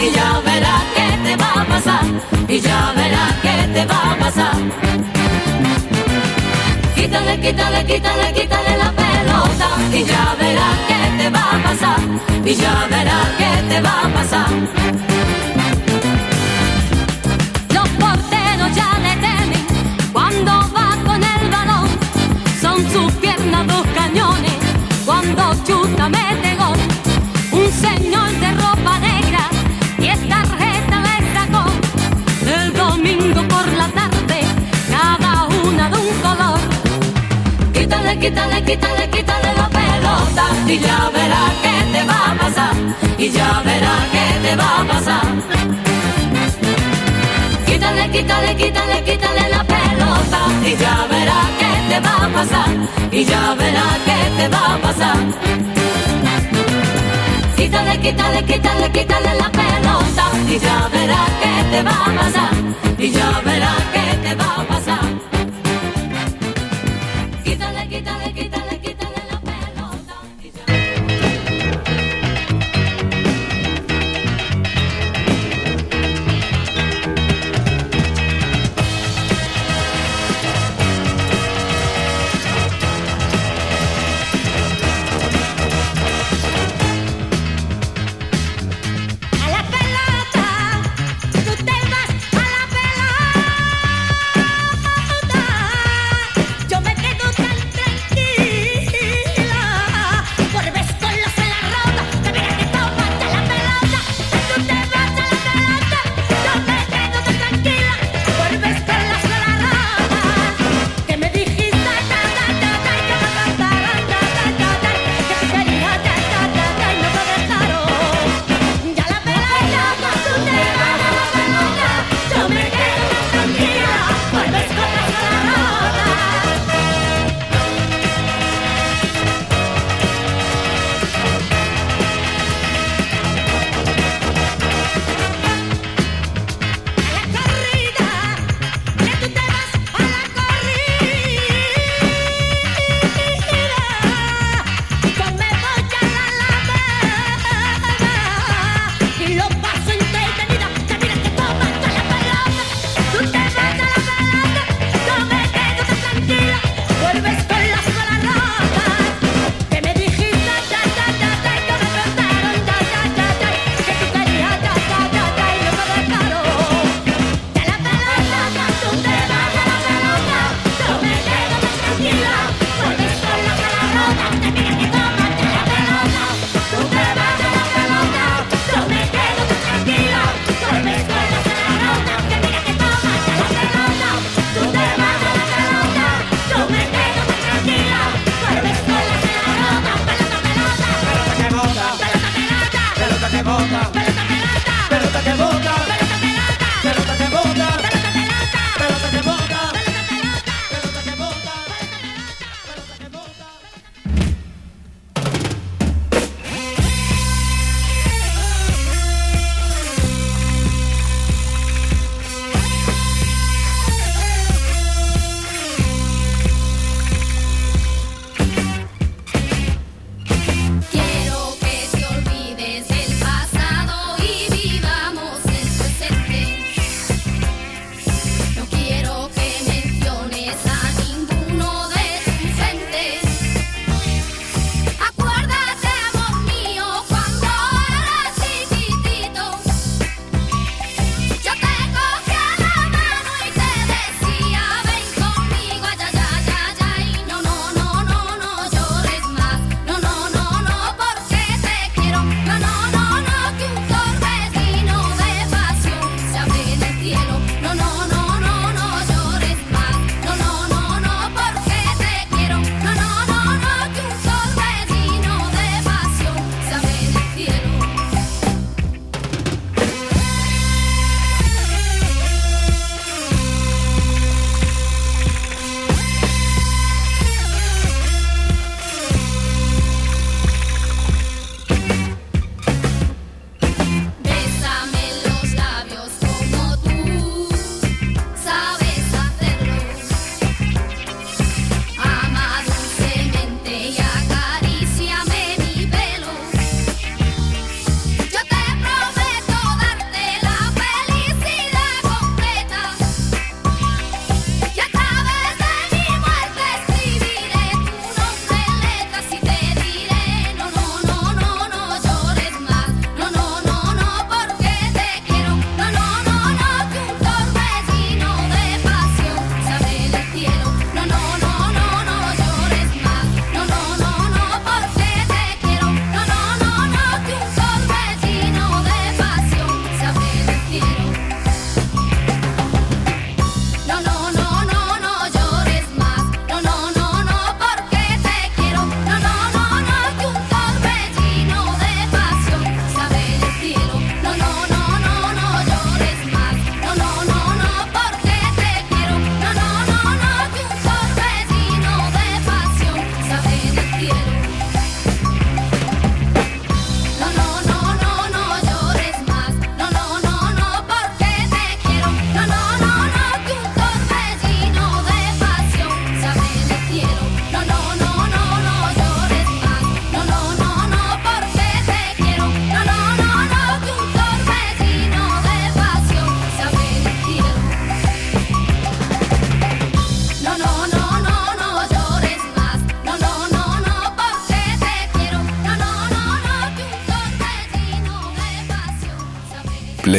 [0.00, 2.04] Y ya verá que te va a pasar,
[2.48, 4.56] y ya verá que te va a pasar.
[6.94, 12.00] Quítale, quítale, quítale, quítale la pelota y ya verá que te va a pasar,
[12.44, 15.09] y ya verá que te va a pasar.
[38.20, 42.76] Quítale, quítale, quítale, la pelota y ya verá que te va a pasar,
[43.16, 45.26] y ya verá que te va a pasar.
[47.64, 52.70] Quítale, quítale, quítale, quítale la pelota y ya verá que te va a pasar,
[53.10, 55.18] y ya verá que te va a pasar.
[57.56, 62.54] Quítale, quítale, quítale, quítale la pelota y ya verá que te va a pasar,
[62.98, 64.49] y ya verá que te va a pasar.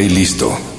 [0.01, 0.70] Play listo.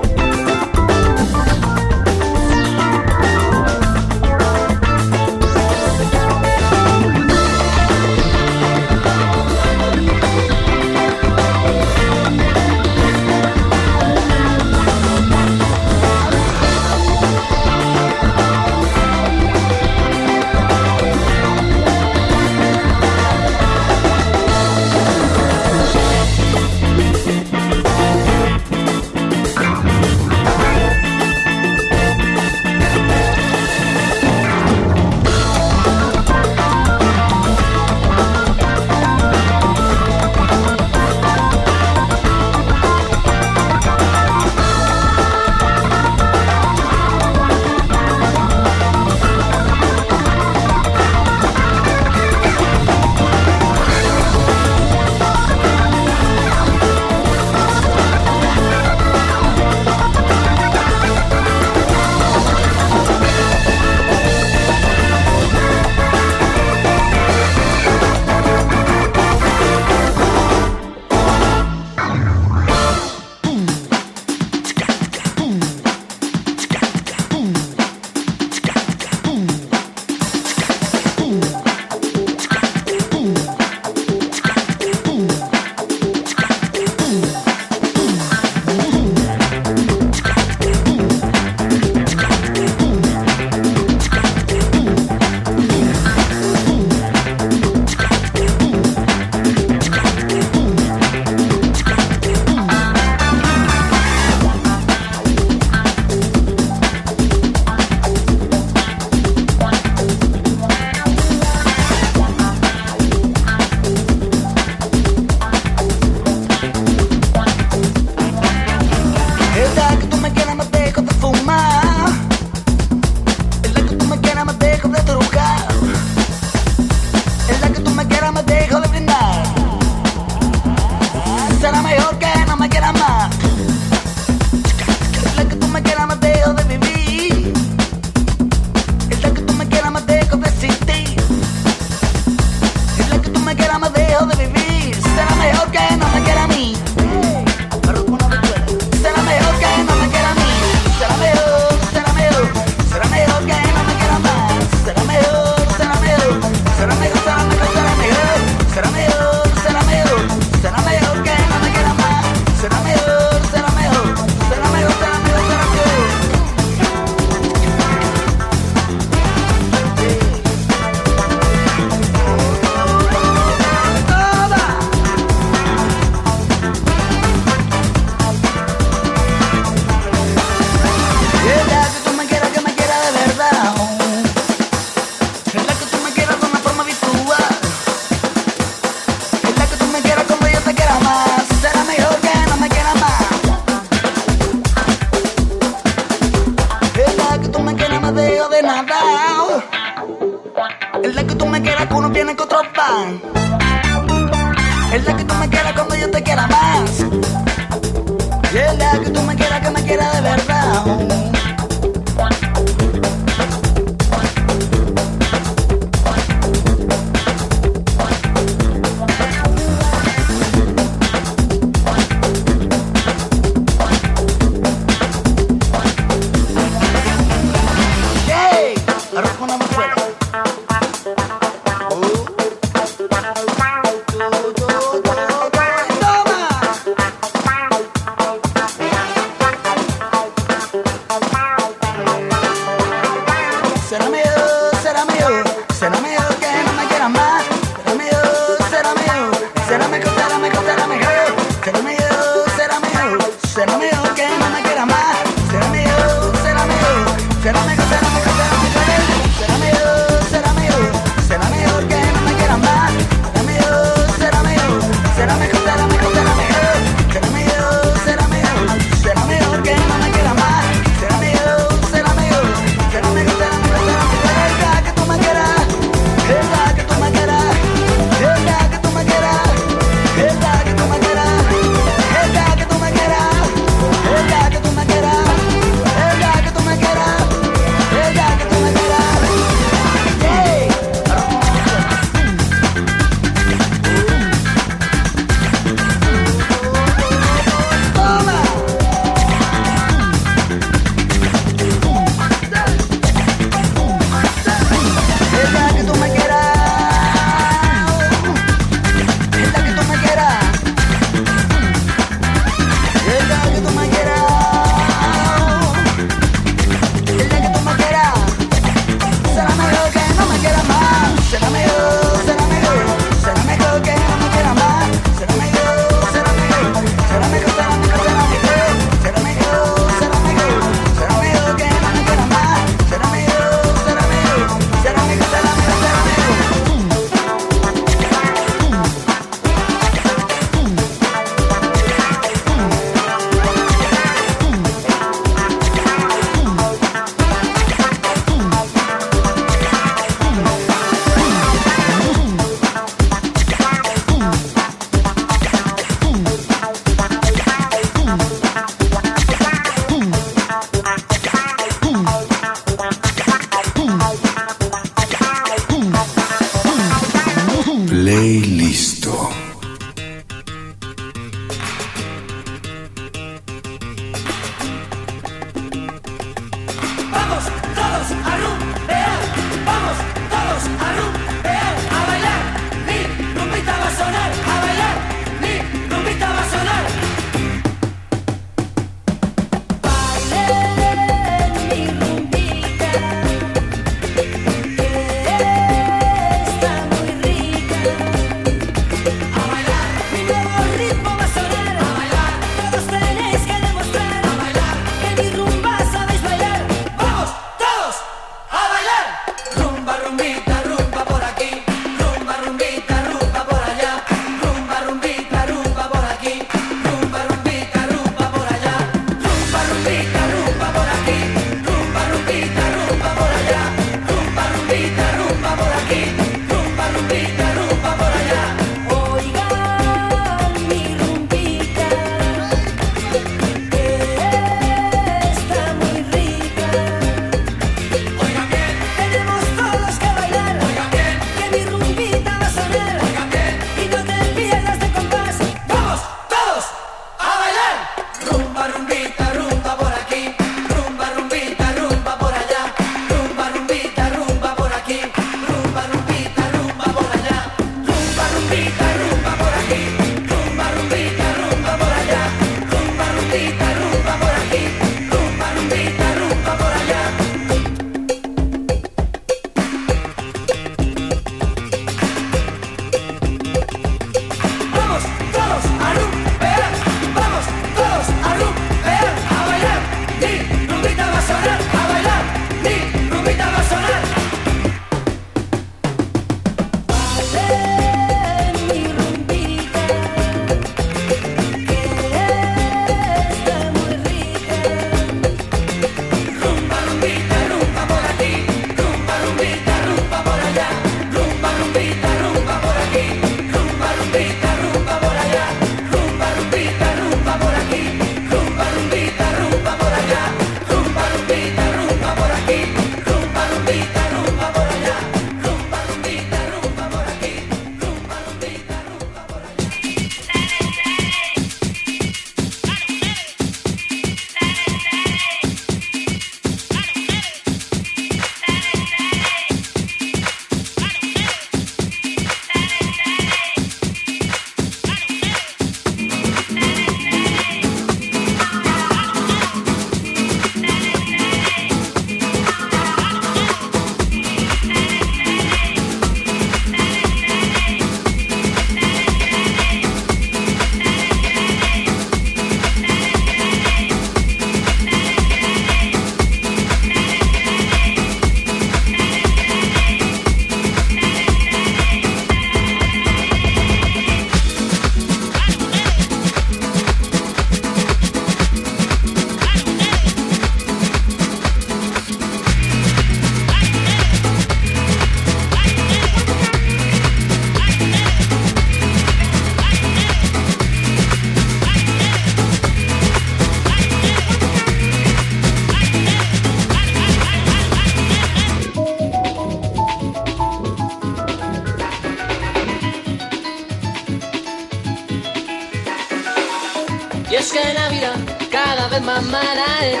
[599.06, 599.92] mamaré.
[599.92, 600.00] Eh.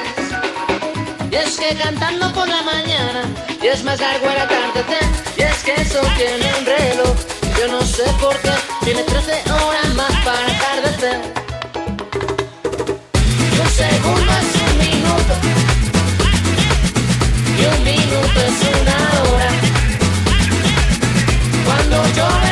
[1.30, 3.22] Y es que cantando por la mañana,
[3.62, 5.04] y es más largo el atardecer.
[5.04, 5.34] Eh.
[5.38, 7.16] Y es que eso tiene un reloj,
[7.58, 8.54] yo no sé por qué,
[8.84, 11.20] tiene 13 horas más para atardecer.
[13.62, 15.32] Un segundo es un minuto,
[17.58, 19.50] y un minuto es una hora.
[21.64, 22.45] Cuando yo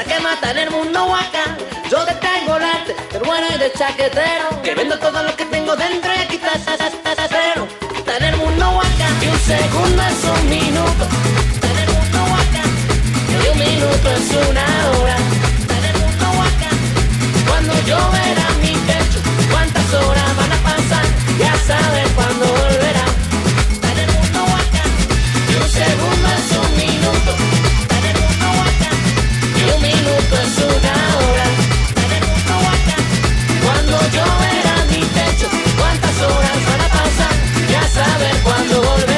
[0.00, 1.56] Esa que mata en el mundo huaca.
[1.90, 4.62] Yo detengo el arte y de chaquetero.
[4.62, 7.68] Que vendo todo lo que tengo dentro y aquí está, está, está, está cero.
[7.94, 9.08] Está en el mundo huaca.
[9.20, 11.04] Y un segundo es un minuto.
[11.52, 12.62] Está en el mundo huaca.
[13.28, 14.79] Y un minuto es una
[38.04, 39.09] saber cuándo volver.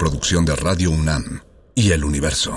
[0.00, 1.42] Coproducción de Radio UNAM
[1.74, 2.56] y El Universo.